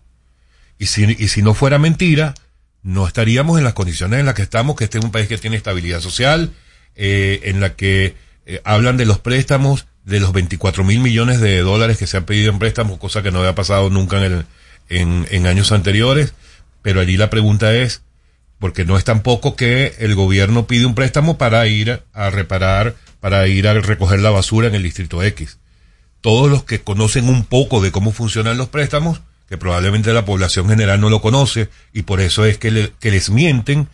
[0.79, 2.35] Y si, y si no fuera mentira,
[2.83, 5.39] no estaríamos en las condiciones en las que estamos, que este es un país que
[5.39, 6.53] tiene estabilidad social,
[6.95, 8.15] eh, en la que
[8.47, 12.25] eh, hablan de los préstamos de los 24 mil millones de dólares que se han
[12.25, 14.45] pedido en préstamos, cosa que no había pasado nunca en, el,
[14.89, 16.35] en, en años anteriores.
[16.83, 18.03] Pero allí la pregunta es,
[18.59, 23.47] porque no es tampoco que el gobierno pide un préstamo para ir a reparar, para
[23.47, 25.59] ir a recoger la basura en el distrito X.
[26.23, 30.69] Todos los que conocen un poco de cómo funcionan los préstamos, que probablemente la población
[30.69, 33.89] general no lo conoce, y por eso es que, que les mienten,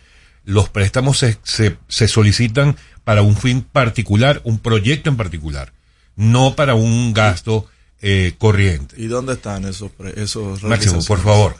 [0.45, 5.73] los préstamos se, se, se solicitan para un fin particular, un proyecto en particular
[6.19, 7.65] no para un gasto
[8.01, 8.95] eh, corriente.
[8.97, 11.55] ¿Y dónde están esos esos Máximo, por favor.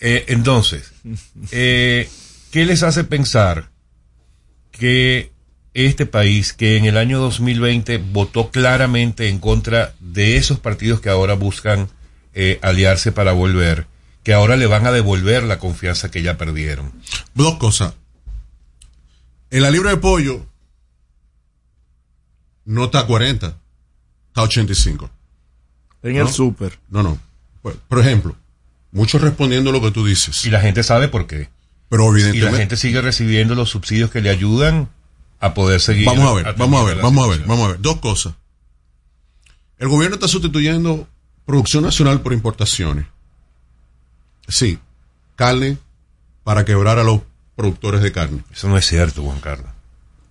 [0.00, 0.90] Eh, entonces,
[1.52, 2.08] eh,
[2.50, 3.70] ¿qué les hace pensar
[4.72, 5.32] que
[5.86, 11.10] este país, que en el año 2020 votó claramente en contra de esos partidos que
[11.10, 11.88] ahora buscan
[12.62, 13.86] aliarse para volver,
[14.22, 16.92] que ahora le van a devolver la confianza que ya perdieron?
[17.34, 17.94] Dos cosas.
[19.50, 20.46] En la libra de pollo,
[22.64, 25.10] no está a 40, está a 85.
[26.02, 26.78] En el súper.
[26.90, 27.18] No, no.
[27.62, 28.36] Pues, por ejemplo,
[28.92, 30.44] muchos respondiendo lo que tú dices.
[30.44, 31.48] Y la gente sabe por qué.
[31.88, 32.46] Pero evidentemente.
[32.46, 34.90] Y la gente sigue recibiendo los subsidios que le ayudan
[35.40, 36.06] a poder seguir.
[36.06, 37.80] Vamos a ver, vamos a ver, vamos a ver, vamos a ver.
[37.80, 38.34] Dos cosas.
[39.78, 41.08] El gobierno está sustituyendo
[41.46, 43.06] producción nacional por importaciones.
[44.48, 44.78] Sí,
[45.36, 45.78] carne
[46.42, 47.20] para quebrar a los
[47.54, 48.42] productores de carne.
[48.52, 49.70] Eso no es cierto, Juan Carlos.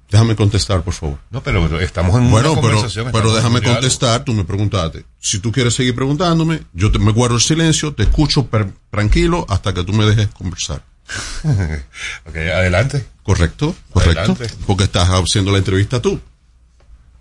[0.09, 1.19] Déjame contestar, por favor.
[1.29, 3.05] No, pero estamos en bueno, una conversación.
[3.11, 5.05] Pero, pero déjame contestar, tú me preguntaste.
[5.19, 8.47] Si tú quieres seguir preguntándome, yo te, me guardo el silencio, te escucho
[8.89, 10.81] tranquilo hasta que tú me dejes conversar.
[12.25, 13.05] ok, adelante.
[13.23, 14.37] Correcto, correcto.
[14.65, 16.19] Porque estás haciendo la entrevista tú.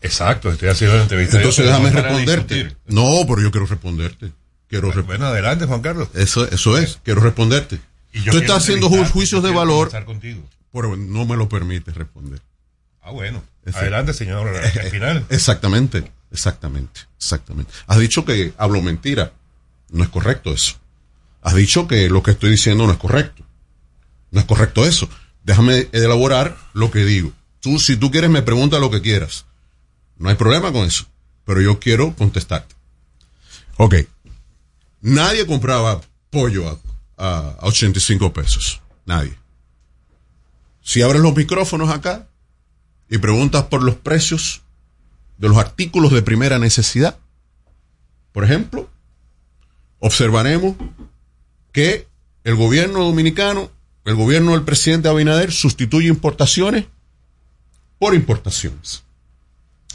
[0.01, 1.37] Exacto, estoy haciendo la entrevista.
[1.37, 2.77] Entonces déjame responderte.
[2.87, 4.33] No, pero yo quiero responderte.
[4.69, 6.09] Quiero bueno, adelante, Juan Carlos.
[6.15, 7.79] Eso, eso es, quiero responderte.
[8.13, 9.91] Y yo tú estás haciendo juicios de valor,
[10.73, 12.41] pero no me lo permites responder.
[13.03, 13.43] Ah, bueno.
[13.73, 14.49] Adelante, señor
[14.91, 15.25] final.
[15.29, 17.73] Exactamente, exactamente, exactamente.
[17.87, 19.33] Has dicho que hablo mentira.
[19.91, 20.75] No es correcto eso.
[21.43, 23.46] Has dicho que lo que estoy diciendo no es correcto.
[24.37, 25.09] No es correcto eso.
[25.45, 27.33] Déjame elaborar lo que digo.
[27.61, 29.47] Tú, si tú quieres, me pregunta lo que quieras.
[30.19, 31.07] No hay problema con eso.
[31.47, 32.75] Pero yo quiero contestarte.
[33.79, 33.95] Ok.
[35.01, 36.79] Nadie compraba pollo
[37.17, 38.83] a, a 85 pesos.
[39.07, 39.35] Nadie.
[40.83, 42.29] Si abres los micrófonos acá
[43.09, 44.61] y preguntas por los precios
[45.39, 47.17] de los artículos de primera necesidad,
[48.33, 48.91] por ejemplo,
[49.99, 50.77] observaremos
[51.73, 52.07] que
[52.45, 53.71] el gobierno dominicano,
[54.07, 56.87] el gobierno del presidente Abinader sustituye importaciones
[57.99, 59.05] por importaciones.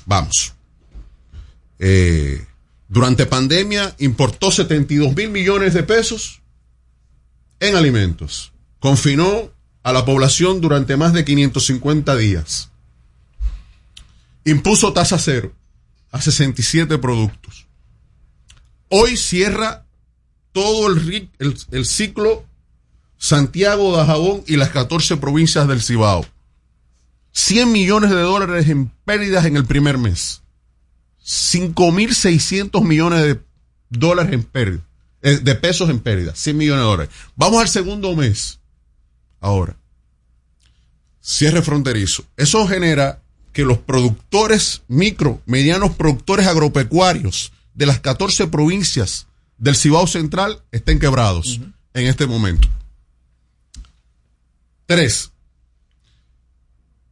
[0.05, 0.53] Vamos.
[1.79, 2.45] Eh,
[2.87, 6.41] durante pandemia importó 72 mil millones de pesos
[7.59, 8.51] en alimentos.
[8.79, 9.51] Confinó
[9.81, 12.69] a la población durante más de 550 días.
[14.43, 15.53] Impuso tasa cero
[16.11, 17.67] a 67 productos.
[18.89, 19.85] Hoy cierra
[20.51, 22.45] todo el, ciclo
[23.21, 26.25] Santiago de Jabón y las 14 provincias del Cibao.
[27.33, 30.41] 100 millones de dólares en pérdidas en el primer mes.
[31.23, 33.39] 5.600 millones de
[33.91, 34.81] dólares en pérdida,
[35.21, 37.13] eh, de pesos en pérdida, 100 millones de dólares.
[37.35, 38.59] Vamos al segundo mes.
[39.39, 39.77] Ahora,
[41.21, 42.25] cierre fronterizo.
[42.37, 43.21] Eso genera
[43.53, 49.27] que los productores micro, medianos productores agropecuarios de las 14 provincias
[49.59, 51.73] del Cibao Central estén quebrados uh -huh.
[51.93, 52.67] en este momento.
[54.91, 55.31] Tres,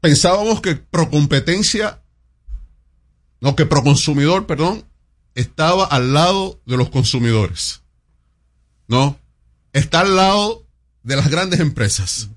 [0.01, 2.03] pensábamos que Procompetencia,
[3.39, 4.83] no, que Proconsumidor, perdón,
[5.33, 7.81] estaba al lado de los consumidores.
[8.89, 9.17] No,
[9.71, 10.67] está al lado
[11.03, 12.27] de las grandes empresas.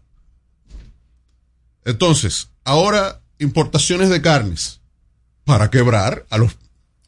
[1.84, 4.80] Entonces, ahora importaciones de carnes
[5.42, 6.56] para quebrar a los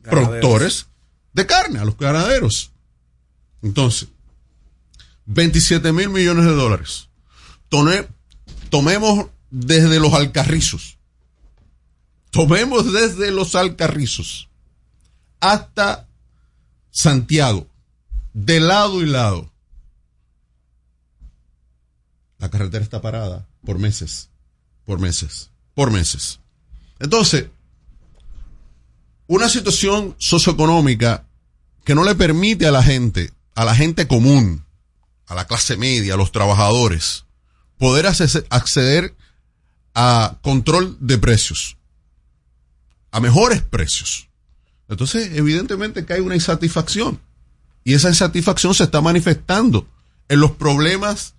[0.01, 0.29] ganaderos.
[0.29, 0.87] productores
[1.35, 2.73] de carne, a los ganaderos.
[3.63, 4.09] Entonces,
[5.27, 7.11] 27 mil millones de dólares.
[8.75, 10.99] Tome, tomemos desde los alcarrizos.
[12.31, 14.49] Tomemos desde los alcarrizos
[15.39, 16.09] hasta
[16.91, 17.69] Santiago,
[18.33, 19.49] de lado y lado.
[22.39, 24.31] La carretera está parada por meses,
[24.85, 26.41] por meses, por meses.
[26.99, 27.47] Entonces,
[29.29, 31.29] una situación socioeconómica
[31.85, 34.65] que no le permite a la gente, a la gente común,
[35.29, 37.24] a la clase media, a los trabajadores,
[37.85, 38.07] poder
[38.49, 39.15] acceder
[39.95, 41.77] a control de precios,
[43.11, 44.31] a mejores precios.
[44.89, 47.21] Entonces, evidentemente que hay una insatisfacción.
[47.85, 49.87] Y esa insatisfacción se está manifestando
[50.31, 51.35] en los problemas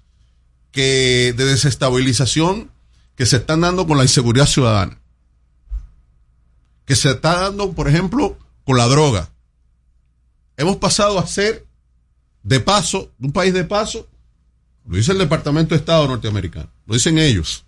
[0.72, 2.70] que de desestabilización
[3.16, 5.00] que se están dando con la inseguridad ciudadana.
[6.86, 9.32] Que se está dando, por ejemplo, con la droga.
[10.58, 11.66] Hemos pasado a ser,
[12.44, 14.08] de paso, un país de paso,
[14.88, 17.66] lo dice el Departamento de Estado norteamericano, lo dicen ellos.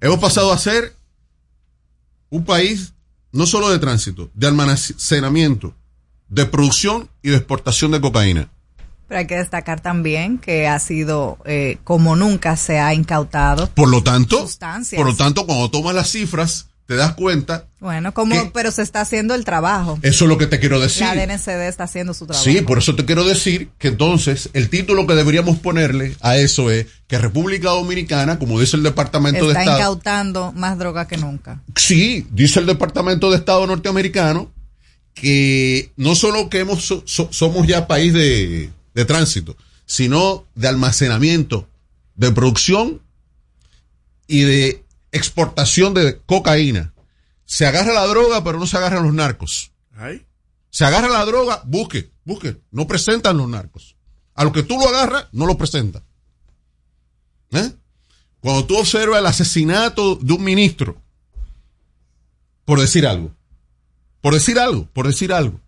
[0.00, 0.94] Hemos pasado a ser
[2.30, 2.92] un país
[3.32, 5.74] no solo de tránsito, de almacenamiento,
[6.28, 8.50] de producción y de exportación de cocaína.
[9.08, 13.68] Pero hay que destacar también que ha sido eh, como nunca se ha incautado.
[13.68, 14.98] Por lo tanto, sustancias.
[15.00, 17.66] por lo tanto, cuando tomas las cifras, te das cuenta.
[17.80, 19.98] Bueno, como, pero se está haciendo el trabajo.
[20.02, 21.02] Eso es lo que te quiero decir.
[21.02, 22.44] La DNCD está haciendo su trabajo.
[22.44, 26.70] Sí, por eso te quiero decir que entonces el título que deberíamos ponerle a eso
[26.70, 29.70] es que República Dominicana, como dice el Departamento está de Estado.
[29.70, 31.60] Está incautando más droga que nunca.
[31.74, 34.52] Sí, dice el Departamento de Estado norteamericano
[35.12, 39.56] que no solo que hemos, so, somos ya país de, de tránsito,
[39.86, 41.68] sino de almacenamiento,
[42.14, 43.00] de producción
[44.28, 44.85] y de
[45.16, 46.94] exportación de cocaína.
[47.44, 49.72] Se agarra la droga, pero no se agarran los narcos.
[49.96, 50.26] ¿Ay?
[50.70, 52.60] Se agarra la droga, busque, busque.
[52.70, 53.96] No presentan los narcos.
[54.34, 56.04] A lo que tú lo agarras, no lo presentan.
[57.52, 57.72] ¿Eh?
[58.40, 61.00] Cuando tú observas el asesinato de un ministro,
[62.64, 63.34] por decir algo,
[64.20, 65.60] por decir algo, por decir algo.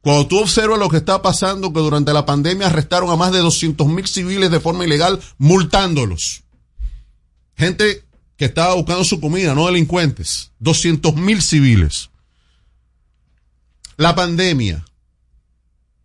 [0.00, 3.38] Cuando tú observas lo que está pasando, que durante la pandemia arrestaron a más de
[3.38, 6.42] 200 mil civiles de forma ilegal, multándolos.
[7.56, 8.03] Gente
[8.36, 10.52] que estaba buscando su comida, no delincuentes.
[10.58, 12.10] 200 mil civiles.
[13.96, 14.84] La pandemia.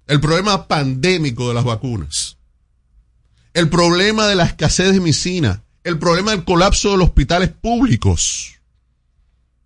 [0.07, 2.37] El problema pandémico de las vacunas.
[3.53, 5.63] El problema de la escasez de medicina.
[5.83, 8.55] El problema del colapso de los hospitales públicos.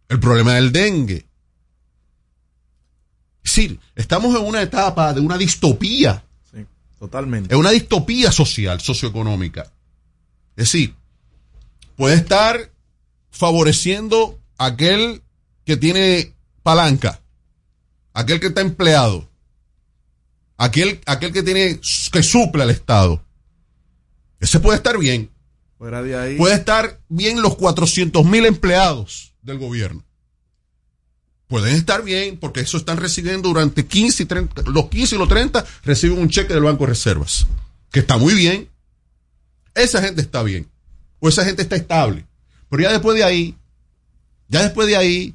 [0.07, 1.26] El problema del dengue.
[3.44, 6.23] Es decir, estamos en una etapa de una distopía.
[6.49, 6.65] Sí,
[6.98, 7.53] totalmente.
[7.53, 9.64] Es una distopía social, socioeconómica.
[10.56, 10.95] Es decir,
[12.03, 12.69] puede estar
[13.31, 15.21] favoreciendo a aquel
[15.63, 17.21] que tiene palanca,
[18.13, 19.30] aquel que está empleado,
[20.57, 21.80] aquel, aquel que tiene
[22.11, 23.23] que suple al Estado.
[24.41, 25.31] Ese puede estar bien.
[25.77, 26.35] Fuera de ahí.
[26.35, 30.03] Puede estar bien los 400 mil empleados del gobierno.
[31.47, 35.30] Pueden estar bien porque eso están recibiendo durante 15 y 30, los 15 y los
[35.30, 37.47] 30 reciben un cheque del Banco de Reservas,
[37.93, 38.69] que está muy bien.
[39.73, 40.73] Esa gente está bien
[41.24, 42.26] pues esa gente está estable.
[42.70, 43.56] Pero ya después de ahí,
[44.50, 45.34] ya después de ahí,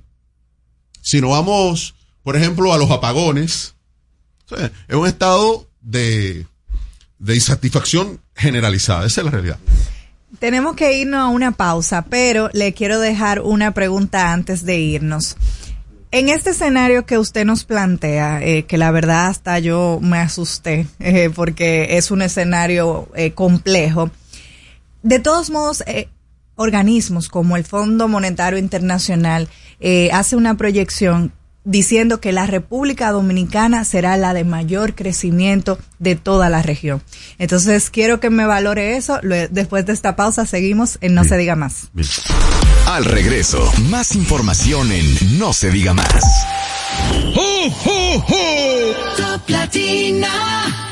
[1.01, 3.75] si nos vamos, por ejemplo, a los apagones,
[4.87, 6.47] es un estado de,
[7.19, 9.07] de insatisfacción generalizada.
[9.07, 9.57] Esa es la realidad.
[10.39, 15.39] Tenemos que irnos a una pausa, pero le quiero dejar una pregunta antes de irnos.
[16.11, 20.87] En este escenario que usted nos plantea, eh, que la verdad hasta yo me asusté,
[20.99, 24.11] eh, porque es un escenario eh, complejo,
[25.03, 26.09] de todos modos, eh,
[26.57, 29.49] organismos como el Fondo Monetario Internacional
[29.81, 31.33] eh, hace una proyección
[31.65, 37.03] diciendo que la República Dominicana será la de mayor crecimiento de toda la región.
[37.39, 39.21] Entonces, quiero que me valore eso.
[39.51, 41.89] Después de esta pausa, seguimos en No se diga más.
[42.87, 46.25] Al regreso, más información en No se diga más.
[49.17, 50.88] Top Latina.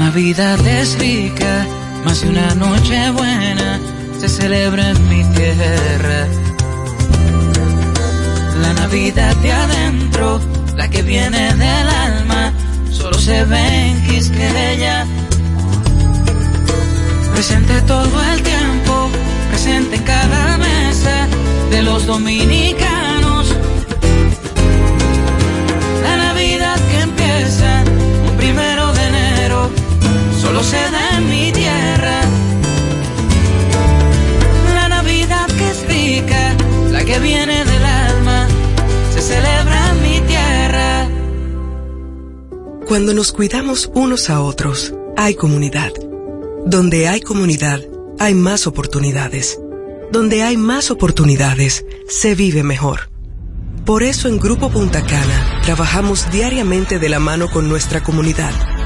[0.00, 1.66] Navidad es rica,
[2.06, 3.78] más de una noche buena
[4.18, 6.26] se celebra en mi tierra.
[8.62, 10.40] La Navidad de adentro,
[10.74, 12.50] la que viene del alma,
[12.90, 15.06] solo se ve en Quisqueya.
[17.34, 19.10] Presente todo el tiempo,
[19.50, 21.28] presente en cada mesa
[21.70, 23.54] de los dominicanos.
[26.02, 27.69] La Navidad que empieza
[30.62, 32.20] se da en mi tierra.
[34.74, 36.56] La Navidad que es rica,
[36.90, 38.48] la que viene del alma,
[39.14, 41.08] se celebra en mi tierra.
[42.86, 45.92] Cuando nos cuidamos unos a otros, hay comunidad.
[46.66, 47.80] Donde hay comunidad,
[48.18, 49.58] hay más oportunidades.
[50.12, 53.10] Donde hay más oportunidades, se vive mejor.
[53.86, 58.52] Por eso en Grupo Punta Cana trabajamos diariamente de la mano con nuestra comunidad,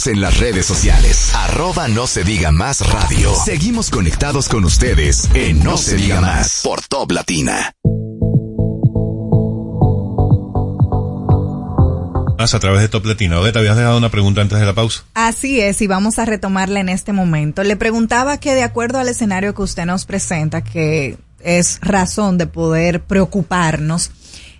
[0.00, 1.32] Síguenos en las redes sociales.
[1.34, 3.34] Arroba no se diga más radio.
[3.34, 7.74] Seguimos conectados con ustedes en No, se diga más por Top Latina.
[12.38, 13.40] Más a través de Top Latina.
[13.40, 15.04] Odette, habías dejado una pregunta antes de la pausa.
[15.14, 17.62] Así es, y vamos a retomarla en este momento.
[17.62, 22.46] Le preguntaba que de acuerdo al escenario que usted nos presenta, que es razón de
[22.46, 24.10] poder preocuparnos,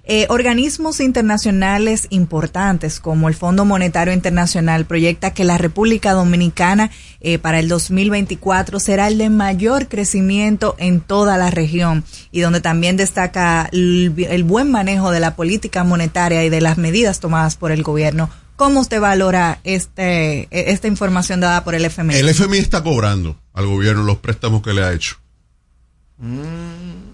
[0.05, 6.91] eh, organismos internacionales importantes como el Fondo Monetario Internacional proyecta que la República Dominicana
[7.21, 12.61] eh, para el 2024 será el de mayor crecimiento en toda la región y donde
[12.61, 17.57] también destaca el, el buen manejo de la política monetaria y de las medidas tomadas
[17.57, 18.31] por el gobierno.
[18.57, 22.15] ¿Cómo usted valora este, esta información dada por el FMI?
[22.15, 25.17] El FMI está cobrando al gobierno los préstamos que le ha hecho.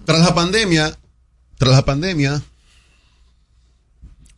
[0.03, 0.93] Tras la pandemia,
[1.57, 2.41] tras la pandemia,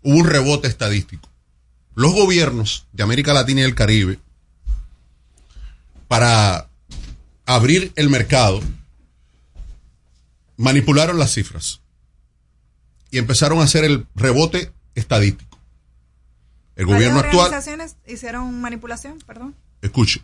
[0.04, 1.30] hubo un rebote estadístico.
[1.96, 4.20] Los gobiernos de América Latina y el Caribe,
[6.08, 6.70] para
[7.46, 8.62] abrir el mercado,
[10.58, 11.82] manipularon las cifras
[13.12, 15.58] y empezaron a hacer el rebote estadístico.
[16.76, 19.20] El gobierno ¿Varias actual, organizaciones hicieron manipulación?
[19.26, 19.56] Perdón.
[19.82, 20.24] escuche,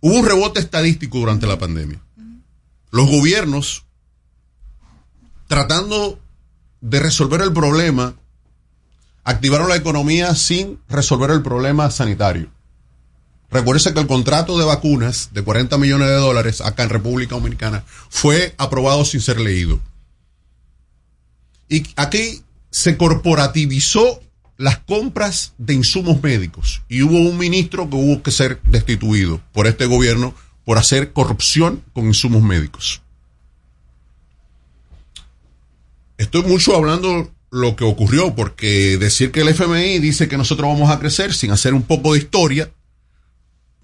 [0.00, 2.00] hubo un rebote estadístico durante la pandemia.
[2.90, 3.84] Los gobiernos,
[5.48, 6.18] tratando
[6.84, 8.14] de resolver el problema,
[9.24, 12.50] activaron la economía sin resolver el problema sanitario.
[13.50, 17.84] Recuérdese que el contrato de vacunas de 40 millones de dólares acá en República Dominicana
[18.10, 19.80] fue aprobado sin ser leído.
[21.70, 24.20] Y aquí se corporativizó
[24.58, 29.66] las compras de insumos médicos y hubo un ministro que hubo que ser destituido por
[29.66, 30.34] este gobierno
[30.66, 33.03] por hacer corrupción con insumos médicos.
[36.18, 40.90] Estoy mucho hablando lo que ocurrió, porque decir que el FMI dice que nosotros vamos
[40.90, 42.70] a crecer sin hacer un poco de historia,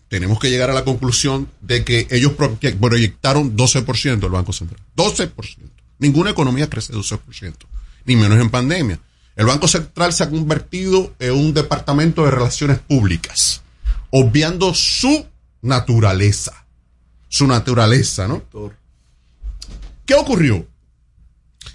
[0.09, 4.81] tenemos que llegar a la conclusión de que ellos proyectaron 12% el Banco Central.
[4.97, 5.31] 12%.
[6.01, 7.55] Ninguna economía crece 12%,
[8.07, 8.99] ni menos en pandemia.
[9.37, 13.63] El Banco Central se ha convertido en un departamento de relaciones públicas,
[14.11, 15.27] obviando su
[15.63, 16.67] naturaleza.
[17.29, 18.43] Su naturaleza, ¿no?
[20.05, 20.67] ¿Qué ocurrió?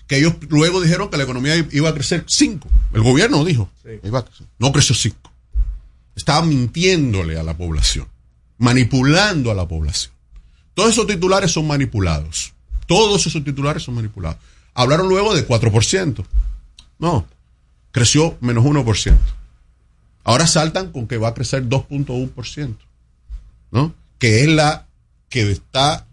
[0.08, 2.70] Que ellos luego dijeron que la economía iba a crecer 5.
[2.94, 3.70] El gobierno dijo,
[4.04, 4.48] iba a crecer.
[4.60, 5.32] no creció 5.
[6.16, 8.08] Estaba mintiéndole a la población,
[8.58, 10.14] manipulando a la población.
[10.74, 12.54] Todos esos titulares son manipulados.
[12.88, 14.38] Todos esos titulares son manipulados.
[14.74, 16.26] Hablaron luego de 4%.
[17.00, 17.26] No,
[17.92, 19.18] creció menos 1%.
[20.24, 22.76] Ahora saltan con que va a crecer 2.1%.
[23.72, 23.94] ¿No?
[24.20, 24.88] Que es la
[25.30, 26.08] que está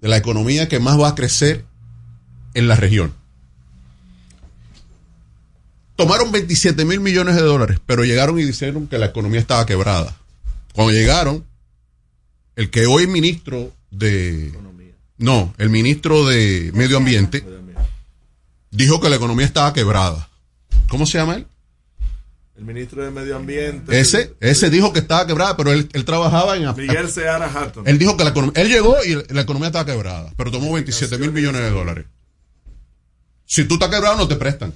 [0.00, 1.64] de la economía que más va a crecer
[2.54, 3.14] en la región.
[5.98, 10.16] Tomaron 27 mil millones de dólares, pero llegaron y dijeron que la economía estaba quebrada.
[10.72, 11.44] Cuando llegaron,
[12.54, 14.56] el que hoy es ministro de...
[15.16, 17.44] No, el ministro de Medio Ambiente
[18.70, 20.28] dijo que la economía estaba quebrada.
[20.88, 21.48] ¿Cómo se llama él?
[22.56, 23.98] El ministro de Medio Ambiente.
[23.98, 26.72] Ese, ese dijo que estaba quebrada, pero él, él trabajaba en...
[26.76, 27.88] Miguel Seara Hatton.
[27.88, 28.62] Él dijo que la economía...
[28.62, 32.06] Él llegó y la economía estaba quebrada, pero tomó 27 mil millones de dólares.
[33.46, 34.72] Si tú estás quebrado, no te prestan.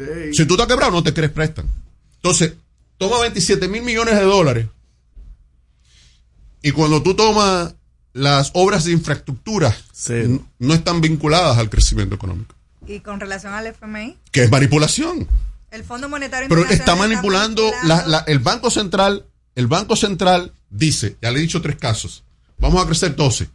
[0.00, 0.32] Hey.
[0.34, 1.66] Si tú estás quebrado, no te crees prestan.
[2.16, 2.54] Entonces,
[2.98, 4.66] toma 27 mil millones de dólares.
[6.62, 7.74] Y cuando tú tomas
[8.12, 9.76] las obras de infraestructura,
[10.58, 12.54] no están vinculadas al crecimiento económico.
[12.86, 15.28] Y con relación al FMI, Que es manipulación.
[15.70, 19.24] el Fondo Monetario Pero está manipulando, la- la- el Banco Central,
[19.54, 22.24] el Banco Central dice, ya le he dicho tres casos,
[22.58, 23.48] vamos a crecer 12.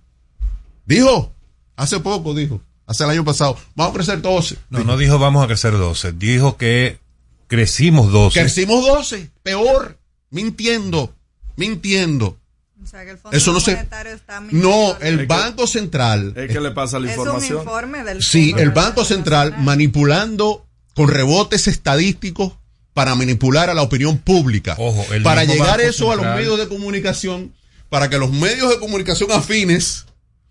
[0.85, 1.33] Dijo,
[1.75, 4.57] hace poco dijo, hace el año pasado, vamos a crecer 12.
[4.69, 6.13] No, no dijo vamos a crecer 12.
[6.13, 6.99] Dijo que
[7.47, 8.39] crecimos 12.
[8.39, 9.97] Crecimos 12, peor,
[10.29, 11.13] mintiendo,
[11.55, 12.37] mintiendo.
[12.83, 13.71] O sea, que el Fondo Eso no se...
[13.75, 14.69] Monetario está mintiendo.
[14.69, 16.33] No, el Banco Central...
[16.35, 17.59] Es que le pasa la Es un información.
[17.59, 22.53] informe del Sí, Fondo el Banco Central manipulando con rebotes estadísticos
[22.93, 24.77] para manipular a la opinión pública.
[25.11, 27.53] el para llegar Banco eso a los medios de comunicación,
[27.89, 30.05] para que los medios de comunicación afines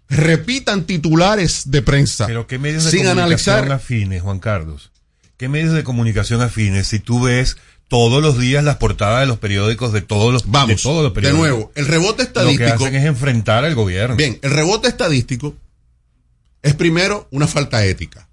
[0.08, 2.26] repitan titulares de prensa.
[2.26, 3.72] Pero ¿qué medios de sin comunicación analizar.
[3.72, 4.90] afines, Juan Carlos?
[5.36, 7.56] ¿Qué medios de comunicación afines si tú ves
[7.88, 11.12] todos los días las portadas de los periódicos de todos los, Vamos, de todos los
[11.12, 11.40] de periódicos?
[11.40, 12.84] nuevo, el rebote Lo que estadístico.
[12.84, 14.16] hacen es enfrentar al gobierno.
[14.16, 15.54] Bien, el rebote estadístico
[16.62, 18.28] es primero una falta ética.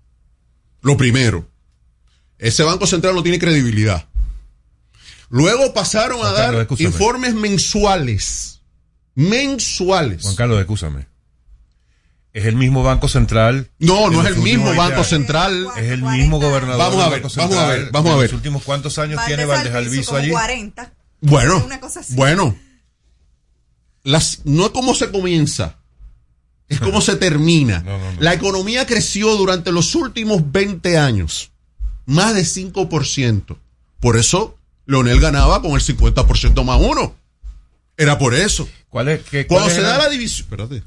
[0.82, 1.48] Lo primero.
[2.38, 4.08] Ese Banco Central no tiene credibilidad.
[5.30, 8.62] Luego pasaron a Juan dar informes mensuales.
[9.16, 10.24] Mensuales.
[10.24, 11.11] Juan Carlos, escúchame.
[12.34, 13.70] Es el mismo Banco Central.
[13.80, 15.04] No, no es el mismo Banco.
[15.04, 15.68] Central.
[15.78, 16.78] Es el mismo gobernador.
[16.78, 18.30] Vamos a ver, vamos a ver, vamos a ¿En ver.
[18.30, 20.30] los últimos cuántos años tiene Valdés Alviso allí?
[20.32, 20.94] 40.
[21.22, 22.16] Bueno, Una cosa así.
[22.16, 22.56] bueno.
[24.04, 25.76] Las, no es como se comienza,
[26.68, 27.84] es como se termina.
[28.20, 31.52] La economía creció durante los últimos 20 años,
[32.06, 33.58] más de 5%.
[34.00, 37.16] Por eso Leonel ganaba con el 50% más uno.
[37.98, 38.68] Era por eso.
[38.90, 40.84] ¿Cuál es, qué, Cuando cuál se es da la- la división, espérate.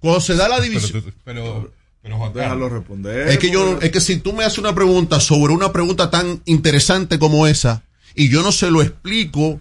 [0.00, 1.02] Cuando se da la división.
[1.24, 1.72] pero,
[2.02, 3.28] pero Juan Déjalo responder.
[3.28, 6.42] Es que yo, es que si tú me haces una pregunta sobre una pregunta tan
[6.44, 7.82] interesante como esa,
[8.14, 9.60] y yo no se lo explico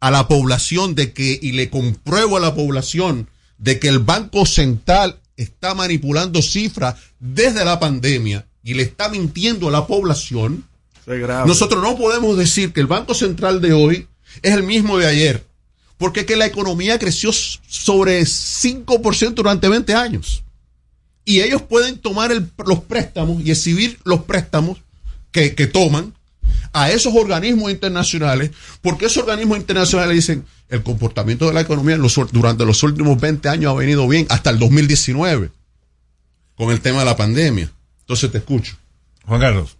[0.00, 3.28] a la población de que, y le compruebo a la población
[3.58, 9.68] de que el Banco Central está manipulando cifras desde la pandemia y le está mintiendo
[9.68, 10.64] a la población,
[11.46, 14.08] nosotros no podemos decir que el Banco Central de hoy
[14.42, 15.46] es el mismo de ayer,
[16.04, 20.44] porque es que la economía creció sobre 5% durante 20 años.
[21.24, 24.76] Y ellos pueden tomar el- los préstamos y exhibir los préstamos
[25.32, 26.12] que, que toman
[26.74, 28.50] a esos organismos internacionales,
[28.82, 33.48] porque esos organismos internacionales dicen el comportamiento de la economía los durante los últimos 20
[33.48, 35.50] años ha venido bien, hasta el 2019,
[36.54, 37.70] con el tema de la pandemia.
[38.00, 38.76] Entonces te escucho.
[39.24, 39.78] Juan Carlos.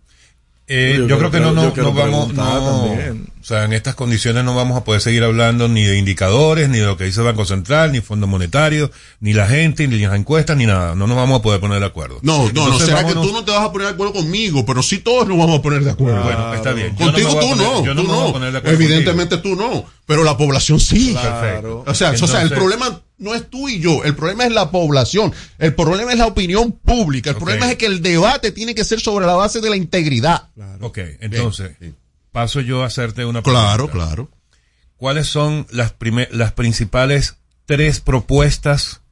[0.68, 3.26] eh, Yo creo que no, no, vamos, no, también.
[3.44, 6.78] O sea, en estas condiciones no vamos a poder seguir hablando ni de indicadores, ni
[6.78, 8.90] de lo que dice el Banco Central, ni Fondo Monetario,
[9.20, 10.94] ni la gente, ni las encuestas, ni nada.
[10.94, 12.20] No nos vamos a poder poner de acuerdo.
[12.22, 14.64] No, no, no, será vámonos- que tú no te vas a poner de acuerdo conmigo,
[14.64, 16.22] pero sí todos nos vamos a poner de acuerdo.
[16.24, 16.96] Bueno, está bien.
[16.96, 18.32] Yo Contigo tú poner- no, yo no tú me voy a no.
[18.32, 21.14] poner de acuerdo Evidentemente tú no, pero la población sí.
[21.14, 21.84] Perfecto.
[21.86, 24.70] O sea, o sea, el problema no es tú y yo, el problema es la
[24.70, 28.84] población, el problema es la opinión pública, el problema es que el debate tiene que
[28.84, 30.48] ser sobre la base de la integridad.
[30.80, 31.72] Ok, entonces,
[32.34, 33.66] paso yo a hacerte una pregunta.
[33.68, 34.30] Claro, claro.
[34.96, 35.94] ¿Cuáles son las,
[36.32, 39.02] las principales tres propuestas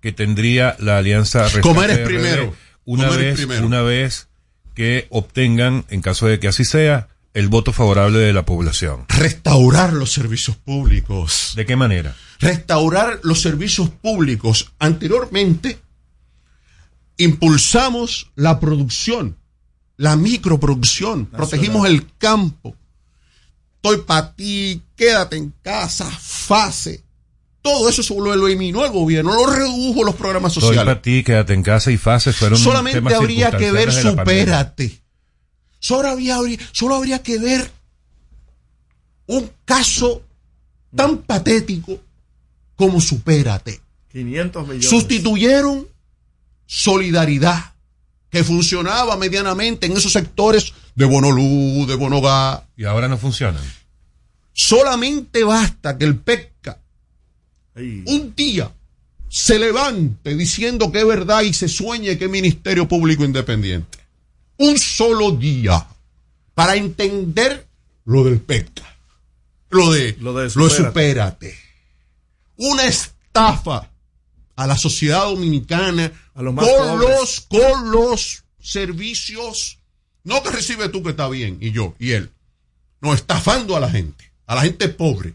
[0.00, 2.54] que tendría la Alianza Comer es primero.
[2.84, 3.66] Una Comer es vez, primero.
[3.66, 4.28] una vez
[4.74, 9.04] que obtengan, en caso de que así sea, el voto favorable de la población.
[9.08, 11.52] Restaurar los servicios públicos.
[11.54, 12.16] ¿De qué manera?
[12.40, 14.72] Restaurar los servicios públicos.
[14.80, 15.78] Anteriormente,
[17.16, 19.36] impulsamos la producción,
[19.96, 22.76] la microproducción, protegimos el campo.
[23.76, 27.02] Estoy para ti, quédate en casa, fase.
[27.62, 30.84] Todo eso se lo eliminó el gobierno, lo redujo los programas sociales.
[30.84, 35.00] para ti, quédate en casa y fases fueron Solamente temas habría que ver supérate.
[35.78, 36.38] Solo habría,
[36.72, 37.70] solo habría que ver
[39.26, 40.22] un caso
[40.94, 41.98] tan patético
[42.76, 43.80] como supérate.
[44.12, 44.88] 500 millones.
[44.88, 45.86] Sustituyeron
[46.66, 47.75] solidaridad
[48.36, 52.66] que funcionaba medianamente en esos sectores de Bonolú, de Bonogá.
[52.76, 53.62] Y ahora no funcionan.
[54.52, 56.78] Solamente basta que el PECA
[57.76, 58.70] un día
[59.30, 63.98] se levante diciendo que es verdad y se sueñe que es Ministerio Público Independiente.
[64.58, 65.86] Un solo día
[66.54, 67.66] para entender
[68.04, 68.82] lo del PECA.
[69.70, 70.76] Lo de, Lo de lo de supérate.
[70.76, 71.54] supérate.
[72.58, 73.88] Una estafa
[74.56, 77.08] a la sociedad dominicana A los más con pobres.
[77.20, 79.78] los, con los servicios.
[80.24, 82.30] No que recibe tú que está bien y yo y él.
[83.00, 84.32] No, estafando a la gente.
[84.46, 85.34] A la gente pobre.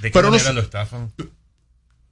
[0.00, 1.12] ¿De qué Pero no manera sé- lo estafan?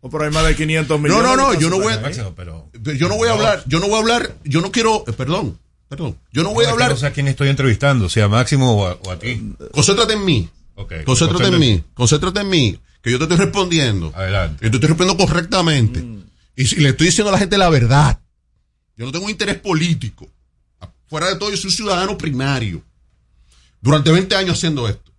[0.00, 1.24] O por ahí más de 500 No, millones.
[1.24, 2.02] no, no, de yo no voy a, cosas.
[2.02, 5.02] Máximo, pero- yo no voy a hablar, yo no voy a hablar, yo no quiero,
[5.06, 5.58] eh, perdón,
[5.88, 8.74] perdón, yo no voy a hablar, No sé a quién estoy entrevistando, si a Máximo
[8.82, 9.54] o a, o a ti.
[9.72, 11.58] concéntrate en mí, Ok, concéntrate en concéntrate.
[11.58, 14.64] mí, concéntrate en mí, que yo te estoy respondiendo, Adelante.
[14.64, 16.24] yo te estoy respondiendo correctamente, Mm.
[16.56, 18.18] y, si- le estoy diciendo a la gente la verdad,
[18.96, 20.26] yo no tengo un interés político,
[21.06, 22.82] fuera de todo yo soy un ciudadano primario,
[23.80, 25.12] durante 20 años haciendo esto,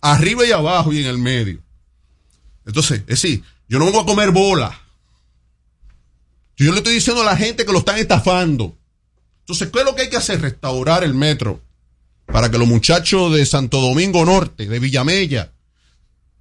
[0.00, 1.60] arriba y abajo y en el medio,
[2.66, 4.80] entonces, es decir, yo no vengo a comer bola,
[6.56, 8.76] yo le estoy diciendo a la gente que lo están estafando.
[9.40, 10.40] Entonces, ¿qué es lo que hay que hacer?
[10.40, 11.62] Restaurar el metro
[12.26, 15.52] para que los muchachos de Santo Domingo Norte, de Villamella,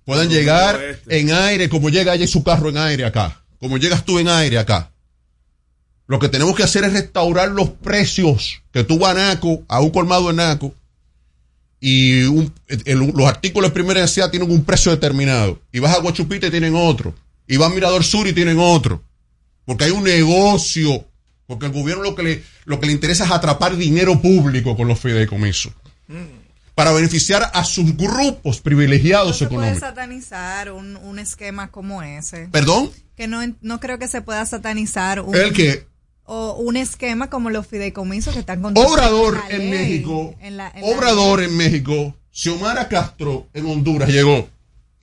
[0.08, 0.80] puedan llegar
[1.10, 4.30] en aire como llega ella en su carro en aire acá, como llegas tú en
[4.30, 4.92] aire acá.
[6.08, 9.82] Lo que tenemos que hacer es restaurar los precios que tú vas a Naco, a
[9.82, 10.74] un colmado en Naco,
[11.82, 12.54] y un-
[12.86, 15.60] el- los artículos de primera necesidad tienen un precio determinado.
[15.74, 17.14] Y vas a Guachupita y tienen otro.
[17.48, 19.04] Y vas a Mirador Sur y tienen otro.
[19.66, 21.06] Porque hay un negocio.
[21.46, 24.88] Porque el gobierno lo que le, lo que le interesa es atrapar dinero público con
[24.88, 25.74] los fideicomisos.
[26.78, 29.80] Para beneficiar a sus grupos No privilegiados se puede económicos.
[29.90, 32.50] satanizar un, un esquema como ese.
[32.52, 32.92] ¿Perdón?
[33.16, 35.88] Que no, no creo que se pueda satanizar un, El que
[36.26, 40.84] o un esquema como los fideicomisos que están contemplados Obrador en México, en la- en
[40.84, 44.48] Obrador en México, Xiomara Castro en Honduras llegó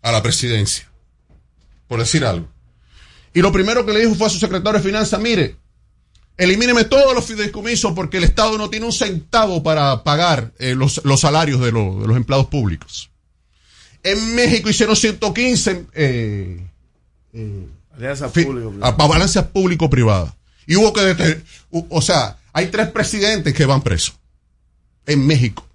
[0.01, 0.89] a la presidencia,
[1.89, 2.47] por decir algo.
[3.33, 5.57] Y lo primero que le dijo fue a su secretario de Finanzas, mire,
[6.37, 11.01] elimíneme todos los fideicomisos porque el Estado no tiene un centavo para pagar eh, los,
[11.05, 13.11] los salarios de, los- de los empleados públicos.
[14.03, 16.61] En México hicieron 115 eh,
[18.97, 20.33] balanzas público-privadas.
[20.67, 24.15] Y hubo que detener, o sea, hay tres presidentes que van presos
[25.07, 25.67] en México.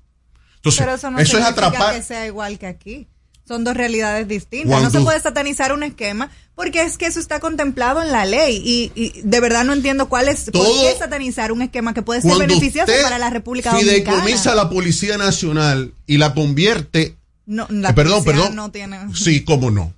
[0.56, 1.96] Entonces, Pero eso no eso es significa atrapar.
[1.96, 3.08] que sea igual que aquí.
[3.50, 4.70] Son dos realidades distintas.
[4.70, 8.24] Cuando- No se puede satanizar un esquema porque es que eso está contemplado en la
[8.26, 12.04] ley y, y de verdad no entiendo cuál es por qué satanizar un esquema que
[12.04, 14.52] puede ser beneficioso para la República Fideicomisa Dominicana.
[14.52, 17.16] a la Policía Nacional y la convierte.
[17.48, 18.56] No, la eh, perdón, policía perdón.
[18.56, 19.94] no tiene- Sí, cómo no.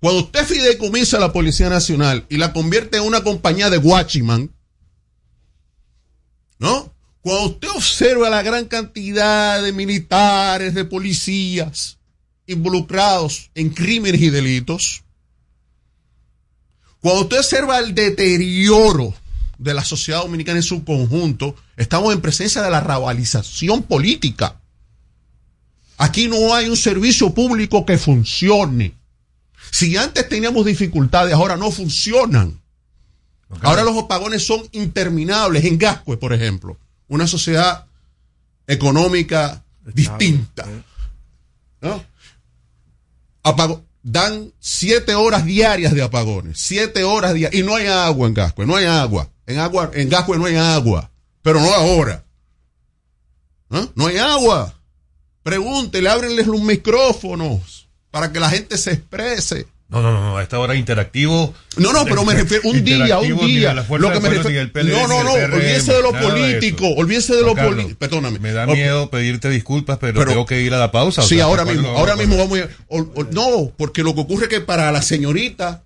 [0.00, 4.50] Cuando usted fideicomisa a la Policía Nacional y la convierte en una compañía de Watchman,
[6.58, 6.92] ¿no?
[7.22, 11.96] Cuando usted observa la gran cantidad de militares, de policías
[12.46, 15.02] involucrados en crímenes y delitos,
[17.00, 19.14] cuando usted observa el deterioro
[19.58, 24.60] de la sociedad dominicana en su conjunto, estamos en presencia de la rabalización política.
[25.98, 28.94] Aquí no hay un servicio público que funcione.
[29.70, 32.60] Si antes teníamos dificultades, ahora no funcionan.
[33.60, 35.64] Ahora los apagones son interminables.
[35.64, 36.78] En Gascue, por ejemplo,
[37.08, 37.86] una sociedad
[38.66, 40.66] económica distinta.
[41.80, 42.04] ¿no?
[44.02, 46.58] Dan siete horas diarias de apagones.
[46.58, 47.62] Siete horas diarias.
[47.62, 49.28] Y no hay agua en Gascue, no hay agua.
[49.46, 51.10] En, agua, en no hay agua.
[51.42, 52.24] Pero no ahora.
[53.68, 53.90] ¿no?
[53.94, 54.74] No hay agua.
[55.42, 59.66] Pregúntele, ábrenles los micrófonos para que la gente se exprese.
[59.92, 61.52] No, no, no, a esta hora interactivo.
[61.76, 63.74] No, no, pero me refiero un día, un día.
[63.74, 64.70] Lo que me refiero.
[64.84, 67.98] No, no, no, olvídese de lo político, olvídese de lo político.
[67.98, 68.38] Perdóname.
[68.38, 71.20] Me da miedo pedirte disculpas, pero, tengo que ir a la pausa.
[71.20, 72.68] Sí, ahora mismo, ahora mismo vamos a
[73.32, 75.82] No, porque lo que ocurre es que para la señorita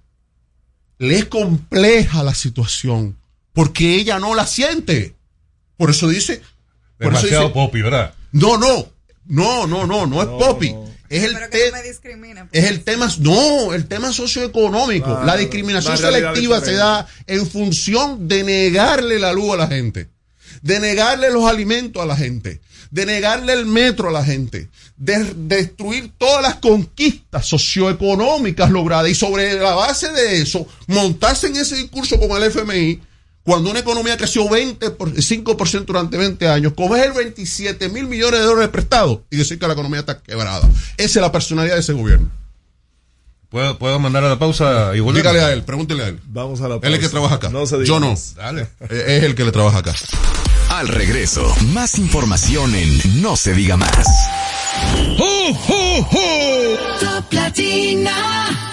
[0.99, 3.17] le es compleja la situación,
[3.53, 5.17] porque ella no la siente.
[5.77, 6.43] Por eso dice.
[6.97, 8.15] Por Demasiado eso dice, popi, ¿verdad?
[8.31, 8.87] No, no,
[9.27, 10.73] no, no, no, no es popi
[11.09, 11.37] es el,
[12.53, 15.21] es el tema, no, el tema socioeconómico.
[15.25, 20.09] la discriminación selectiva se da en función de negarle la luz a la gente,
[20.63, 22.61] de negarle los alimentos a la gente,
[22.91, 29.11] de negarle el metro a la gente, de destruir todas las conquistas socioeconómicas logradas.
[29.11, 33.01] Y sobre la base de eso, montarse en ese discurso con el FMI
[33.47, 38.41] cuando una economía creció 20 por, 5% durante 20 años, coger el 27 mil millones
[38.41, 40.69] de dólares prestados y decir que la economía está quebrada.
[40.97, 42.29] Esa es la personalidad de ese gobierno.
[43.49, 45.23] ¿Puedo, ¿Puedo mandar a la pausa y volver?
[45.23, 46.19] Dígale a él, pregúntele a él.
[46.27, 46.89] Vamos a la pausa.
[46.89, 47.53] Él es el que trabaja acá.
[47.85, 48.17] Yo no.
[48.35, 48.67] Dale.
[48.91, 49.95] Es el que le trabaja acá.
[50.71, 54.09] Al regreso, más información en No se diga más.
[56.99, 58.66] Top Latina.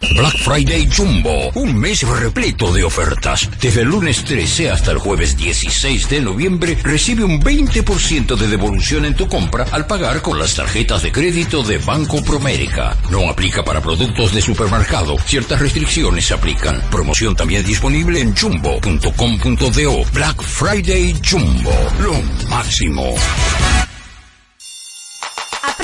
[0.00, 3.48] Black Friday Jumbo, un mes repleto de ofertas.
[3.60, 9.04] Desde el lunes 13 hasta el jueves 16 de noviembre recibe un 20% de devolución
[9.04, 12.96] en tu compra al pagar con las tarjetas de crédito de Banco Promérica.
[13.10, 15.16] No aplica para productos de supermercado.
[15.24, 16.80] Ciertas restricciones se aplican.
[16.90, 20.04] Promoción también disponible en jumbo.com.do.
[20.12, 23.14] Black Friday Jumbo, lo máximo.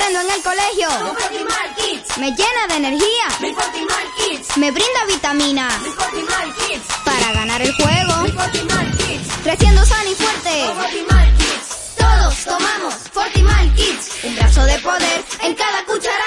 [0.07, 0.87] Aprendo en el colegio.
[2.17, 3.27] Me llena de energía.
[4.55, 5.67] Me brinda vitamina.
[7.03, 8.13] Para ganar el juego.
[9.43, 10.63] Creciendo sano y fuerte.
[11.97, 16.26] Todos tomamos Fortimal Kids, un brazo de poder en cada cucharada.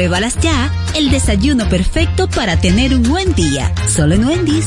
[0.00, 3.70] Pruébalas ya, el desayuno perfecto para tener un buen día.
[3.86, 4.66] Solo en Wendy's.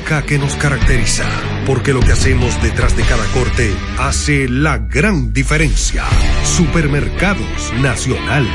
[0.01, 1.25] que nos caracteriza.
[1.65, 6.03] Porque lo que hacemos detrás de cada corte hace la gran diferencia.
[6.43, 8.47] Supermercados Nacional.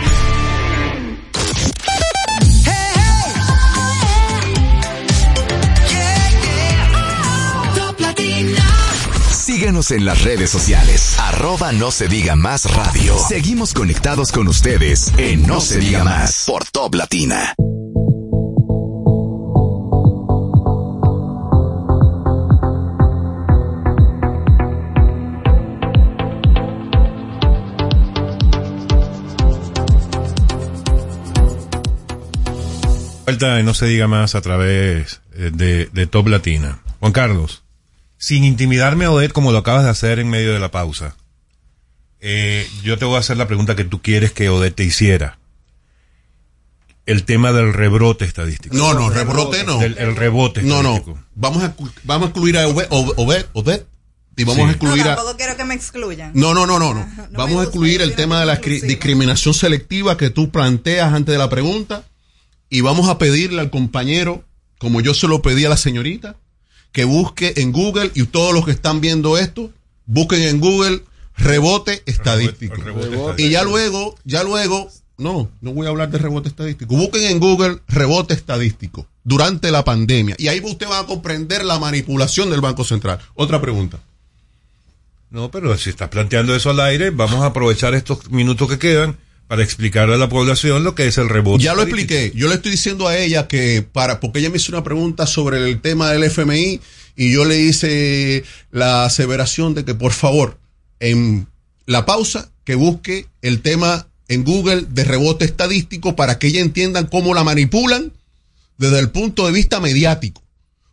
[9.31, 11.17] Síguenos en las redes sociales.
[11.19, 13.17] Arroba no se diga más radio.
[13.27, 17.55] Seguimos conectados con ustedes en No, se, diga más por Top Latina.
[33.27, 36.81] Vuelta y no se diga más a través eh, de, de Top Latina.
[37.01, 37.63] Juan Carlos
[38.19, 41.17] sin intimidarme a Odette como lo acabas de hacer en medio de la pausa,
[42.21, 45.39] eh, yo te voy a hacer la pregunta que tú quieres que Odette te hiciera.
[47.05, 48.77] El tema del rebrote estadístico.
[48.77, 49.81] No, no, rebrote no.
[49.81, 51.05] El, rebote No, no.
[51.37, 53.87] Vamos a, vamos a excluir a Odette,
[54.39, 56.33] y vamos a excluir no, tampoco quiero que me excluyan.
[56.35, 56.95] No, no, no, no.
[56.95, 57.09] no.
[57.31, 61.49] vamos a excluir el tema de la discriminación selectiva que tú planteas antes de la
[61.49, 62.03] pregunta
[62.71, 64.45] y vamos a pedirle al compañero,
[64.79, 66.37] como yo se lo pedí a la señorita,
[66.93, 69.71] que busque en Google y todos los que están viendo esto,
[70.07, 71.03] busquen en Google
[71.37, 72.77] rebote estadístico.
[73.37, 76.97] y ya luego, ya luego, no, no voy a hablar de rebote estadístico.
[76.97, 80.37] Busquen en Google rebote estadístico durante la pandemia.
[80.39, 83.19] Y ahí usted va a comprender la manipulación del Banco Central.
[83.35, 83.99] Otra pregunta.
[85.31, 89.17] No, pero si estás planteando eso al aire, vamos a aprovechar estos minutos que quedan
[89.49, 91.63] para explicarle a la población lo que es el rebote.
[91.63, 92.33] Ya lo expliqué.
[92.35, 95.59] Yo le estoy diciendo a ella que para, porque ella me hizo una pregunta sobre
[95.69, 96.81] el tema del FMI
[97.17, 100.59] y yo le hice la aseveración de que por favor,
[101.01, 101.47] en
[101.87, 107.07] la pausa, que busque el tema en Google de rebote estadístico para que ellos entiendan
[107.07, 108.13] cómo la manipulan
[108.79, 110.43] desde el punto de vista mediático,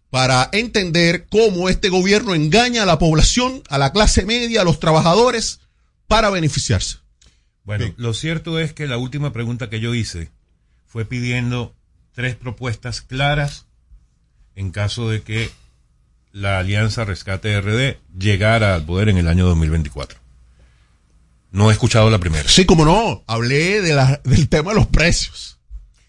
[0.09, 4.79] para entender cómo este gobierno engaña a la población, a la clase media, a los
[4.79, 5.59] trabajadores,
[6.07, 7.02] para beneficiarse.
[7.63, 10.29] Bueno, lo cierto es que la última pregunta que yo hice
[10.85, 11.73] fue pidiendo
[12.13, 13.65] tres propuestas claras
[14.55, 15.49] en caso de que
[16.31, 20.19] la Alianza Rescate RD llegara al poder en el año 2024.
[21.51, 22.47] No he escuchado la primera.
[22.49, 25.59] Sí, como no, hablé de la, del tema de los precios.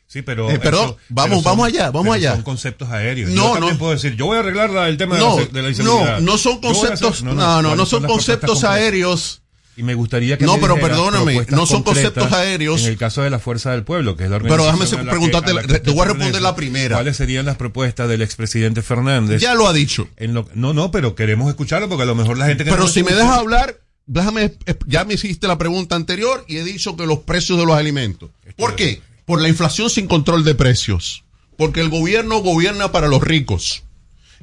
[0.07, 0.51] Sí, pero.
[0.51, 2.33] Eh, perdón, eso- vamos, pero son- vamos allá, vamos allá.
[2.33, 3.31] Son conceptos aéreos.
[3.31, 3.79] No, yo también no.
[3.79, 6.21] puedo decir, yo voy a arreglar la- el tema No, de, la, de la inseguridad.
[6.21, 9.43] no, no son hacer- conceptos, no, no, no, ¿cuáles son conceptos aéreos.
[9.77, 12.83] Y me gustaría que No, me pero perdóname, no son conceptos aéreos.
[12.83, 14.99] En el caso de la Fuerza del Pueblo, que es la Pero déjame organización.
[15.07, 16.95] la que- preguntarte, a la que te voy a responder la primera.
[16.97, 19.41] ¿Cuáles serían las propuestas del expresidente Fernández?
[19.43, 20.09] Ya lo ha dicho.
[20.17, 22.85] En lo- no, no, pero queremos escucharlo porque a lo mejor la gente que Pero
[22.85, 24.53] no si me dejas hablar, déjame,
[24.87, 28.31] ya me hiciste la pregunta anterior y he dicho que los precios de los alimentos.
[28.57, 29.03] ¿Por qué?
[29.27, 31.25] Por la inflación sin control de precios.
[31.57, 33.83] Porque el gobierno gobierna para los ricos.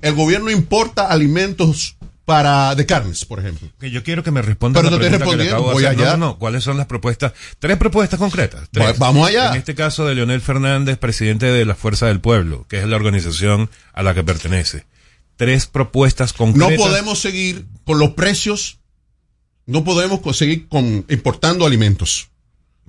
[0.02, 1.96] El gobierno importa alimentos
[2.32, 3.68] para de carnes, por ejemplo.
[3.78, 5.18] Que yo quiero que me responda Pero la te
[5.58, 6.00] voy hacer.
[6.00, 6.12] allá.
[6.12, 6.38] No, no, no.
[6.40, 7.34] ¿Cuáles son las propuestas?
[7.60, 8.70] Tres propuestas concretas.
[8.72, 8.88] Tres.
[8.88, 9.50] Va- vamos allá.
[9.52, 12.96] En este caso de Leonel Fernández, presidente de la Fuerza del Pueblo, que es la
[12.96, 14.86] organización a la que pertenece.
[15.36, 16.78] Tres propuestas No concretas.
[16.78, 18.80] podemos seguir con los precios,
[19.66, 22.30] no podemos seguir con, importando alimentos.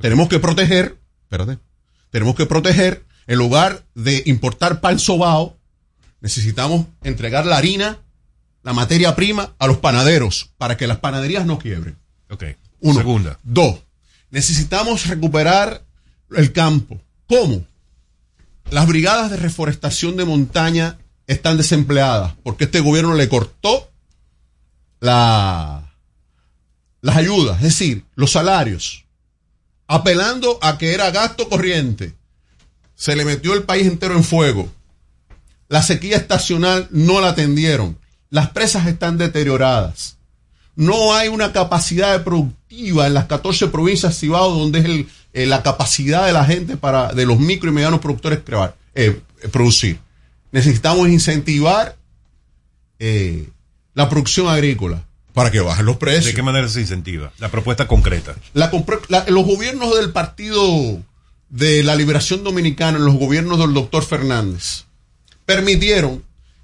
[0.00, 1.58] Tenemos que proteger, espérate,
[2.10, 5.56] tenemos que proteger, en lugar de importar pan sobao,
[6.20, 7.98] necesitamos entregar la harina,
[8.62, 11.96] la materia prima a los panaderos para que las panaderías no quiebren.
[12.30, 12.44] Ok.
[12.80, 12.98] Uno.
[12.98, 13.38] Segunda.
[13.42, 13.80] Dos,
[14.30, 15.82] necesitamos recuperar
[16.36, 17.00] el campo.
[17.28, 17.64] ¿Cómo?
[18.70, 23.90] Las brigadas de reforestación de montaña están desempleadas porque este gobierno le cortó
[25.00, 25.92] la,
[27.00, 29.04] las ayudas, es decir, los salarios,
[29.86, 32.14] apelando a que era gasto corriente.
[32.94, 34.72] Se le metió el país entero en fuego.
[35.68, 37.98] La sequía estacional no la atendieron.
[38.32, 40.16] Las presas están deterioradas.
[40.74, 45.62] No hay una capacidad productiva en las 14 provincias Cibao donde es el- eh, la
[45.62, 49.98] capacidad de la gente para de los micro y medianos productores crear, eh, producir.
[50.50, 51.96] Necesitamos incentivar
[52.98, 53.48] eh,
[53.94, 55.04] la producción agrícola
[55.34, 56.24] para que bajen los precios.
[56.26, 57.32] ¿De qué manera se incentiva?
[57.38, 58.34] La propuesta concreta.
[58.54, 61.02] La compro- la- los gobiernos del Partido
[61.50, 64.84] de la Liberación Dominicana, los gobiernos del doctor Fernández,
[65.44, 66.22] permitieron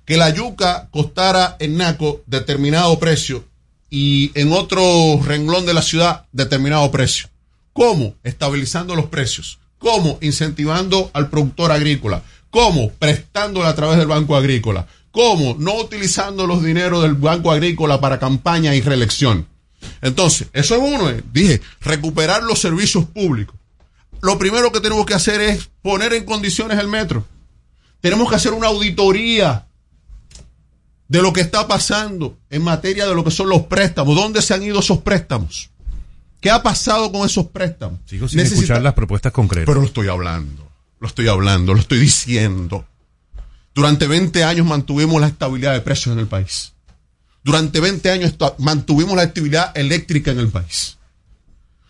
[0.08, 3.44] que la yuca costara en Naco determinado precio
[3.90, 7.28] y en otro renglón de la ciudad determinado precio.
[7.74, 8.14] ¿Cómo?
[8.24, 9.58] Estabilizando los precios.
[9.78, 10.16] ¿Cómo?
[10.22, 12.22] Incentivando al productor agrícola.
[12.48, 12.90] ¿Cómo?
[12.92, 14.86] Prestándole a través del Banco Agrícola.
[15.10, 15.56] ¿Cómo?
[15.58, 19.46] No utilizando los dineros del Banco Agrícola para campaña y reelección.
[20.00, 21.10] Entonces, eso es uno.
[21.10, 21.22] eh.
[21.34, 23.56] Dije, recuperar los servicios públicos.
[24.22, 27.26] Lo primero que tenemos que hacer es poner en condiciones el metro.
[28.00, 29.66] Tenemos que hacer una auditoría
[31.08, 34.14] de lo que está pasando en materia de lo que son los préstamos.
[34.14, 35.70] ¿Dónde se han ido esos préstamos?
[36.40, 37.98] ¿Qué ha pasado con esos préstamos?
[38.06, 39.66] Sigo sin Necesita- escuchar las propuestas concretas.
[39.66, 40.70] Pero lo estoy hablando,
[41.00, 42.86] lo estoy hablando, lo estoy diciendo.
[43.74, 46.72] Durante 20 años mantuvimos la estabilidad de precios en el país.
[47.42, 50.98] Durante 20 años mantuvimos la actividad eléctrica en el país.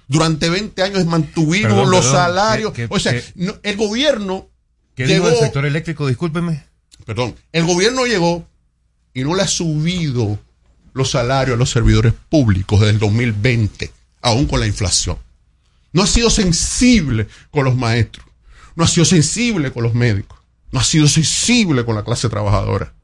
[0.06, 2.72] Durante 20 años mantuvimos Perdón, los perdón, salarios.
[2.72, 4.48] ¿qué- qué- o sea, no- el gobierno
[4.94, 6.06] ¿Qué llegó, dijo el sector eléctrico?
[6.06, 6.64] Discúlpeme.
[7.04, 8.46] perdón, el gobierno llegó
[9.18, 10.38] y no le ha subido
[10.92, 13.92] los salarios a los servidores públicos desde el 2020,
[14.22, 15.18] aún con la inflación.
[15.92, 18.24] No ha sido sensible con los maestros,
[18.76, 20.38] no ha sido sensible con los médicos,
[20.70, 22.94] no ha sido sensible con la clase trabajadora,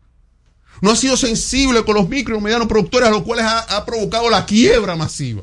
[0.81, 3.85] no ha sido sensible con los micro y medianos productores a los cuales ha, ha
[3.85, 5.43] provocado la quiebra masiva.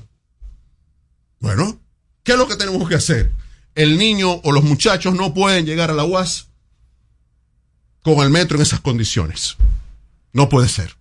[1.41, 1.81] Bueno,
[2.23, 3.33] ¿qué es lo que tenemos que hacer?
[3.75, 6.47] El niño o los muchachos no pueden llegar a la UAS
[8.03, 9.57] con el metro en esas condiciones.
[10.33, 10.95] No puede ser.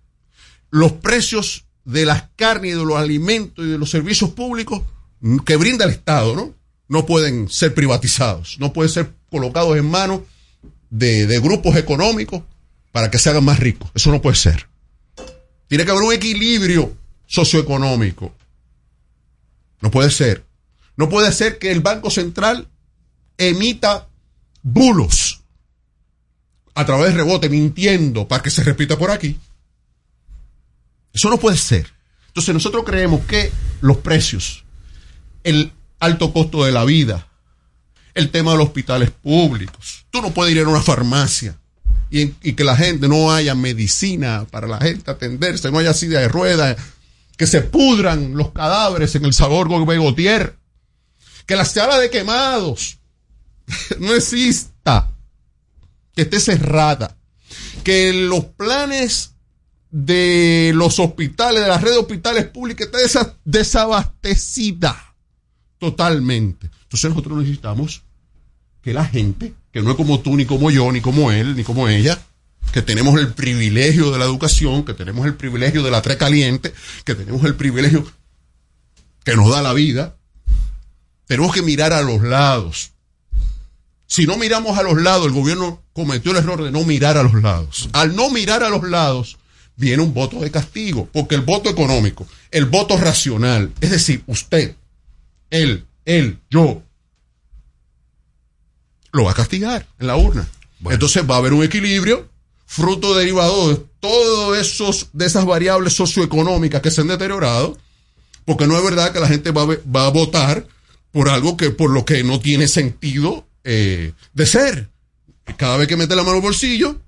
[0.69, 4.81] Los precios de las carnes y de los alimentos y de los servicios públicos
[5.45, 6.53] que brinda el Estado, ¿no?
[6.87, 10.21] No pueden ser privatizados, no pueden ser colocados en manos
[10.89, 12.43] de, de grupos económicos
[12.91, 13.89] para que se hagan más ricos.
[13.93, 14.67] Eso no puede ser.
[15.67, 16.93] Tiene que haber un equilibrio
[17.27, 18.33] socioeconómico.
[19.79, 20.45] No puede ser.
[20.97, 22.67] No puede ser que el Banco Central
[23.37, 24.09] emita
[24.61, 25.40] bulos
[26.73, 29.39] a través de rebote, mintiendo para que se repita por aquí.
[31.13, 31.87] Eso no puede ser.
[32.27, 34.63] Entonces nosotros creemos que los precios,
[35.43, 37.27] el alto costo de la vida,
[38.13, 41.57] el tema de los hospitales públicos, tú no puedes ir a una farmacia
[42.09, 46.19] y, y que la gente no haya medicina para la gente atenderse, no haya silla
[46.19, 46.77] de ruedas,
[47.41, 50.55] que se pudran los cadáveres en el sabor Begotier,
[51.45, 52.99] que la sala de quemados
[53.99, 55.11] no exista,
[56.15, 57.17] que esté cerrada,
[57.83, 59.31] que los planes
[59.91, 65.15] de los hospitales, de la red de hospitales públicas, esté desabastecida
[65.77, 66.69] totalmente.
[66.83, 68.03] Entonces nosotros necesitamos
[68.81, 71.63] que la gente, que no es como tú, ni como yo, ni como él, ni
[71.63, 72.21] como ella,
[72.71, 76.73] que tenemos el privilegio de la educación, que tenemos el privilegio de la tres caliente,
[77.03, 78.09] que tenemos el privilegio
[79.23, 80.17] que nos da la vida,
[81.25, 82.91] tenemos que mirar a los lados.
[84.11, 87.23] Si no miramos a los lados, el gobierno cometió el error de no mirar a
[87.23, 87.87] los lados.
[87.93, 89.37] Al no mirar a los lados,
[89.77, 94.75] viene un voto de castigo, porque el voto económico, el voto racional, es decir, usted,
[95.49, 96.83] él, él, yo,
[99.13, 100.45] lo va a castigar en la urna.
[100.89, 102.27] Entonces va a haber un equilibrio,
[102.65, 107.77] fruto derivado de todos esos, de esas variables socioeconómicas que se han deteriorado,
[108.43, 110.67] porque no es verdad que la gente va a, va a votar
[111.13, 114.89] por algo que, por lo que no tiene sentido eh, de ser.
[115.57, 117.01] Cada vez que mete la mano al bolsillo,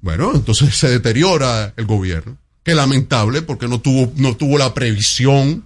[0.00, 2.38] bueno, entonces se deteriora el gobierno.
[2.62, 5.64] Que lamentable porque no tuvo, no tuvo la previsión,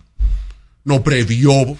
[0.84, 1.76] no previó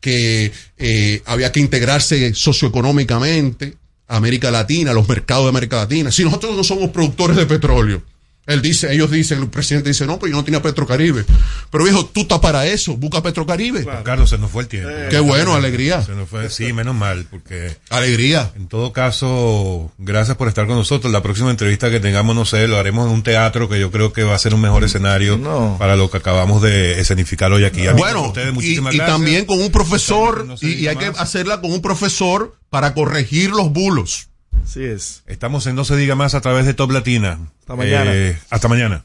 [0.00, 3.76] que eh, había que integrarse socioeconómicamente
[4.08, 6.10] a América Latina, a los mercados de América Latina.
[6.12, 8.02] Si nosotros no somos productores de petróleo,
[8.46, 11.24] él dice, ellos dicen, el presidente dice, no, pero yo no tenía Petrocaribe.
[11.70, 13.86] Pero viejo, tú estás para eso, busca Petrocaribe.
[14.04, 14.90] Carlos, se nos fue el tiempo.
[15.10, 16.02] Qué bueno, alegría.
[16.02, 17.76] Se nos fue, sí, menos mal, porque.
[17.90, 18.52] Alegría.
[18.56, 21.12] En todo caso, gracias por estar con nosotros.
[21.12, 24.12] La próxima entrevista que tengamos, no sé, lo haremos en un teatro que yo creo
[24.12, 25.40] que va a ser un mejor escenario
[25.78, 27.86] para lo que acabamos de escenificar hoy aquí.
[27.96, 32.56] Bueno, y, y también con un profesor, y, y hay que hacerla con un profesor
[32.70, 34.28] para corregir los bulos.
[34.64, 35.22] Así es.
[35.26, 37.38] Estamos en No se diga más a través de Top Latina.
[37.60, 38.10] Hasta mañana.
[38.12, 39.04] Eh, hasta mañana.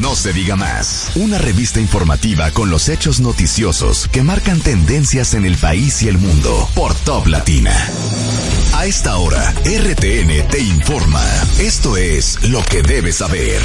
[0.00, 1.12] No se diga más.
[1.14, 6.18] Una revista informativa con los hechos noticiosos que marcan tendencias en el país y el
[6.18, 7.72] mundo por Top Latina.
[8.74, 11.22] A esta hora, RTN te informa.
[11.60, 13.60] Esto es lo que debes saber.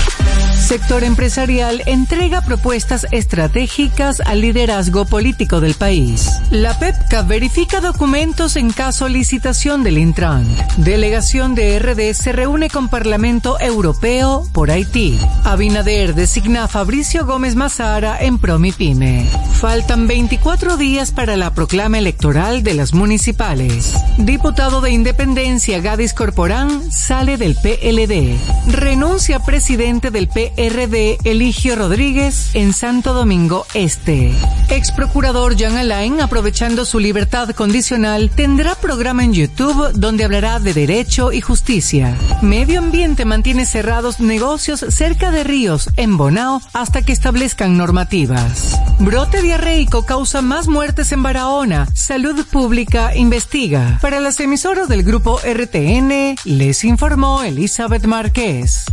[0.68, 6.30] Sector empresarial entrega propuestas estratégicas al liderazgo político del país.
[6.52, 10.46] La PEPCA verifica documentos en caso licitación del Intran.
[10.76, 15.18] Delegación de RD se reúne con Parlamento Europeo por Haití.
[15.46, 19.26] Abinader designa a Fabricio Gómez Mazara en Promipyme.
[19.54, 23.94] Faltan 24 días para la proclama electoral de las municipales.
[24.18, 28.36] Diputado de Independencia Gadis Corporán sale del PLD.
[28.66, 34.34] Renuncia presidente del PRD Eligio Rodríguez en Santo Domingo Este.
[34.70, 40.74] Ex procurador Jean Alain, aprovechando su libertad condicional, tendrá programa en YouTube donde hablará de
[40.74, 42.18] derecho y justicia.
[42.42, 48.80] Medio Ambiente mantiene cerrados negocios cerca de ríos en Bonao hasta que establezcan normativas.
[49.00, 51.88] Brote diarreico causa más muertes en Barahona.
[51.94, 54.00] Salud Pública investiga.
[54.02, 58.86] Para las emisoras del grupo RTN, les informó Elizabeth Márquez.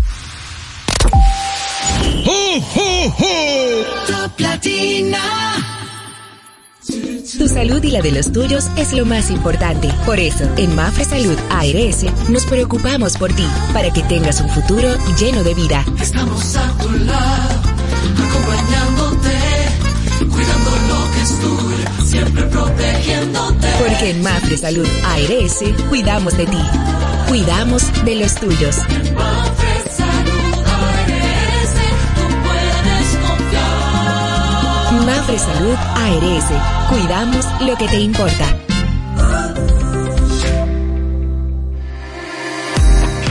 [7.38, 9.88] Tu salud y la de los tuyos es lo más importante.
[10.04, 14.88] Por eso, en Mafre Salud ARS nos preocupamos por ti, para que tengas un futuro
[15.18, 15.84] lleno de vida.
[16.00, 17.60] Estamos a tu lado,
[18.28, 19.38] acompañándote,
[20.30, 21.73] cuidando lo que es tuyo,
[22.14, 23.68] siempre protegiéndote.
[23.78, 26.62] Porque en Mafre Salud ARS cuidamos de ti,
[27.28, 28.78] cuidamos de los tuyos.
[29.16, 30.54] Mafre Salud
[30.84, 31.72] ARS,
[32.14, 35.06] tú puedes confiar.
[35.06, 35.76] Mafre Salud
[36.06, 36.46] ARS,
[36.88, 38.56] cuidamos lo que te importa.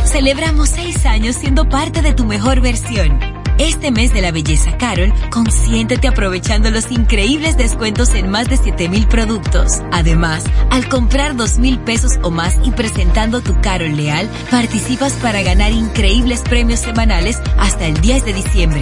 [0.06, 3.33] Celebramos seis años siendo parte de tu mejor versión.
[3.64, 9.08] Este mes de la belleza Carol, consiéntete aprovechando los increíbles descuentos en más de 7000
[9.08, 9.82] productos.
[9.94, 15.72] Además, al comprar 2000 pesos o más y presentando tu Carol Leal, participas para ganar
[15.72, 18.82] increíbles premios semanales hasta el 10 de diciembre.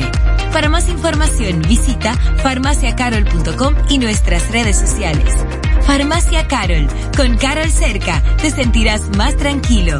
[0.52, 5.46] Para más información, visita farmaciacarol.com y nuestras redes sociales.
[5.86, 10.00] Farmacia Carol, con Carol cerca, te sentirás más tranquilo.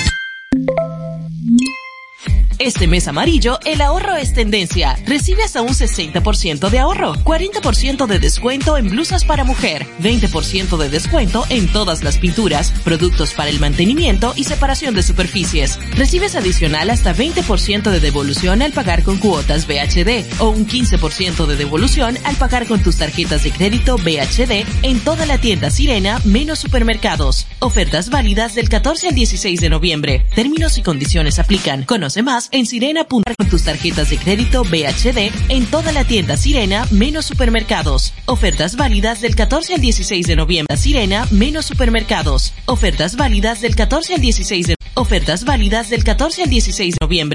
[2.63, 4.95] Este mes amarillo, el ahorro es tendencia.
[5.07, 10.89] Recibe hasta un 60% de ahorro, 40% de descuento en blusas para mujer, 20% de
[10.89, 15.79] descuento en todas las pinturas, productos para el mantenimiento y separación de superficies.
[15.97, 21.55] Recibes adicional hasta 20% de devolución al pagar con cuotas BHD o un 15% de
[21.55, 26.59] devolución al pagar con tus tarjetas de crédito BHD en toda la tienda Sirena menos
[26.59, 27.47] supermercados.
[27.57, 30.27] Ofertas válidas del 14 al 16 de noviembre.
[30.35, 31.85] Términos y condiciones aplican.
[31.85, 33.05] Conoce más en Sirena.
[33.05, 38.13] con tus tarjetas de crédito BHD en toda la tienda Sirena menos supermercados.
[38.25, 40.77] Ofertas válidas del 14 al 16 de noviembre.
[40.77, 42.53] Sirena menos supermercados.
[42.65, 47.29] Ofertas válidas del 14 al 16 de Ofertas válidas del 14 al 16 de noviembre.